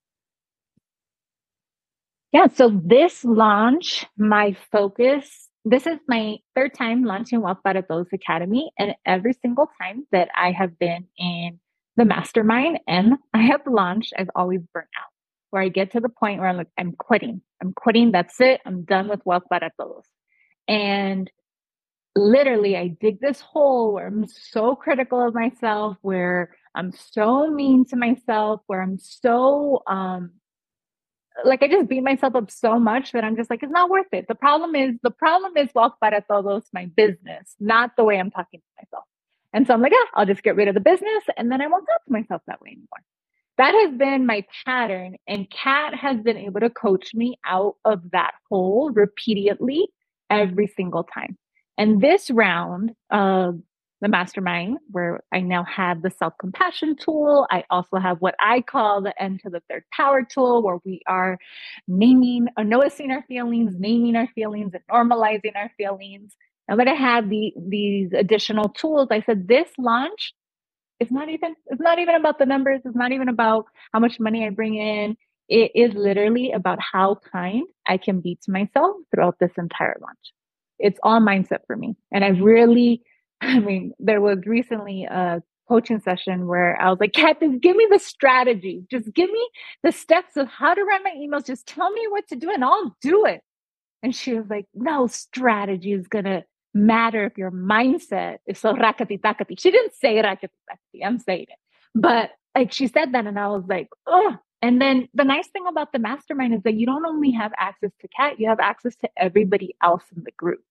Yeah, 2.32 2.48
so 2.48 2.70
this 2.84 3.24
launch, 3.24 4.08
my 4.18 4.58
focus, 4.72 5.50
this 5.66 5.86
is 5.86 6.00
my 6.08 6.38
third 6.56 6.74
time 6.74 7.04
launching 7.04 7.42
Wealth 7.42 7.60
para 7.64 7.84
Todos 7.84 8.08
Academy. 8.12 8.72
And 8.80 8.96
every 9.06 9.34
single 9.34 9.70
time 9.80 10.08
that 10.12 10.30
I 10.36 10.52
have 10.52 10.80
been 10.80 11.06
in 11.20 11.60
the 11.98 12.06
mastermind 12.06 12.80
and 12.88 13.16
I 13.34 13.44
have 13.44 13.62
launched, 13.66 14.14
I've 14.18 14.30
always 14.36 14.62
burnt 14.74 14.90
out. 15.00 15.10
Where 15.50 15.62
I 15.62 15.68
get 15.68 15.92
to 15.92 16.00
the 16.00 16.08
point 16.08 16.40
where 16.40 16.48
I'm 16.48 16.56
like, 16.56 16.70
I'm 16.78 16.94
quitting. 16.94 17.42
I'm 17.62 17.74
quitting. 17.74 18.14
That's 18.14 18.40
it. 18.40 18.62
I'm 18.66 18.84
done 18.84 19.10
with 19.10 19.20
Wealth 19.26 19.44
para 19.52 19.70
Todos. 19.78 20.06
And 20.66 21.30
literally, 22.16 22.78
I 22.78 22.88
dig 22.88 23.20
this 23.20 23.42
hole 23.42 23.94
where 23.94 24.08
I'm 24.08 24.28
so 24.28 24.76
critical 24.78 25.28
of 25.28 25.34
myself, 25.34 25.98
where 26.02 26.56
I'm 26.74 26.94
so 26.94 27.50
mean 27.52 27.86
to 27.90 27.98
myself, 27.98 28.62
where 28.68 28.82
I'm 28.82 28.98
so 28.98 29.84
um 29.88 30.32
like 31.46 31.64
I 31.64 31.68
just 31.68 31.88
beat 31.88 32.04
myself 32.04 32.36
up 32.36 32.52
so 32.52 32.80
much 32.80 33.14
that 33.14 33.24
I'm 33.24 33.36
just 33.36 33.50
like, 33.50 33.64
it's 33.64 33.72
not 33.72 33.90
worth 33.90 34.08
it. 34.12 34.28
The 34.28 34.36
problem 34.36 34.76
is 34.76 34.96
the 35.02 35.12
problem 35.12 35.58
is 35.58 35.70
Wealth 35.74 35.94
para 36.02 36.24
Todos, 36.30 36.64
my 36.74 36.86
business, 36.96 37.56
not 37.60 37.92
the 37.98 38.04
way 38.04 38.20
I'm 38.20 38.32
talking 38.32 38.60
to 38.60 38.66
myself. 38.84 39.06
And 39.54 39.68
so 39.68 39.74
I'm 39.74 39.82
like, 39.82 39.92
yeah, 39.92 40.06
I'll 40.16 40.26
just 40.26 40.44
get 40.44 40.56
rid 40.56 40.68
of 40.68 40.76
the 40.76 40.82
business 40.82 41.24
and 41.38 41.52
then 41.52 41.62
I 41.62 41.68
won't 41.68 41.86
talk 41.86 42.06
to 42.06 42.12
myself 42.14 42.42
that 42.48 42.62
way 42.62 42.70
anymore. 42.72 42.88
that 43.58 43.74
has 43.76 43.98
been 43.98 44.26
my 44.26 44.46
pattern. 44.66 45.16
And 45.28 45.48
Kat 45.52 45.94
has 45.96 46.20
been 46.22 46.38
able 46.38 46.62
to 46.62 46.70
coach 46.70 47.14
me 47.14 47.38
out 47.46 47.76
of 47.86 48.02
that 48.12 48.34
hole 48.50 48.92
repeatedly 48.92 49.88
every 50.30 50.68
single 50.68 51.04
time. 51.04 51.38
And 51.78 52.02
this 52.02 52.32
round 52.32 52.94
of 53.12 53.60
the 54.02 54.08
mastermind, 54.10 54.80
where 54.92 55.22
I 55.32 55.42
now 55.42 55.64
have 55.66 56.02
the 56.02 56.12
self 56.12 56.34
compassion 56.40 56.96
tool, 56.96 57.48
I 57.52 57.64
also 57.70 57.98
have 57.98 58.18
what 58.20 58.36
I 58.40 58.62
call 58.62 59.02
the 59.02 59.20
end 59.22 59.42
to 59.44 59.50
the 59.52 59.62
third 59.70 59.84
power 59.96 60.24
tool, 60.24 60.64
where 60.64 60.80
we 60.86 61.02
are 61.08 61.38
naming 61.88 62.48
uh, 62.58 62.64
noticing 62.64 63.12
our 63.12 63.24
feelings, 63.28 63.76
naming 63.80 64.16
our 64.16 64.28
feelings, 64.34 64.74
and 64.74 64.84
normalizing 64.92 65.56
our 65.56 65.72
feelings. 65.78 66.36
I'm 66.72 66.78
going 66.78 66.90
to 66.90 66.96
have 66.96 67.30
the, 67.30 67.54
these 67.70 68.14
additional 68.14 68.70
tools. 68.72 69.10
I 69.12 69.22
said 69.24 69.50
this 69.50 69.70
launch 69.80 70.34
is 71.02 71.12
not 71.12 71.30
even 71.30 71.56
it's 71.68 71.82
not 71.82 72.00
even 72.00 72.16
about 72.16 72.40
the 72.40 72.48
numbers. 72.48 72.82
It's 72.86 72.98
not 72.98 73.14
even 73.14 73.30
about 73.30 73.68
how 73.94 74.00
much 74.00 74.20
money 74.20 74.48
I 74.48 74.52
bring 74.52 74.78
in. 74.78 75.18
It 75.50 75.74
is 75.76 75.94
literally 75.96 76.54
about 76.54 76.80
how 76.82 77.20
kind 77.32 77.66
I 77.88 77.98
can 78.00 78.22
be 78.22 78.40
to 78.44 78.52
myself 78.52 78.98
throughout 79.14 79.38
this 79.40 79.54
entire 79.60 79.98
launch 80.02 80.20
it's 80.80 81.00
all 81.04 81.22
mindset 81.22 81.60
for 81.68 81.78
me. 81.78 81.96
And 82.14 82.26
I 82.26 82.30
really, 82.30 83.04
I 83.42 83.60
mean, 83.60 83.94
there 84.00 84.22
was 84.22 84.40
recently 84.48 85.06
a 85.06 85.44
coaching 85.70 86.02
session 86.02 86.48
where 86.48 86.82
I 86.82 86.92
was 86.92 87.00
like, 87.02 87.14
Kat, 87.14 87.40
just 87.42 87.62
give 87.62 87.78
me 87.78 87.88
the 87.92 88.00
strategy. 88.00 88.86
Just 88.92 89.14
give 89.16 89.32
me 89.32 89.50
the 89.84 89.94
steps 89.94 90.38
of 90.38 90.48
how 90.50 90.76
to 90.76 90.84
write 90.84 91.04
my 91.04 91.12
emails. 91.18 91.48
Just 91.48 91.68
tell 91.68 91.92
me 91.92 92.08
what 92.10 92.28
to 92.30 92.38
do 92.38 92.52
and 92.52 92.66
I'll 92.66 92.96
do 93.02 93.26
it. 93.28 93.42
And 94.04 94.16
she 94.16 94.36
was 94.36 94.46
like, 94.50 94.68
no 94.76 95.08
strategy 95.08 95.94
is 95.94 96.08
going 96.08 96.26
to 96.26 96.44
matter 96.74 97.26
if 97.26 97.38
your 97.38 97.52
mindset 97.52 98.38
is 98.48 98.60
so 98.60 98.74
rakati 98.74 99.20
takati. 99.20 99.60
She 99.60 99.72
didn't 99.72 99.94
say 99.96 100.16
rakati 100.16 100.50
takati. 100.70 101.06
I'm 101.06 101.20
saying 101.20 101.48
it. 101.50 101.60
But 101.94 102.32
like 102.56 102.72
she 102.72 102.88
said 102.88 103.14
that 103.14 103.28
and 103.28 103.40
I 103.40 103.48
was 103.48 103.64
like, 103.68 103.90
oh, 104.08 104.38
and 104.62 104.82
then 104.82 105.10
the 105.14 105.24
nice 105.24 105.48
thing 105.48 105.66
about 105.68 105.92
the 105.92 106.00
mastermind 106.00 106.54
is 106.54 106.62
that 106.64 106.76
you 106.76 106.86
don't 106.86 107.06
only 107.06 107.32
have 107.32 107.52
access 107.58 107.92
to 108.02 108.08
Kat, 108.16 108.40
you 108.40 108.48
have 108.48 108.60
access 108.60 108.96
to 108.98 109.10
everybody 109.18 109.76
else 109.82 110.04
in 110.16 110.24
the 110.24 110.32
group. 110.32 110.62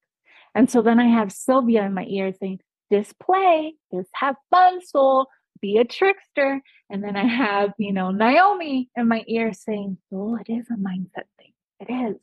And 0.54 0.70
so 0.70 0.82
then 0.82 1.00
I 1.00 1.08
have 1.08 1.32
Sylvia 1.32 1.84
in 1.84 1.94
my 1.94 2.04
ear 2.04 2.32
saying, 2.38 2.60
just 2.92 3.18
play, 3.18 3.74
just 3.92 4.10
have 4.14 4.36
fun, 4.50 4.84
Sol, 4.84 5.28
be 5.60 5.78
a 5.78 5.84
trickster. 5.84 6.60
And 6.88 7.04
then 7.04 7.16
I 7.16 7.24
have, 7.24 7.72
you 7.78 7.92
know, 7.92 8.06
Naihomy 8.06 8.88
in 8.96 9.08
my 9.08 9.24
ear 9.26 9.52
saying, 9.52 9.98
oh, 10.12 10.36
it 10.36 10.52
is 10.52 10.66
a 10.70 10.74
mindset 10.74 11.26
thing. 11.38 11.52
It 11.80 11.90
is. 11.90 12.16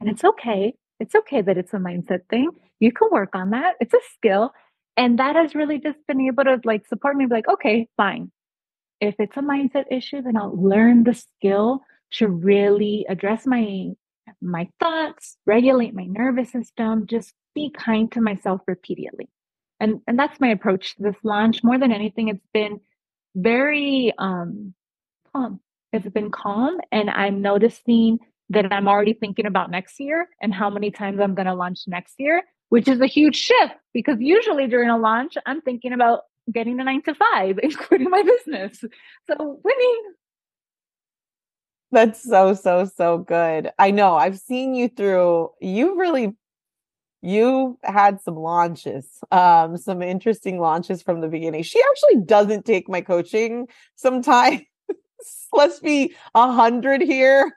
And 0.00 0.08
it's 0.08 0.24
okay. 0.24 0.74
It's 1.00 1.14
okay 1.14 1.40
that 1.40 1.58
it's 1.58 1.72
a 1.72 1.78
mindset 1.78 2.20
thing. 2.28 2.50
You 2.78 2.92
can 2.92 3.08
work 3.10 3.34
on 3.34 3.50
that. 3.50 3.76
It's 3.80 3.94
a 3.94 4.00
skill. 4.14 4.52
And 4.96 5.18
that 5.18 5.34
has 5.34 5.54
really 5.54 5.78
just 5.78 5.98
been 6.06 6.20
able 6.20 6.44
to 6.44 6.60
like 6.64 6.86
support 6.86 7.16
me, 7.16 7.26
be 7.26 7.34
like, 7.34 7.48
okay, 7.48 7.88
fine. 7.96 8.30
If 9.00 9.14
it's 9.18 9.36
a 9.36 9.40
mindset 9.40 9.84
issue, 9.90 10.20
then 10.20 10.36
I'll 10.36 10.54
learn 10.54 11.04
the 11.04 11.14
skill 11.14 11.80
to 12.12 12.28
really 12.28 13.06
address 13.08 13.46
my 13.46 13.88
my 14.42 14.68
thoughts, 14.78 15.36
regulate 15.46 15.94
my 15.94 16.04
nervous 16.04 16.52
system, 16.52 17.06
just 17.06 17.34
be 17.54 17.70
kind 17.70 18.12
to 18.12 18.20
myself 18.20 18.60
repeatedly. 18.66 19.28
And 19.80 20.00
and 20.06 20.18
that's 20.18 20.38
my 20.38 20.48
approach 20.48 20.96
to 20.96 21.02
this 21.02 21.16
launch. 21.24 21.64
More 21.64 21.78
than 21.78 21.92
anything, 21.92 22.28
it's 22.28 22.46
been 22.52 22.80
very 23.34 24.12
um 24.18 24.74
calm. 25.32 25.60
It's 25.92 26.08
been 26.08 26.30
calm 26.30 26.78
and 26.92 27.10
I'm 27.10 27.40
noticing 27.40 28.18
that 28.50 28.72
I'm 28.72 28.88
already 28.88 29.14
thinking 29.14 29.46
about 29.46 29.70
next 29.70 29.98
year 29.98 30.28
and 30.42 30.52
how 30.52 30.70
many 30.70 30.90
times 30.90 31.20
I'm 31.20 31.34
gonna 31.34 31.54
launch 31.54 31.80
next 31.86 32.14
year, 32.18 32.42
which 32.68 32.88
is 32.88 33.00
a 33.00 33.06
huge 33.06 33.36
shift 33.36 33.74
because 33.94 34.20
usually 34.20 34.66
during 34.66 34.90
a 34.90 34.98
launch, 34.98 35.34
I'm 35.46 35.60
thinking 35.62 35.92
about 35.92 36.20
getting 36.52 36.80
a 36.80 36.84
nine 36.84 37.02
to 37.02 37.14
five 37.14 37.58
including 37.62 38.10
my 38.10 38.22
business. 38.22 38.84
So 39.26 39.60
winning 39.64 40.02
that's 41.92 42.22
so, 42.22 42.54
so, 42.54 42.84
so 42.84 43.18
good. 43.18 43.70
I 43.78 43.90
know 43.90 44.14
I've 44.14 44.38
seen 44.38 44.74
you 44.74 44.88
through, 44.88 45.50
You've 45.60 45.96
really, 45.96 46.36
you 47.20 47.78
had 47.82 48.20
some 48.20 48.36
launches, 48.36 49.06
um, 49.30 49.76
some 49.76 50.00
interesting 50.00 50.60
launches 50.60 51.02
from 51.02 51.20
the 51.20 51.28
beginning. 51.28 51.62
She 51.64 51.80
actually 51.90 52.24
doesn't 52.24 52.64
take 52.64 52.88
my 52.88 53.00
coaching 53.00 53.66
sometimes. 53.96 54.60
Let's 55.52 55.80
be 55.80 56.14
a 56.34 56.52
hundred 56.52 57.02
here. 57.02 57.52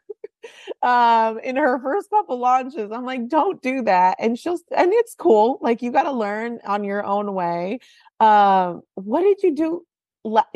Um, 0.81 1.39
in 1.39 1.55
her 1.55 1.79
first 1.81 2.09
couple 2.09 2.37
launches, 2.39 2.91
I'm 2.91 3.05
like, 3.05 3.27
don't 3.27 3.61
do 3.61 3.83
that. 3.83 4.17
And 4.19 4.37
she'll, 4.37 4.59
and 4.75 4.91
it's 4.93 5.15
cool. 5.15 5.59
Like 5.61 5.81
you 5.81 5.91
got 5.91 6.03
to 6.03 6.11
learn 6.11 6.59
on 6.65 6.83
your 6.83 7.05
own 7.05 7.33
way. 7.33 7.79
Um, 8.19 8.81
what 8.95 9.21
did 9.21 9.43
you 9.43 9.55
do? 9.55 9.85
what 10.23 10.47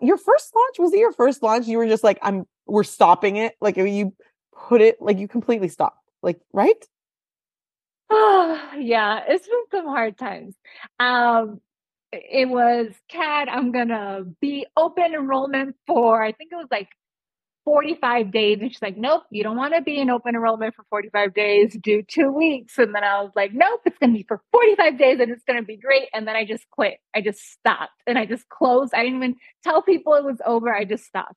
your 0.00 0.16
first 0.16 0.54
launch 0.54 0.78
was 0.78 0.92
it 0.94 0.98
your 0.98 1.12
first 1.12 1.42
launch 1.42 1.66
you 1.66 1.76
were 1.76 1.86
just 1.86 2.02
like 2.02 2.18
i'm 2.22 2.46
we're 2.66 2.82
stopping 2.82 3.36
it 3.36 3.54
like 3.60 3.76
you 3.76 4.14
put 4.66 4.80
it 4.80 5.00
like 5.00 5.18
you 5.18 5.28
completely 5.28 5.68
stopped 5.68 6.02
like 6.22 6.40
right 6.52 6.86
oh 8.10 8.70
yeah 8.78 9.22
it's 9.28 9.46
been 9.46 9.62
some 9.70 9.86
hard 9.86 10.16
times 10.16 10.54
um 10.98 11.60
it 12.12 12.48
was 12.48 12.88
Kat 13.08 13.48
i'm 13.50 13.70
gonna 13.72 14.24
be 14.40 14.66
open 14.74 15.12
enrollment 15.14 15.76
for 15.86 16.22
i 16.22 16.32
think 16.32 16.50
it 16.50 16.56
was 16.56 16.68
like 16.70 16.88
45 17.68 18.30
days. 18.30 18.58
And 18.62 18.72
she's 18.72 18.80
like, 18.80 18.96
nope, 18.96 19.24
you 19.30 19.42
don't 19.42 19.58
want 19.58 19.74
to 19.74 19.82
be 19.82 19.98
in 19.98 20.08
open 20.08 20.34
enrollment 20.34 20.74
for 20.74 20.86
45 20.88 21.34
days. 21.34 21.76
Do 21.78 22.00
two 22.00 22.32
weeks. 22.32 22.78
And 22.78 22.94
then 22.94 23.04
I 23.04 23.20
was 23.20 23.32
like, 23.36 23.52
nope, 23.52 23.82
it's 23.84 23.98
going 23.98 24.14
to 24.14 24.16
be 24.16 24.24
for 24.26 24.40
45 24.52 24.96
days 24.96 25.20
and 25.20 25.30
it's 25.30 25.44
going 25.44 25.58
to 25.58 25.66
be 25.66 25.76
great. 25.76 26.08
And 26.14 26.26
then 26.26 26.34
I 26.34 26.46
just 26.46 26.64
quit. 26.70 26.96
I 27.14 27.20
just 27.20 27.40
stopped 27.40 27.92
and 28.06 28.16
I 28.16 28.24
just 28.24 28.48
closed. 28.48 28.94
I 28.94 29.02
didn't 29.02 29.18
even 29.18 29.36
tell 29.62 29.82
people 29.82 30.14
it 30.14 30.24
was 30.24 30.40
over. 30.46 30.74
I 30.74 30.86
just 30.86 31.04
stopped. 31.04 31.34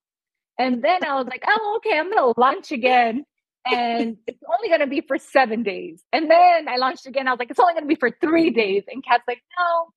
And 0.57 0.81
then 0.81 1.03
I 1.03 1.15
was 1.15 1.27
like, 1.27 1.43
oh, 1.45 1.79
okay, 1.79 1.99
I'm 1.99 2.09
going 2.09 2.33
to 2.33 2.39
launch 2.39 2.71
again. 2.71 3.25
And 3.69 4.15
it's 4.25 4.41
only 4.57 4.69
going 4.69 4.79
to 4.79 4.87
be 4.87 5.01
for 5.01 5.17
seven 5.17 5.63
days. 5.63 6.01
And 6.13 6.31
then 6.31 6.69
I 6.69 6.77
launched 6.77 7.07
again. 7.07 7.27
I 7.27 7.31
was 7.31 7.39
like, 7.39 7.51
it's 7.51 7.59
only 7.59 7.73
going 7.73 7.83
to 7.83 7.89
be 7.89 7.99
for 7.99 8.11
three 8.21 8.51
days. 8.51 8.83
And 8.87 9.03
Kat's 9.03 9.25
like, 9.27 9.43
no, 9.59 9.87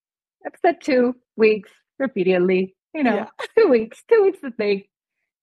I've 0.45 0.59
said 0.63 0.81
two 0.81 1.15
weeks 1.37 1.71
repeatedly, 2.01 2.75
you 2.93 3.05
know, 3.05 3.15
yeah. 3.15 3.27
two 3.57 3.69
weeks, 3.69 4.03
two 4.09 4.25
weeks 4.25 4.41
to 4.41 4.51
think. 4.51 4.89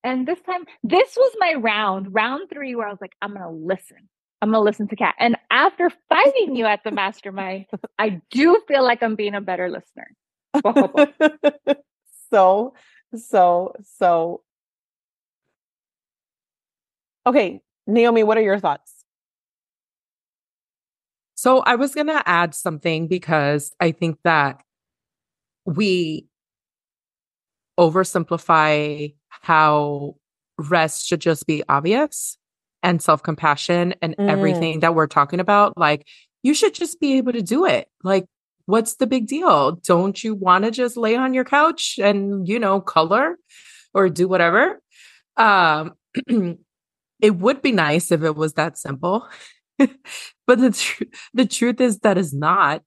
And 0.04 0.28
this 0.28 0.40
time, 0.42 0.66
this 0.84 1.16
was 1.16 1.36
my 1.38 1.54
round, 1.54 2.14
round 2.14 2.50
three, 2.52 2.76
where 2.76 2.88
I 2.88 2.92
was 2.92 3.02
like, 3.02 3.16
I'm 3.22 3.34
going 3.34 3.42
to 3.42 3.50
listen. 3.50 4.10
I'm 4.42 4.50
going 4.50 4.60
to 4.60 4.64
listen 4.64 4.88
to 4.88 4.96
Kat. 4.96 5.14
And 5.20 5.38
after 5.52 5.92
fighting 6.10 6.56
you 6.56 6.66
at 6.66 6.84
the 6.84 6.92
mastermind, 6.92 7.66
I 8.00 8.22
do 8.32 8.60
feel 8.68 8.84
like 8.84 9.04
I'm 9.04 9.16
being 9.16 9.36
a 9.36 9.42
better 9.42 9.70
listener. 9.70 10.16
so, 12.32 12.74
so, 13.16 13.74
so. 13.98 14.42
Okay, 17.28 17.62
Naihomy, 17.88 18.26
what 18.26 18.38
are 18.38 18.42
your 18.42 18.60
thoughts? 18.60 19.06
So, 21.36 21.60
I 21.60 21.76
was 21.76 21.94
going 21.94 22.08
to 22.08 22.28
add 22.28 22.56
something 22.56 23.08
because 23.08 23.72
I 23.80 23.92
think 23.92 24.18
that 24.24 24.64
we 25.66 26.28
oversimplify 27.82 29.14
how 29.30 30.16
rest 30.58 31.08
should 31.08 31.20
just 31.20 31.48
be 31.48 31.64
obvious 31.68 32.38
and 32.84 33.02
self 33.02 33.24
compassion 33.24 33.96
and 34.02 34.16
mm. 34.16 34.30
everything 34.30 34.82
that 34.82 34.96
we're 34.96 35.08
talking 35.08 35.40
about. 35.40 35.78
Like, 35.78 36.08
you 36.44 36.54
should 36.54 36.74
just 36.74 37.00
be 37.00 37.18
able 37.18 37.34
to 37.34 37.42
do 37.42 37.66
it. 37.66 37.88
Like, 38.04 38.26
what's 38.66 38.96
the 38.96 39.08
big 39.08 39.28
deal? 39.28 39.74
Don't 39.74 40.24
you 40.24 40.36
want 40.36 40.66
to 40.66 40.72
just 40.72 40.96
lay 40.96 41.16
on 41.16 41.34
your 41.34 41.44
couch 41.44 42.00
and, 42.02 42.48
you 42.48 42.60
know, 42.60 42.80
color 42.80 43.36
or 43.94 44.10
do 44.10 44.28
whatever? 44.28 44.80
Um, 45.38 45.94
it 47.22 47.36
would 47.36 47.62
be 47.62 47.72
nice 47.72 48.12
if 48.12 48.24
it 48.24 48.36
was 48.36 48.54
that 48.54 48.78
simple. 48.78 49.28
but 49.78 49.90
the, 50.48 50.72
tr- 50.72 51.04
the 51.34 51.46
truth 51.46 51.82
is 51.82 52.00
that 52.00 52.18
is 52.18 52.34
not. 52.34 52.84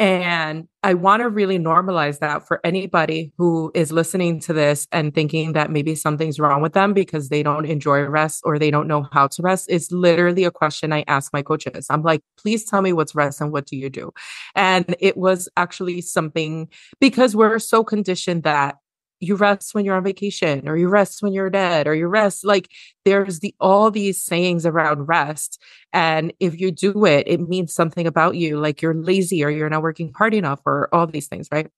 And 0.00 0.66
I 0.82 0.94
want 0.94 1.20
to 1.20 1.28
really 1.28 1.58
normalize 1.58 2.20
that 2.20 2.48
for 2.48 2.58
anybody 2.64 3.34
who 3.36 3.70
is 3.74 3.92
listening 3.92 4.40
to 4.40 4.54
this 4.54 4.88
and 4.92 5.14
thinking 5.14 5.52
that 5.52 5.70
maybe 5.70 5.94
something's 5.94 6.40
wrong 6.40 6.62
with 6.62 6.72
them 6.72 6.94
because 6.94 7.28
they 7.28 7.42
don't 7.42 7.66
enjoy 7.66 8.00
rest 8.04 8.40
or 8.46 8.58
they 8.58 8.70
don't 8.70 8.88
know 8.88 9.06
how 9.12 9.26
to 9.26 9.42
rest. 9.42 9.66
It's 9.68 9.92
literally 9.92 10.44
a 10.44 10.50
question 10.50 10.90
I 10.90 11.04
ask 11.06 11.34
my 11.34 11.42
coaches. 11.42 11.86
I'm 11.90 12.00
like, 12.00 12.22
please 12.38 12.64
tell 12.64 12.80
me 12.80 12.94
what's 12.94 13.14
rest 13.14 13.42
and 13.42 13.52
what 13.52 13.66
do 13.66 13.76
you 13.76 13.90
do? 13.90 14.10
And 14.54 14.96
it 15.00 15.18
was 15.18 15.50
actually 15.58 16.00
something 16.00 16.70
because 16.98 17.36
we're 17.36 17.58
so 17.58 17.84
conditioned 17.84 18.44
that 18.44 18.76
you 19.20 19.36
rest 19.36 19.74
when 19.74 19.84
you're 19.84 19.96
on 19.96 20.02
vacation 20.02 20.68
or 20.68 20.76
you 20.76 20.88
rest 20.88 21.22
when 21.22 21.32
you're 21.32 21.50
dead 21.50 21.86
or 21.86 21.94
you 21.94 22.06
rest 22.06 22.44
like 22.44 22.68
there's 23.04 23.40
the 23.40 23.54
all 23.60 23.90
these 23.90 24.20
sayings 24.22 24.66
around 24.66 25.06
rest 25.06 25.62
and 25.92 26.32
if 26.40 26.58
you 26.60 26.70
do 26.70 27.04
it 27.04 27.28
it 27.28 27.40
means 27.48 27.72
something 27.72 28.06
about 28.06 28.34
you 28.36 28.58
like 28.58 28.82
you're 28.82 28.94
lazy 28.94 29.44
or 29.44 29.50
you're 29.50 29.70
not 29.70 29.82
working 29.82 30.12
hard 30.16 30.34
enough 30.34 30.60
or 30.64 30.92
all 30.94 31.06
these 31.06 31.28
things 31.28 31.48
right? 31.52 31.70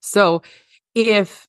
So 0.00 0.42
if 0.94 1.46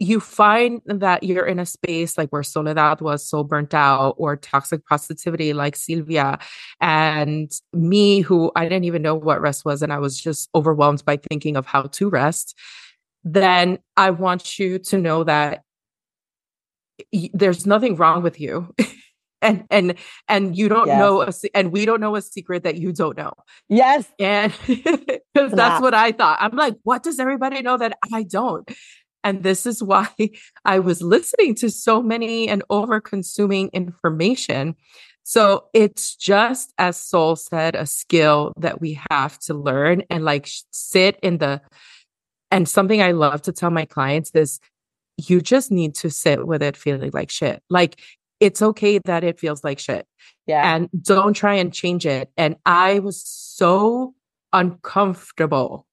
you 0.00 0.20
find 0.20 0.80
that 0.86 1.24
you're 1.24 1.46
in 1.46 1.58
a 1.58 1.66
space 1.66 2.16
like 2.16 2.30
where 2.30 2.44
Soledad 2.44 3.00
was 3.00 3.28
so 3.28 3.42
burnt 3.42 3.74
out 3.74 4.14
or 4.16 4.36
toxic 4.36 4.86
positivity 4.86 5.52
like 5.52 5.74
Sylvia 5.74 6.38
and 6.80 7.50
me 7.72 8.20
who 8.20 8.52
I 8.54 8.64
didn't 8.64 8.84
even 8.84 9.02
know 9.02 9.16
what 9.16 9.40
rest 9.40 9.64
was 9.64 9.82
and 9.82 9.92
I 9.92 9.98
was 9.98 10.16
just 10.20 10.48
overwhelmed 10.54 11.04
by 11.04 11.16
thinking 11.16 11.56
of 11.56 11.66
how 11.66 11.82
to 11.82 12.08
rest 12.08 12.56
then 13.24 13.78
I 13.96 14.10
want 14.10 14.58
you 14.58 14.78
to 14.78 14.98
know 14.98 15.24
that 15.24 15.62
y- 17.12 17.30
there's 17.32 17.66
nothing 17.66 17.96
wrong 17.96 18.22
with 18.22 18.40
you. 18.40 18.74
and 19.42 19.64
and 19.70 19.94
and 20.26 20.56
you 20.58 20.68
don't 20.68 20.88
Yes. 20.88 20.98
know 20.98 21.22
a, 21.22 21.32
and 21.56 21.70
we 21.70 21.84
don't 21.86 22.00
know 22.00 22.16
a 22.16 22.22
secret 22.22 22.64
that 22.64 22.74
you 22.76 22.92
don't 22.92 23.16
know 23.16 23.32
Yes. 23.68 24.04
and 24.18 24.52
because 24.66 25.52
that's 25.52 25.80
what 25.80 25.94
i 25.94 26.10
thought 26.10 26.38
i'm 26.40 26.56
like 26.56 26.74
what 26.82 27.04
does 27.04 27.20
everybody 27.20 27.62
know 27.62 27.76
that 27.76 27.96
i 28.12 28.24
don't 28.24 28.68
and 29.22 29.44
this 29.44 29.64
is 29.64 29.80
why 29.80 30.08
i 30.64 30.80
was 30.80 31.02
listening 31.02 31.54
to 31.54 31.70
so 31.70 32.02
many 32.02 32.48
and 32.48 32.64
over 32.68 33.00
consuming 33.00 33.68
information 33.72 34.74
so 35.22 35.66
it's 35.72 36.16
just 36.16 36.72
as 36.78 36.96
Sol 36.96 37.36
said 37.36 37.76
a 37.76 37.86
skill 37.86 38.52
that 38.58 38.80
we 38.80 38.98
have 39.08 39.38
to 39.40 39.54
learn 39.54 40.02
and 40.10 40.24
like 40.24 40.48
sit 40.72 41.16
in 41.22 41.38
the 41.38 41.60
and 42.50 42.68
something 42.68 43.02
i 43.02 43.12
love 43.12 43.42
to 43.42 43.52
tell 43.52 43.70
my 43.70 43.84
clients 43.84 44.30
is 44.34 44.60
you 45.16 45.40
just 45.40 45.70
need 45.70 45.94
to 45.94 46.10
sit 46.10 46.46
with 46.46 46.62
it 46.62 46.76
feeling 46.76 47.10
like 47.12 47.30
shit 47.30 47.62
like 47.68 48.00
it's 48.40 48.62
okay 48.62 48.98
that 49.04 49.24
it 49.24 49.38
feels 49.40 49.64
like 49.64 49.78
shit 49.80 50.06
Yeah. 50.46 50.74
and 50.76 50.88
don't 51.02 51.34
try 51.34 51.54
and 51.54 51.72
change 51.74 52.06
it. 52.06 52.30
And 52.36 52.54
I 52.64 53.00
was 53.00 53.20
so 53.20 54.14
uncomfortable 54.52 55.86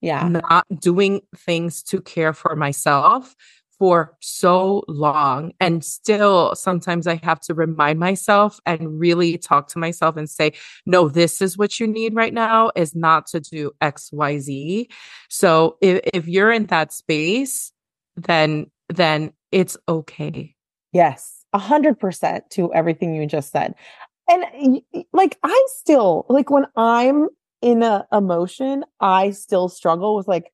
yeah. 0.00 0.28
not 0.28 0.66
doing 0.80 1.20
things 1.36 1.82
to 1.84 2.00
care 2.00 2.32
for 2.32 2.56
myself 2.56 3.34
for 3.78 4.16
so 4.20 4.82
long. 4.88 5.52
And 5.60 5.84
still, 5.84 6.54
sometimes 6.54 7.06
I 7.06 7.20
have 7.22 7.40
to 7.40 7.54
remind 7.54 7.98
myself 7.98 8.58
and 8.64 8.98
really 8.98 9.36
talk 9.36 9.68
to 9.68 9.78
myself 9.78 10.16
and 10.16 10.30
say, 10.30 10.52
no, 10.86 11.08
this 11.08 11.42
is 11.42 11.58
what 11.58 11.78
you 11.78 11.86
need 11.86 12.14
right 12.14 12.32
now 12.32 12.70
is 12.74 12.94
not 12.94 13.26
to 13.28 13.40
do 13.40 13.72
X, 13.80 14.10
Y, 14.12 14.38
Z. 14.38 14.88
So 15.28 15.76
if, 15.80 16.00
if 16.14 16.26
you're 16.26 16.52
in 16.52 16.66
that 16.66 16.92
space, 16.92 17.72
then, 18.16 18.70
then 18.88 19.32
it's 19.52 19.76
okay. 19.88 20.54
Yes. 20.92 21.44
A 21.52 21.58
hundred 21.58 22.00
percent 22.00 22.48
to 22.50 22.72
everything 22.72 23.14
you 23.14 23.26
just 23.26 23.52
said. 23.52 23.74
And 24.28 24.80
like, 25.12 25.38
I 25.42 25.66
still, 25.68 26.26
like, 26.28 26.50
when 26.50 26.66
I'm 26.76 27.28
in 27.62 27.82
a 27.82 28.06
emotion, 28.12 28.84
I 29.00 29.30
still 29.30 29.68
struggle 29.68 30.16
with 30.16 30.26
like, 30.26 30.50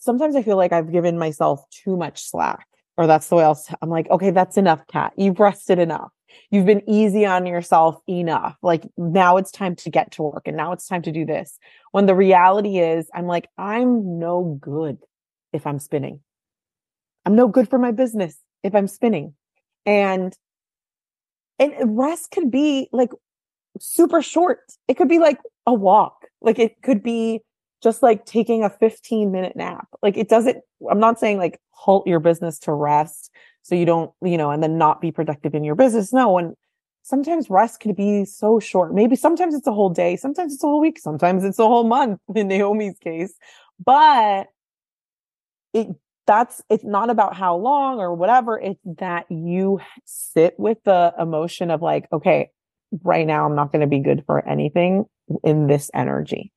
sometimes 0.00 0.36
I 0.36 0.42
feel 0.42 0.56
like 0.56 0.72
I've 0.72 0.92
given 0.92 1.18
myself 1.18 1.62
too 1.70 1.96
much 1.96 2.22
slack, 2.24 2.66
or 2.96 3.06
that's 3.06 3.28
the 3.28 3.36
way 3.36 3.44
else 3.44 3.72
I'm 3.82 3.90
like, 3.90 4.08
okay, 4.10 4.30
that's 4.30 4.56
enough, 4.56 4.86
Kat. 4.88 5.12
You've 5.16 5.40
rested 5.40 5.78
enough. 5.78 6.10
You've 6.50 6.66
been 6.66 6.82
easy 6.88 7.26
on 7.26 7.46
yourself 7.46 8.00
enough. 8.08 8.56
Like 8.62 8.86
now 8.96 9.36
it's 9.36 9.50
time 9.50 9.76
to 9.76 9.90
get 9.90 10.12
to 10.12 10.22
work 10.22 10.42
and 10.46 10.56
now 10.56 10.72
it's 10.72 10.86
time 10.86 11.02
to 11.02 11.12
do 11.12 11.24
this. 11.24 11.58
When 11.92 12.06
the 12.06 12.14
reality 12.14 12.78
is, 12.78 13.08
I'm 13.14 13.26
like, 13.26 13.48
I'm 13.56 14.18
no 14.18 14.58
good 14.60 14.98
if 15.52 15.66
I'm 15.66 15.78
spinning. 15.78 16.20
I'm 17.24 17.34
no 17.34 17.48
good 17.48 17.68
for 17.68 17.78
my 17.78 17.92
business 17.92 18.38
if 18.62 18.74
I'm 18.74 18.88
spinning. 18.88 19.34
And 19.84 20.34
and 21.58 21.98
rest 21.98 22.30
could 22.30 22.50
be 22.50 22.88
like 22.92 23.10
super 23.80 24.22
short. 24.22 24.60
It 24.86 24.94
could 24.94 25.08
be 25.08 25.18
like 25.18 25.38
a 25.66 25.74
walk. 25.74 26.26
Like 26.40 26.58
it 26.58 26.82
could 26.82 27.02
be 27.02 27.42
just 27.82 28.02
like 28.02 28.24
taking 28.24 28.64
a 28.64 28.70
15 28.70 29.30
minute 29.30 29.56
nap. 29.56 29.88
Like 30.02 30.16
it 30.16 30.28
doesn't, 30.28 30.58
I'm 30.90 31.00
not 31.00 31.18
saying 31.18 31.38
like 31.38 31.60
halt 31.70 32.06
your 32.06 32.20
business 32.20 32.58
to 32.60 32.72
rest 32.72 33.30
so 33.62 33.74
you 33.74 33.84
don't, 33.84 34.10
you 34.22 34.36
know, 34.38 34.50
and 34.50 34.62
then 34.62 34.78
not 34.78 35.00
be 35.00 35.12
productive 35.12 35.54
in 35.54 35.64
your 35.64 35.74
business. 35.74 36.12
No. 36.12 36.38
And 36.38 36.54
sometimes 37.02 37.50
rest 37.50 37.80
can 37.80 37.94
be 37.94 38.24
so 38.24 38.58
short. 38.58 38.94
Maybe 38.94 39.16
sometimes 39.16 39.54
it's 39.54 39.66
a 39.66 39.72
whole 39.72 39.90
day. 39.90 40.16
Sometimes 40.16 40.54
it's 40.54 40.64
a 40.64 40.66
whole 40.66 40.80
week. 40.80 40.98
Sometimes 40.98 41.44
it's 41.44 41.58
a 41.58 41.66
whole 41.66 41.84
month 41.84 42.20
in 42.34 42.48
Naihomy's 42.50 42.98
case, 42.98 43.34
but 43.84 44.48
it, 45.72 45.88
that's, 46.26 46.62
it's 46.68 46.84
not 46.84 47.10
about 47.10 47.36
how 47.36 47.56
long 47.56 48.00
or 48.00 48.14
whatever. 48.14 48.58
It's 48.58 48.80
that 48.98 49.26
you 49.30 49.80
sit 50.04 50.54
with 50.58 50.78
the 50.84 51.14
emotion 51.18 51.70
of 51.70 51.80
like, 51.80 52.06
okay, 52.12 52.50
right 53.02 53.26
now 53.26 53.46
I'm 53.46 53.54
not 53.54 53.72
going 53.72 53.80
to 53.80 53.86
be 53.86 54.00
good 54.00 54.24
for 54.26 54.46
anything 54.46 55.04
in 55.44 55.66
this 55.66 55.90
energy. 55.94 56.52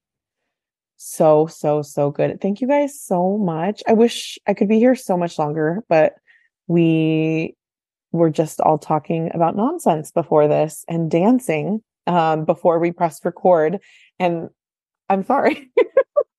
So, 1.04 1.48
so, 1.48 1.82
so 1.82 2.12
good. 2.12 2.40
Thank 2.40 2.62
you 2.62 2.68
guys 2.68 3.02
so 3.02 3.36
much. 3.36 3.82
I 3.88 3.94
wish 3.94 4.38
I 4.46 4.54
could 4.54 4.68
be 4.68 4.78
here 4.78 4.94
so 4.94 5.18
much 5.18 5.40
longer, 5.40 5.84
but 5.90 6.14
we 6.68 7.56
were 8.12 8.30
just 8.30 8.62
all 8.62 8.78
talking 8.78 9.32
about 9.34 9.56
nonsense 9.56 10.12
before 10.12 10.48
this 10.48 10.86
and 10.88 11.10
dancing 11.10 11.82
um, 12.06 12.46
before 12.46 12.78
we 12.78 12.92
pressed 12.92 13.26
record. 13.26 13.80
And 14.20 14.50
I'm 15.10 15.26
sorry, 15.26 15.72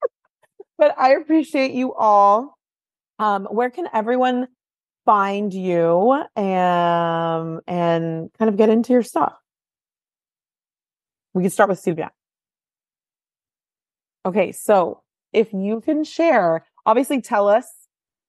but 0.79 0.95
I 0.97 1.15
appreciate 1.15 1.73
you 1.73 1.93
all. 1.93 2.57
Um, 3.19 3.47
where 3.47 3.69
can 3.69 3.89
everyone 3.93 4.47
find 5.05 5.53
you 5.53 6.23
and 6.37 7.61
and 7.67 8.31
kind 8.39 8.49
of 8.49 8.57
get 8.57 8.69
into 8.69 8.93
your 8.93 9.03
stuff? 9.03 9.35
We 11.35 11.43
can 11.43 11.51
start 11.51 11.69
with 11.69 11.81
Sylvia. 11.81 12.13
Okay, 14.25 14.53
so 14.53 15.03
if 15.33 15.53
you 15.53 15.81
can 15.81 16.05
share, 16.05 16.65
obviously 16.87 17.21
tell 17.21 17.49
us 17.49 17.67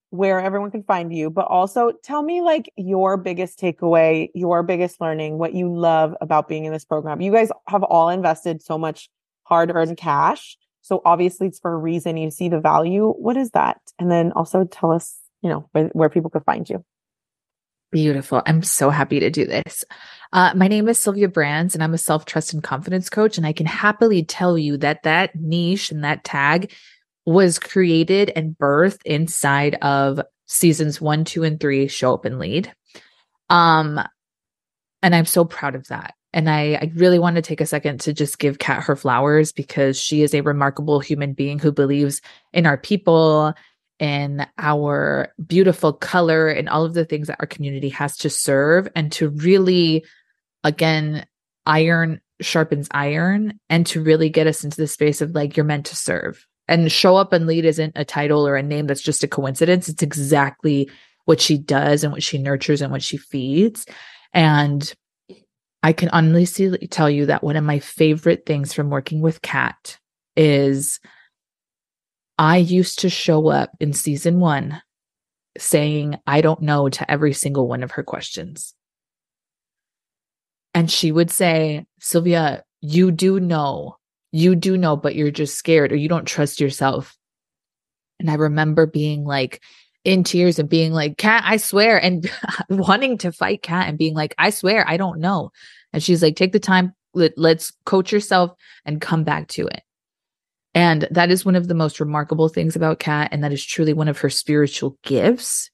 where 0.10 0.40
everyone 0.40 0.72
can 0.72 0.84
find 0.84 1.14
you, 1.14 1.30
but 1.30 1.46
also 1.46 1.92
tell 2.04 2.22
me 2.22 2.42
like 2.42 2.72
your 2.78 3.18
biggest 3.18 3.60
takeaway, 3.60 4.30
your 4.36 4.62
biggest 4.62 5.02
learning, 5.02 5.38
what 5.38 5.54
you 5.54 5.74
love 5.74 6.16
about 6.22 6.48
being 6.48 6.66
in 6.66 6.72
this 6.72 6.86
program. 6.86 7.20
You 7.20 7.32
guys 7.32 7.50
have 7.68 7.84
all 7.84 8.10
invested 8.10 8.62
so 8.62 8.78
much 8.78 9.10
hard 9.44 9.72
earned 9.74 9.98
cash. 9.98 10.56
So 10.82 11.02
obviously 11.06 11.48
it's 11.48 11.60
for 11.60 11.74
a 11.74 11.78
reason. 11.78 12.18
You 12.18 12.30
see 12.30 12.50
the 12.50 12.60
value. 12.60 13.12
What 13.14 13.38
is 13.38 13.52
that? 13.52 13.80
And 13.98 14.12
then 14.12 14.32
also 14.34 14.66
tell 14.66 14.92
us, 14.92 15.18
you 15.42 15.50
know, 15.50 15.68
where, 15.72 15.88
where 15.94 16.10
people 16.10 16.30
could 16.30 16.46
find 16.46 16.70
you. 16.70 16.84
Beautiful. 17.94 18.42
I'm 18.48 18.64
so 18.64 18.90
happy 18.90 19.20
to 19.20 19.30
do 19.30 19.46
this. 19.46 19.86
Uh, 20.34 20.52
my 20.56 20.68
name 20.68 20.90
is 20.90 20.98
Sylvia 20.98 21.28
Brands, 21.28 21.76
and 21.76 21.84
I'm 21.84 21.94
a 21.94 22.00
self 22.00 22.26
trust 22.26 22.52
and 22.52 22.64
confidence 22.64 23.08
coach. 23.08 23.38
And 23.38 23.46
I 23.46 23.54
can 23.54 23.68
happily 23.68 24.24
tell 24.24 24.58
you 24.58 24.78
that 24.78 25.04
that 25.04 25.36
niche 25.36 25.92
and 25.92 26.04
that 26.04 26.24
tag 26.24 26.74
was 27.28 27.60
created 27.60 28.32
and 28.36 28.58
birthed 28.58 29.04
inside 29.06 29.76
of 29.76 30.20
seasons 30.48 31.00
one, 31.00 31.24
two, 31.24 31.44
and 31.44 31.60
three 31.60 31.88
show 31.88 32.16
up 32.16 32.26
and 32.26 32.40
lead. 32.40 32.74
Um, 33.52 34.02
and 35.04 35.14
I'm 35.14 35.28
so 35.28 35.46
proud 35.46 35.76
of 35.76 35.88
that. 35.90 36.16
And 36.34 36.50
I, 36.50 36.74
I 36.74 36.92
really 36.96 37.20
want 37.20 37.36
to 37.36 37.44
take 37.44 37.62
a 37.62 37.68
second 37.68 38.02
to 38.02 38.14
just 38.14 38.40
give 38.40 38.58
Kat 38.58 38.82
her 38.86 38.96
flowers 38.96 39.52
because 39.52 40.00
she 40.00 40.24
is 40.24 40.34
a 40.34 40.42
remarkable 40.42 41.00
human 41.00 41.34
being 41.34 41.60
who 41.60 41.72
believes 41.72 42.22
in 42.54 42.66
our 42.66 42.78
people 42.78 43.54
in 44.04 44.46
our 44.58 45.34
beautiful 45.48 45.94
color 45.94 46.50
and 46.50 46.68
all 46.68 46.84
of 46.84 46.94
the 46.94 47.06
things 47.06 47.28
that 47.28 47.38
our 47.40 47.48
community 47.48 47.88
has 47.88 48.18
to 48.18 48.30
serve 48.30 48.86
and 48.98 49.14
to 49.14 49.30
really 49.30 50.04
again 50.66 51.26
iron 51.66 52.20
sharpens 52.42 52.90
iron 52.92 53.58
and 53.70 53.88
to 53.88 54.04
really 54.04 54.28
get 54.28 54.46
us 54.46 54.66
into 54.66 54.76
the 54.76 54.88
space 54.88 55.22
of 55.22 55.32
like 55.32 55.56
you're 55.56 55.64
meant 55.64 55.86
to 55.86 55.96
serve. 55.96 56.46
And 56.68 56.92
show 56.92 57.16
up 57.16 57.32
and 57.32 57.48
lead 57.48 57.64
isn't 57.64 57.94
a 57.96 58.04
title 58.04 58.46
or 58.46 58.58
a 58.58 58.62
name 58.64 58.88
that's 58.88 59.02
just 59.02 59.24
a 59.24 59.28
coincidence. 59.28 59.88
It's 59.88 60.04
exactly 60.04 60.90
what 61.24 61.40
she 61.40 61.58
does 61.58 62.04
and 62.04 62.12
what 62.12 62.24
she 62.24 62.38
nurtures 62.38 62.82
and 62.82 62.92
what 62.92 63.04
she 63.04 63.16
feeds. 63.16 63.86
And 64.34 64.94
i 65.82 65.94
can 65.94 66.10
honestly 66.10 66.78
tell 66.90 67.10
you 67.10 67.28
that 67.28 67.44
one 67.44 67.56
of 67.56 67.64
my 67.64 67.80
favorite 67.80 68.46
things 68.46 68.74
from 68.74 68.90
working 68.90 69.22
with 69.22 69.42
Kat 69.42 69.98
is 70.36 71.00
I 72.38 72.58
used 72.58 73.00
to 73.00 73.10
show 73.10 73.48
up 73.50 73.72
in 73.80 73.94
season 73.94 74.40
one 74.40 74.82
saying, 75.58 76.18
I 76.26 76.42
don't 76.42 76.62
know 76.62 76.90
to 76.90 77.12
every 77.12 77.34
single 77.34 77.68
one 77.68 77.84
of 77.84 77.92
her 77.92 78.04
questions. 78.04 78.74
And 80.74 80.90
she 80.90 81.12
would 81.12 81.30
say, 81.30 81.86
Sylvia, 82.00 82.64
you 82.82 83.12
do 83.12 83.40
know, 83.40 83.98
you 84.32 84.56
do 84.56 84.78
know, 84.78 84.96
but 84.96 85.16
you're 85.16 85.32
just 85.32 85.56
scared 85.56 85.92
or 85.92 85.96
you 85.96 86.10
don't 86.10 86.26
trust 86.26 86.60
yourself. 86.60 87.16
And 88.20 88.32
I 88.32 88.36
remember 88.36 88.88
being 88.88 89.24
like 89.24 89.62
in 90.04 90.24
tears 90.24 90.58
and 90.58 90.68
being 90.68 90.92
like, 90.92 91.18
Kat, 91.18 91.44
I 91.46 91.58
swear, 91.58 92.02
and 92.02 92.30
wanting 92.70 93.20
to 93.20 93.32
fight 93.32 93.62
Kat 93.62 93.88
and 93.88 93.98
being 93.98 94.16
like, 94.16 94.34
I 94.38 94.50
swear, 94.50 94.88
I 94.88 94.98
don't 94.98 95.20
know. 95.20 95.52
And 95.94 96.02
she's 96.02 96.24
like, 96.24 96.36
take 96.36 96.52
the 96.52 96.60
time, 96.60 96.94
let, 97.14 97.38
let's 97.38 97.72
coach 97.86 98.12
yourself 98.12 98.52
and 98.86 99.00
come 99.00 99.24
back 99.24 99.48
to 99.50 99.68
it. 99.68 99.84
And 100.76 101.08
that 101.12 101.30
is 101.30 101.46
one 101.46 101.56
of 101.56 101.68
the 101.68 101.76
most 101.76 102.00
remarkable 102.00 102.50
things 102.50 102.76
about 102.76 103.00
Kat. 103.00 103.30
And 103.32 103.44
that 103.44 103.54
is 103.54 103.64
truly 103.64 103.94
one 103.94 104.08
of 104.08 104.18
her 104.20 104.30
spiritual 104.30 104.98
gifts 105.04 105.70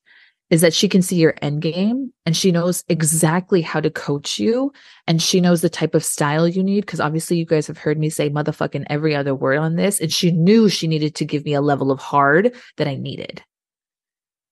is 0.49 0.61
that 0.61 0.73
she 0.73 0.89
can 0.89 1.01
see 1.01 1.15
your 1.15 1.35
end 1.41 1.61
game 1.61 2.11
and 2.25 2.35
she 2.35 2.51
knows 2.51 2.83
exactly 2.89 3.61
how 3.61 3.79
to 3.79 3.91
coach 3.91 4.39
you. 4.39 4.73
And 5.07 5.21
she 5.21 5.39
knows 5.39 5.61
the 5.61 5.69
type 5.69 5.93
of 5.93 6.03
style 6.03 6.47
you 6.47 6.63
need. 6.63 6.87
Cause 6.87 6.99
obviously 6.99 7.37
you 7.37 7.45
guys 7.45 7.67
have 7.67 7.77
heard 7.77 7.99
me 7.99 8.09
say 8.09 8.29
motherfucking 8.29 8.85
every 8.89 9.15
other 9.15 9.35
word 9.35 9.59
on 9.59 9.75
this. 9.75 9.99
And 10.01 10.11
she 10.11 10.31
knew 10.31 10.67
she 10.67 10.87
needed 10.87 11.15
to 11.15 11.25
give 11.25 11.45
me 11.45 11.53
a 11.53 11.61
level 11.61 11.91
of 11.91 11.99
hard 11.99 12.55
that 12.77 12.87
I 12.87 12.95
needed. 12.95 13.43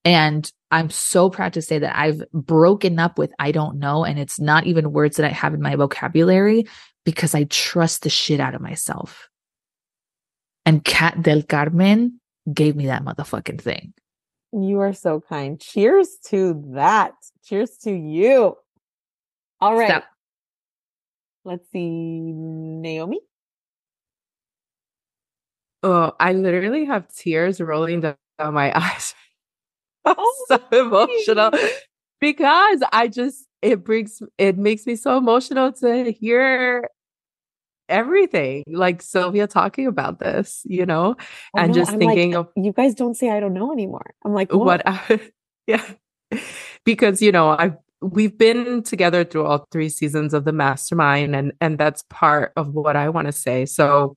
And 0.06 0.50
I'm 0.70 0.90
so 0.90 1.30
proud 1.30 1.54
to 1.54 1.62
say 1.62 1.80
that 1.80 1.98
I've 1.98 2.24
broken 2.32 3.00
up 3.00 3.18
with 3.18 3.34
I 3.40 3.52
don't 3.52 3.80
know. 3.80 4.06
And 4.06 4.20
it's 4.20 4.40
not 4.40 4.66
even 4.66 4.94
words 4.94 5.18
that 5.18 5.26
I 5.26 5.34
have 5.34 5.54
in 5.54 5.62
my 5.62 5.76
vocabulary 5.76 6.68
because 7.06 7.34
I 7.34 7.46
trust 7.46 8.04
the 8.04 8.10
shit 8.10 8.40
out 8.40 8.54
of 8.54 8.62
myself. 8.62 9.30
And 10.68 10.84
Kat 10.84 11.22
del 11.24 11.44
Carmen 11.44 12.20
gave 12.54 12.76
me 12.76 12.88
that 12.88 13.06
motherfucking 13.06 13.62
thing. 13.62 13.94
You 14.52 14.80
are 14.82 14.92
so 14.92 15.22
kind. 15.22 15.58
Cheers 15.62 16.18
to 16.28 16.62
that. 16.74 17.14
Cheers 17.46 17.78
to 17.84 17.92
you. 17.92 18.58
All 19.62 19.78
right. 19.78 20.04
So- 20.04 20.08
Let's 21.46 21.72
see. 21.72 21.80
Naihomy. 21.80 23.20
Oh, 25.84 26.12
I 26.20 26.34
literally 26.34 26.84
have 26.84 27.08
tears 27.16 27.62
rolling 27.62 28.02
down 28.02 28.18
my 28.52 28.72
eyes. 28.78 29.16
I'm 30.04 30.16
Oh, 30.18 30.46
so 30.50 30.60
emotional 30.74 31.52
because 32.20 32.82
I 32.92 33.08
just 33.08 33.46
it 33.62 33.86
brings 33.86 34.22
it 34.38 34.58
makes 34.58 34.86
me 34.86 34.98
so 34.98 35.18
emotional 35.18 35.72
to 35.74 36.12
hear 36.12 36.90
everything 37.90 38.64
like 38.68 39.02
Sylvia 39.02 39.48
talking 39.48 39.88
about 39.88 40.20
this, 40.20 40.62
you 40.66 40.86
know, 40.86 41.16
I 41.56 41.64
and 41.64 41.70
know, 41.70 41.80
just 41.80 41.92
I'm 41.92 42.00
like, 42.00 42.16
thinking 42.16 42.36
of 42.36 42.50
you 42.56 42.74
guys 42.74 42.94
don't 42.96 43.16
say 43.16 43.30
I 43.30 43.40
don't 43.40 43.54
know 43.54 43.72
anymore. 43.72 44.14
I'm 44.26 44.34
like, 44.34 44.52
what 44.54 44.66
what? 44.66 44.82
I, 44.86 45.20
yeah 45.68 45.84
because 46.86 47.22
you 47.22 47.32
know 47.32 47.50
i've 47.50 47.76
we've 48.02 48.38
been 48.38 48.84
together 48.84 49.24
through 49.24 49.46
all 49.46 49.68
three 49.72 49.90
seasons 49.90 50.34
of 50.34 50.46
the 50.46 50.52
mastermind 50.52 51.36
and 51.36 51.52
and 51.62 51.78
that's 51.78 52.04
part 52.10 52.52
of 52.56 52.74
what 52.74 52.96
i 52.96 53.10
want 53.10 53.28
to 53.28 53.32
say 53.32 53.66
so 53.66 54.16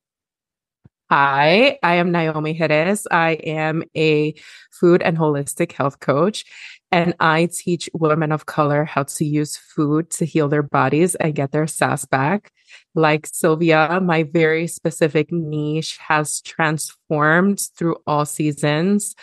hi 1.10 1.78
i 1.82 1.94
am 1.94 2.12
Naihomy 2.12 2.56
Jerez 2.56 3.06
i 3.10 3.32
am 3.32 3.82
a 3.96 4.34
food 4.70 5.02
and 5.02 5.16
holistic 5.16 5.72
health 5.72 6.00
coach 6.00 6.44
and 6.92 7.14
i 7.20 7.48
teach 7.52 7.88
women 7.92 8.32
of 8.32 8.46
color 8.46 8.84
how 8.84 9.02
to 9.02 9.24
use 9.24 9.56
food 9.56 10.10
to 10.10 10.24
heal 10.24 10.48
their 10.48 10.62
bodies 10.62 11.14
and 11.16 11.34
get 11.34 11.52
their 11.52 11.66
sass 11.66 12.04
back 12.04 12.52
like 12.94 13.26
Sylvia 13.26 14.00
my 14.00 14.22
very 14.22 14.66
specific 14.66 15.32
niche 15.32 15.98
has 15.98 16.40
transformed 16.42 17.60
through 17.76 17.96
all 18.06 18.24
seasons 18.24 19.14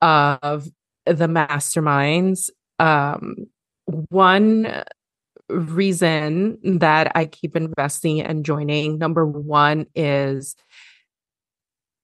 of 0.00 0.68
the 1.06 1.26
masterminds. 1.26 2.50
Um, 2.78 3.46
one 3.86 4.84
reason 5.48 6.78
that 6.78 7.12
I 7.14 7.26
keep 7.26 7.56
investing 7.56 8.20
and 8.20 8.44
joining, 8.44 8.98
number 8.98 9.26
one, 9.26 9.86
is 9.94 10.54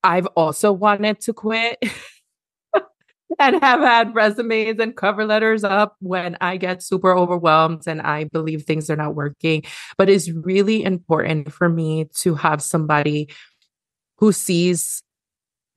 I've 0.02 0.26
also 0.28 0.72
wanted 0.72 1.20
to 1.20 1.32
quit 1.32 1.78
and 3.38 3.62
have 3.62 3.80
had 3.80 4.14
resumes 4.14 4.78
and 4.78 4.96
cover 4.96 5.24
letters 5.24 5.64
up 5.64 5.96
when 6.00 6.36
I 6.40 6.56
get 6.56 6.82
super 6.82 7.16
overwhelmed 7.16 7.86
and 7.86 8.00
I 8.00 8.24
believe 8.24 8.62
things 8.62 8.90
are 8.90 8.96
not 8.96 9.14
working. 9.14 9.62
But 9.96 10.08
it's 10.08 10.30
really 10.30 10.82
important 10.82 11.52
for 11.52 11.68
me 11.68 12.06
to 12.20 12.34
have 12.34 12.62
somebody 12.62 13.28
who 14.18 14.32
sees 14.32 15.02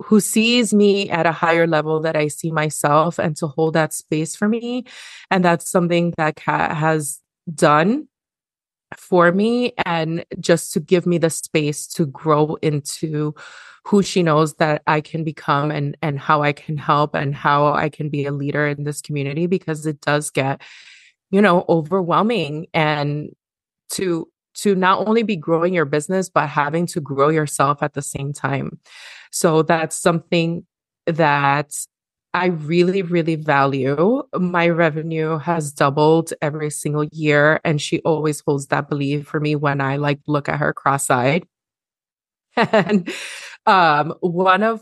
who 0.03 0.19
sees 0.19 0.75
me 0.75 1.09
at 1.09 1.25
a 1.25 1.31
higher 1.31 1.65
level 1.65 1.99
that 2.01 2.15
I 2.15 2.27
see 2.27 2.51
myself 2.51 3.17
and 3.17 3.35
to 3.37 3.47
hold 3.47 3.73
that 3.73 3.93
space 3.93 4.35
for 4.35 4.47
me. 4.47 4.85
And 5.31 5.43
that's 5.43 5.67
something 5.69 6.13
that 6.17 6.35
Kat 6.35 6.77
has 6.77 7.19
done 7.51 8.07
for 8.95 9.31
me 9.31 9.73
and 9.85 10.25
just 10.39 10.71
to 10.73 10.79
give 10.79 11.05
me 11.05 11.17
the 11.17 11.29
space 11.29 11.87
to 11.87 12.05
grow 12.05 12.55
into 12.61 13.35
who 13.85 14.03
she 14.03 14.23
knows 14.23 14.55
that 14.55 14.81
I 14.87 15.01
can 15.01 15.23
become 15.23 15.71
and 15.71 15.97
and 16.01 16.19
how 16.19 16.41
I 16.41 16.53
can 16.53 16.77
help 16.77 17.15
and 17.15 17.33
how 17.33 17.73
I 17.73 17.89
can 17.89 18.09
be 18.09 18.25
a 18.25 18.31
leader 18.31 18.67
in 18.67 18.83
this 18.83 19.01
community 19.01 19.47
because 19.47 19.85
it 19.85 20.01
does 20.01 20.29
get 20.29 20.61
you 21.31 21.41
know 21.41 21.65
overwhelming 21.69 22.67
and 22.73 23.29
to 23.91 24.27
to 24.55 24.75
not 24.75 25.07
only 25.07 25.23
be 25.23 25.35
growing 25.35 25.73
your 25.73 25.85
business 25.85 26.29
but 26.29 26.49
having 26.49 26.85
to 26.87 26.99
grow 26.99 27.29
yourself 27.29 27.83
at 27.83 27.93
the 27.93 28.01
same 28.01 28.33
time. 28.33 28.79
So 29.31 29.61
that's 29.61 29.95
something 29.95 30.65
that 31.05 31.73
I 32.37 32.47
really, 32.47 33.01
really 33.01 33.35
value. 33.35 34.23
My 34.35 34.69
revenue 34.69 35.37
has 35.39 35.71
doubled 35.71 36.33
every 36.41 36.69
single 36.69 37.05
year, 37.05 37.59
and 37.65 37.81
she 37.81 37.99
always 38.01 38.41
holds 38.45 38.67
that 38.67 38.89
belief 38.89 39.27
for 39.27 39.39
me 39.39 39.55
when 39.55 39.81
I 39.81 39.97
like 39.97 40.19
look 40.27 40.47
at 40.47 40.59
her 40.59 40.73
cross-eyed. 40.73 41.45
And 42.57 43.13
um, 43.65 44.15
one 44.21 44.63
of 44.63 44.81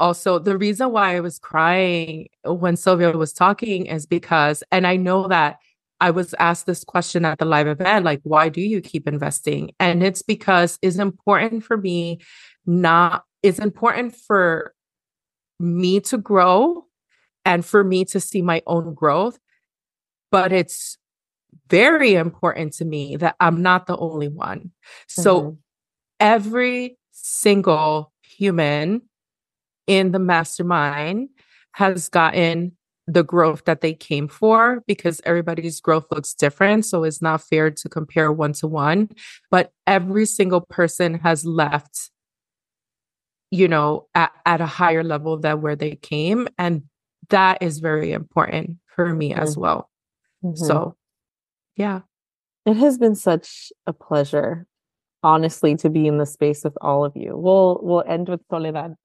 also 0.00 0.38
the 0.38 0.56
reason 0.56 0.90
why 0.92 1.16
I 1.16 1.20
was 1.20 1.38
crying 1.38 2.28
when 2.44 2.76
Sylvia 2.76 3.12
was 3.12 3.32
talking 3.32 3.86
is 3.86 4.06
because, 4.06 4.62
and 4.72 4.86
I 4.86 4.96
know 4.96 5.28
that 5.28 5.58
I 6.00 6.10
was 6.10 6.34
asked 6.38 6.66
this 6.66 6.84
question 6.84 7.24
at 7.24 7.38
the 7.38 7.44
live 7.44 7.66
event, 7.66 8.04
like, 8.04 8.20
why 8.24 8.48
do 8.48 8.60
you 8.60 8.80
keep 8.80 9.06
investing? 9.08 9.72
And 9.80 10.02
it's 10.02 10.22
because 10.22 10.78
it's 10.82 10.96
important 10.98 11.64
for 11.64 11.76
me 11.76 12.20
not 12.66 13.24
it's 13.42 13.58
important 13.58 14.14
for 14.14 14.73
me 15.58 16.00
to 16.00 16.18
grow 16.18 16.84
and 17.44 17.64
for 17.64 17.84
me 17.84 18.04
to 18.06 18.20
see 18.20 18.42
my 18.42 18.62
own 18.66 18.94
growth. 18.94 19.38
But 20.30 20.52
it's 20.52 20.98
very 21.68 22.14
important 22.14 22.72
to 22.74 22.84
me 22.84 23.16
that 23.16 23.36
I'm 23.40 23.62
not 23.62 23.86
the 23.86 23.96
only 23.96 24.28
one. 24.28 24.72
So 25.08 25.40
Mhm. 25.40 25.58
every 26.20 26.98
single 27.12 28.12
human 28.22 29.02
in 29.86 30.12
the 30.12 30.18
mastermind 30.18 31.28
has 31.72 32.08
gotten 32.08 32.76
the 33.06 33.22
growth 33.22 33.64
that 33.66 33.82
they 33.82 33.92
came 33.92 34.28
for 34.28 34.82
because 34.86 35.20
everybody's 35.24 35.80
growth 35.80 36.06
looks 36.10 36.32
different. 36.32 36.86
So 36.86 37.04
it's 37.04 37.20
not 37.20 37.42
fair 37.42 37.70
to 37.70 37.88
compare 37.88 38.32
one 38.32 38.54
to 38.54 38.66
one. 38.66 39.10
But 39.50 39.72
every 39.86 40.24
single 40.24 40.62
person 40.62 41.14
has 41.18 41.44
left 41.44 42.10
you 43.54 43.68
know, 43.68 44.06
at, 44.16 44.32
at 44.44 44.60
a 44.60 44.66
higher 44.66 45.04
level 45.04 45.38
than 45.38 45.60
where 45.62 45.76
they 45.76 45.94
came. 45.94 46.48
And 46.58 46.82
that 47.30 47.62
is 47.62 47.78
very 47.78 48.10
important 48.10 48.78
for 48.96 49.14
me 49.14 49.32
as 49.32 49.54
Mhm. 49.54 49.60
well. 49.62 49.90
Mhm. 50.42 50.58
So, 50.58 50.96
yeah. 51.76 52.00
It 52.66 52.76
has 52.76 52.98
been 52.98 53.14
such 53.14 53.72
a 53.86 53.92
pleasure, 53.92 54.66
honestly, 55.22 55.76
to 55.76 55.88
be 55.88 56.08
in 56.08 56.18
the 56.18 56.26
space 56.26 56.64
with 56.64 56.76
all 56.80 57.04
of 57.04 57.14
you. 57.14 57.36
We'll 57.36 57.78
we'll 57.82 58.04
end 58.06 58.28
with 58.28 58.42
Soledad. 58.50 58.96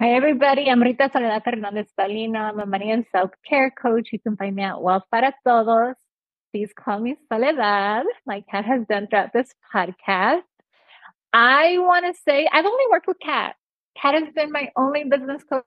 Hi, 0.00 0.10
everybody. 0.18 0.68
I'm 0.70 0.82
Rita 0.82 1.10
Soledad 1.12 1.44
Fernandez 1.44 1.92
Palino. 1.98 2.40
I'm 2.50 2.58
a 2.58 2.66
money 2.66 2.90
and 2.90 3.04
self 3.12 3.30
care 3.48 3.70
coach. 3.70 4.08
You 4.12 4.18
can 4.18 4.36
find 4.36 4.56
me 4.56 4.62
at 4.64 4.80
Wealth 4.82 5.04
para 5.12 5.32
Todos. 5.46 5.94
Please 6.52 6.72
call 6.74 6.98
me 7.00 7.16
Soledad, 7.30 8.04
like 8.26 8.46
Kat 8.50 8.64
has 8.64 8.82
done 8.88 9.06
throughout 9.06 9.32
this 9.32 9.54
podcast. 9.72 10.42
I 11.32 11.78
want 11.78 12.04
to 12.06 12.20
say 12.22 12.48
I've 12.52 12.66
only 12.66 12.84
worked 12.90 13.06
with 13.06 13.18
Kat. 13.20 13.56
Kat 13.96 14.14
has 14.14 14.32
been 14.34 14.52
my 14.52 14.70
only 14.76 15.04
business 15.04 15.42
coach. 15.44 15.64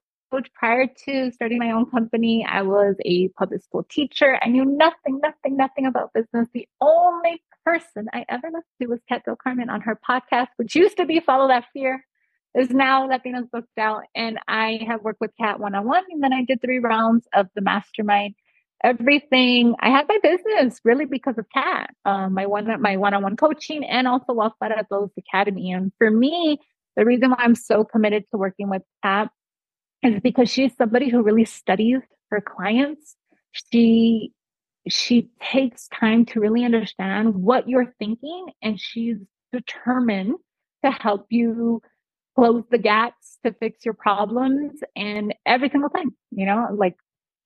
Prior 0.53 0.88
to 1.05 1.32
starting 1.32 1.59
my 1.59 1.72
own 1.72 1.89
company, 1.89 2.45
I 2.45 2.61
was 2.61 2.95
a 3.05 3.30
public 3.30 3.63
school 3.63 3.86
teacher. 3.89 4.38
I 4.43 4.49
knew 4.49 4.66
nothing, 4.66 5.22
nothing, 5.24 5.55
nothing 5.55 5.86
about 5.86 6.11
business. 6.13 6.49
The 6.53 6.68
only 6.82 7.41
person 7.63 8.07
I 8.13 8.26
ever 8.28 8.47
listened 8.47 8.63
to 8.82 8.88
was 8.88 8.99
Kat 9.07 9.24
Del 9.24 9.38
Carmen 9.38 9.70
on 9.70 9.80
her 9.82 9.97
podcast, 10.07 10.47
which 10.57 10.76
used 10.76 10.97
to 10.97 11.05
be 11.05 11.22
Follow 11.22 11.47
That 11.47 11.66
Fear, 11.72 12.03
is 12.53 12.70
now 12.70 13.07
Latinos 13.07 13.49
Booked 13.49 13.78
Out. 13.78 14.03
And 14.13 14.38
I 14.47 14.82
have 14.86 15.03
worked 15.03 15.22
with 15.22 15.32
Kat 15.39 15.59
one 15.59 15.74
on 15.74 15.88
one, 15.88 16.03
and 16.11 16.22
then 16.22 16.34
I 16.34 16.43
did 16.43 16.61
three 16.61 16.80
rounds 16.80 17.28
of 17.34 17.47
the 17.55 17.61
mastermind. 17.61 18.36
Everything 18.86 19.76
I 19.82 19.90
had 19.90 20.08
my 20.08 20.20
business 20.24 20.80
really 20.86 21.06
because 21.06 21.40
of 21.40 21.48
Kat, 21.54 21.90
um, 22.06 22.36
my 22.36 22.46
one 22.46 22.82
my 22.82 22.98
one 22.98 23.16
on 23.16 23.24
one 23.24 23.36
coaching, 23.38 23.84
and 23.84 24.08
also 24.08 24.34
Wealth 24.34 24.54
para 24.62 24.86
Todos 24.90 25.12
Academy. 25.18 25.72
And 25.72 25.92
for 25.98 26.12
me, 26.12 26.60
the 26.96 27.06
reason 27.06 27.32
why 27.32 27.38
I'm 27.40 27.56
so 27.56 27.84
committed 27.84 28.26
to 28.32 28.38
working 28.38 28.70
with 28.70 28.84
Kat 29.04 29.30
is 30.04 30.22
because 30.22 30.52
she's 30.52 30.76
somebody 30.78 31.10
who 31.10 31.24
really 31.24 31.46
studies 31.46 32.02
her 32.32 32.42
clients. 32.42 33.16
She 33.54 34.34
she 34.90 35.30
takes 35.42 35.88
time 35.90 36.26
to 36.28 36.40
really 36.40 36.64
understand 36.64 37.36
what 37.36 37.68
you're 37.68 37.94
thinking 38.00 38.48
and 38.62 38.80
she's 38.80 39.18
determined 39.52 40.36
to 40.84 40.92
help 40.92 41.26
you 41.30 41.82
close 42.36 42.64
the 42.70 42.78
gaps 42.78 43.40
to 43.46 43.54
fix 43.54 43.86
your 43.86 43.96
problems 43.96 44.80
and 44.96 45.34
every 45.46 45.70
single 45.70 45.90
time 45.90 46.16
you 46.32 46.46
know 46.46 46.68
like 46.78 46.96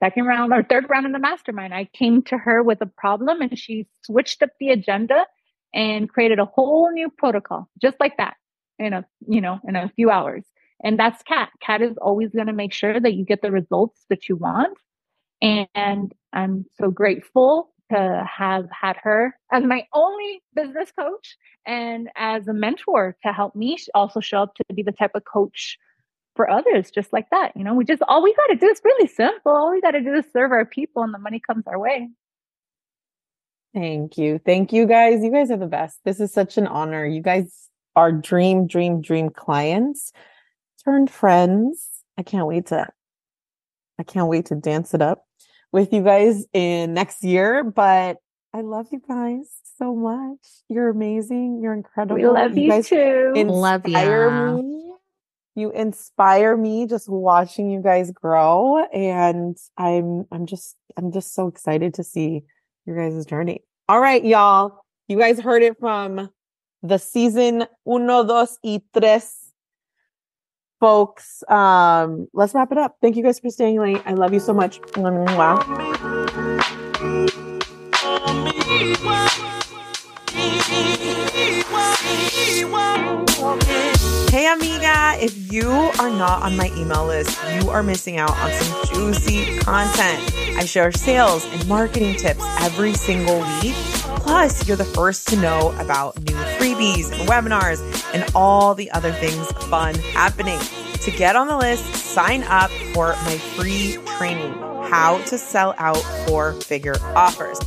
second 0.04 0.26
round 0.26 0.54
or 0.54 0.64
third 0.64 0.86
round 0.89 1.06
in 1.06 1.12
the 1.12 1.20
mastermind. 1.20 1.74
I 1.74 1.86
came 1.93 2.22
to 2.24 2.38
her 2.38 2.64
with 2.64 2.82
a 2.82 2.86
problem 2.86 3.41
and 3.41 3.58
she 3.58 3.88
switched 4.04 4.41
up 4.41 4.50
the 4.60 4.70
agenda 4.70 5.26
and 5.74 6.10
created 6.10 6.39
a 6.39 6.45
whole 6.45 6.91
new 6.91 7.10
protocol 7.10 7.70
just 7.82 8.00
like 8.00 8.18
that 8.18 8.36
in 8.80 8.93
a 8.93 9.06
you 9.28 9.41
know 9.41 9.60
in 9.68 9.76
a 9.76 9.91
few 9.95 10.10
hours. 10.10 10.45
And 10.84 10.97
that's 10.97 11.22
Kat. 11.24 11.50
Kat 11.62 11.82
is 11.82 11.97
always 11.97 12.30
going 12.32 12.47
to 12.47 12.54
make 12.54 12.74
sure 12.74 13.00
that 13.00 13.14
you 13.14 13.26
get 13.26 13.41
the 13.41 13.52
results 13.52 14.06
that 14.10 14.30
you 14.30 14.36
want. 14.36 14.78
And 15.41 16.14
i'm 16.34 16.66
so 16.78 16.91
grateful 16.91 17.72
to 17.91 18.24
have 18.32 18.68
had 18.72 18.95
her 19.02 19.36
as 19.52 19.64
my 19.64 19.86
only 19.93 20.41
business 20.56 20.91
coach 20.91 21.36
and 21.66 22.10
as 22.16 22.47
a 22.47 22.54
mentor 22.54 23.16
to 23.26 23.34
help 23.34 23.56
me 23.56 23.78
also 23.95 24.20
show 24.20 24.43
up 24.43 24.54
to 24.56 24.64
be 24.74 24.84
the 24.84 24.91
type 24.91 25.12
of 25.16 25.24
coach 25.26 25.78
for 26.40 26.50
others 26.50 26.90
just 26.90 27.12
like 27.12 27.30
that 27.32 27.52
you 27.54 27.66
know 27.66 27.74
we 27.74 27.84
just 27.84 28.02
all 28.08 28.24
we 28.24 28.34
got 28.34 28.54
to 28.54 28.56
do 28.56 28.68
is 28.68 28.80
really 28.82 29.08
simple 29.08 29.52
all 29.52 29.72
we 29.72 29.82
got 29.82 29.92
to 29.92 30.00
do 30.00 30.14
is 30.14 30.24
serve 30.32 30.54
our 30.54 30.64
people 30.64 31.04
and 31.04 31.14
the 31.14 31.20
money 31.20 31.42
comes 31.46 31.68
our 31.68 31.78
way 31.78 32.08
Thank 33.74 34.18
you. 34.18 34.40
Thank 34.44 34.74
you 34.74 34.88
guys. 34.88 35.24
You 35.24 35.32
guys 35.32 35.52
are 35.52 35.58
the 35.58 35.68
best. 35.68 36.00
This 36.04 36.20
is 36.20 36.34
such 36.34 36.58
an 36.58 36.66
honor. 36.66 37.06
You 37.06 37.22
guys 37.22 37.70
are 37.96 38.12
dream, 38.12 38.66
dream, 38.66 39.02
dream 39.02 39.30
clients 39.30 40.12
turned 40.84 41.12
friends. 41.12 41.88
I 42.18 42.24
can't 42.24 42.48
wait 42.48 42.68
to 42.68 42.88
I 44.00 44.04
can't 44.04 44.28
wait 44.28 44.48
to 44.48 44.56
dance 44.56 44.94
it 44.94 45.02
up 45.02 45.26
with 45.72 45.94
you 45.94 46.02
guys 46.02 46.46
in 46.54 46.94
next 46.94 47.24
year. 47.24 47.64
But 47.64 48.18
I 48.54 48.62
love 48.62 48.88
you 48.92 49.02
guys 49.08 49.52
so 49.78 49.96
much. 49.96 50.40
You're 50.70 50.90
amazing. 50.90 51.60
You're 51.62 51.74
incredible. 51.74 52.16
We 52.16 52.28
love 52.28 52.58
you, 52.58 52.70
guys 52.70 52.90
too. 52.90 53.34
Love 53.36 53.86
inspire 53.86 54.30
ya. 54.30 54.54
me. 54.56 54.89
You 55.60 55.72
inspire 55.72 56.55
me 56.55 56.88
just 56.88 57.10
watching 57.10 57.70
you 57.70 57.82
guys 57.82 58.12
grow. 58.12 58.86
And 58.93 59.57
I'm 59.78 60.26
I'm 60.32 60.45
just 60.45 60.78
I'm 60.97 61.12
just 61.12 61.36
so 61.36 61.47
excited 61.47 61.93
to 61.95 62.03
see 62.03 62.43
your 62.86 62.95
guys' 62.95 63.26
journey. 63.26 63.64
All 63.89 63.99
right, 63.99 64.24
y'all. 64.24 64.86
You 65.07 65.18
guys 65.18 65.39
heard 65.39 65.64
it 65.64 65.78
from 65.80 66.30
the 66.82 66.97
season 66.97 67.66
uno, 67.86 68.24
dos, 68.24 68.57
y 68.64 68.82
tres 68.93 69.51
folks. 70.80 71.43
Um, 71.49 72.28
let's 72.34 72.53
wrap 72.53 72.72
it 72.72 72.78
up. 72.78 72.95
Thank 73.01 73.18
you 73.18 73.24
guys 73.24 73.39
for 73.39 73.49
staying 73.49 73.82
late. 73.82 74.01
I 74.05 74.14
love 74.14 74.34
you 74.34 74.39
so 74.39 74.53
much. 74.53 74.80
Wow. 74.95 75.60
Hey, 84.30 84.51
amiga, 84.51 85.16
if 85.20 85.51
you 85.51 85.70
are 85.72 86.10
not 86.10 86.43
on 86.43 86.57
my 86.57 86.72
email 86.76 87.05
list, 87.05 87.39
you 87.55 87.70
are 87.70 87.82
missing 87.82 88.18
out 88.18 88.32
on 88.38 88.51
some 88.51 88.86
juicy 88.93 89.57
content. 89.60 90.34
I 90.57 90.66
share 90.66 90.91
sales 90.91 91.45
and 91.45 91.68
marketing 91.68 92.16
tips 92.16 92.43
every 92.62 92.93
single 92.93 93.39
week. 93.39 93.76
Plus, 94.22 94.68
you're 94.68 94.78
the 94.78 94.84
first 94.84 95.28
to 95.30 95.38
know 95.38 95.74
about 95.80 96.20
new 96.20 96.36
freebies 96.60 97.12
and 97.12 97.28
webinars 97.30 97.80
and 98.14 98.30
all 98.36 98.76
the 98.76 98.91
other 98.91 99.14
things 99.14 99.47
fun 99.70 99.95
happening. 99.95 100.60
To 101.01 101.12
get 101.12 101.36
on 101.36 101.47
the 101.47 101.57
list, 101.57 101.86
sign 101.95 102.43
up 102.43 102.70
for 102.93 103.16
my 103.24 103.38
free 103.38 103.97
training, 104.18 104.53
How 104.91 105.24
to 105.28 105.38
Sell 105.38 105.74
Out 105.78 105.97
Four 106.28 106.53
Figure 106.62 106.97
Offers. 107.16 107.57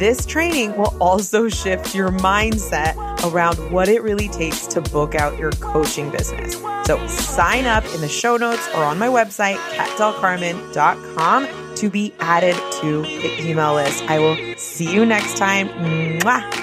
This 0.00 0.24
training 0.24 0.76
will 0.78 0.96
also 0.98 1.50
shift 1.50 1.94
your 1.94 2.08
mindset 2.08 2.96
around 3.30 3.56
what 3.70 3.86
it 3.86 4.02
really 4.02 4.28
takes 4.28 4.66
to 4.68 4.80
book 4.80 5.14
out 5.14 5.38
your 5.38 5.50
coaching 5.50 6.08
business. 6.10 6.54
So 6.86 7.06
sign 7.06 7.66
up 7.66 7.84
in 7.94 8.00
the 8.00 8.08
show 8.08 8.38
notes 8.38 8.66
or 8.68 8.82
on 8.82 8.98
my 8.98 9.08
website, 9.08 9.56
catdelcarmen.com 9.76 11.74
to 11.74 11.90
be 11.90 12.14
added 12.18 12.56
to 12.80 13.02
the 13.02 13.46
email 13.46 13.74
list. 13.74 14.02
I 14.04 14.18
will 14.20 14.38
see 14.56 14.90
you 14.90 15.04
next 15.04 15.36
time. 15.36 15.68
Mwah. 15.68 16.59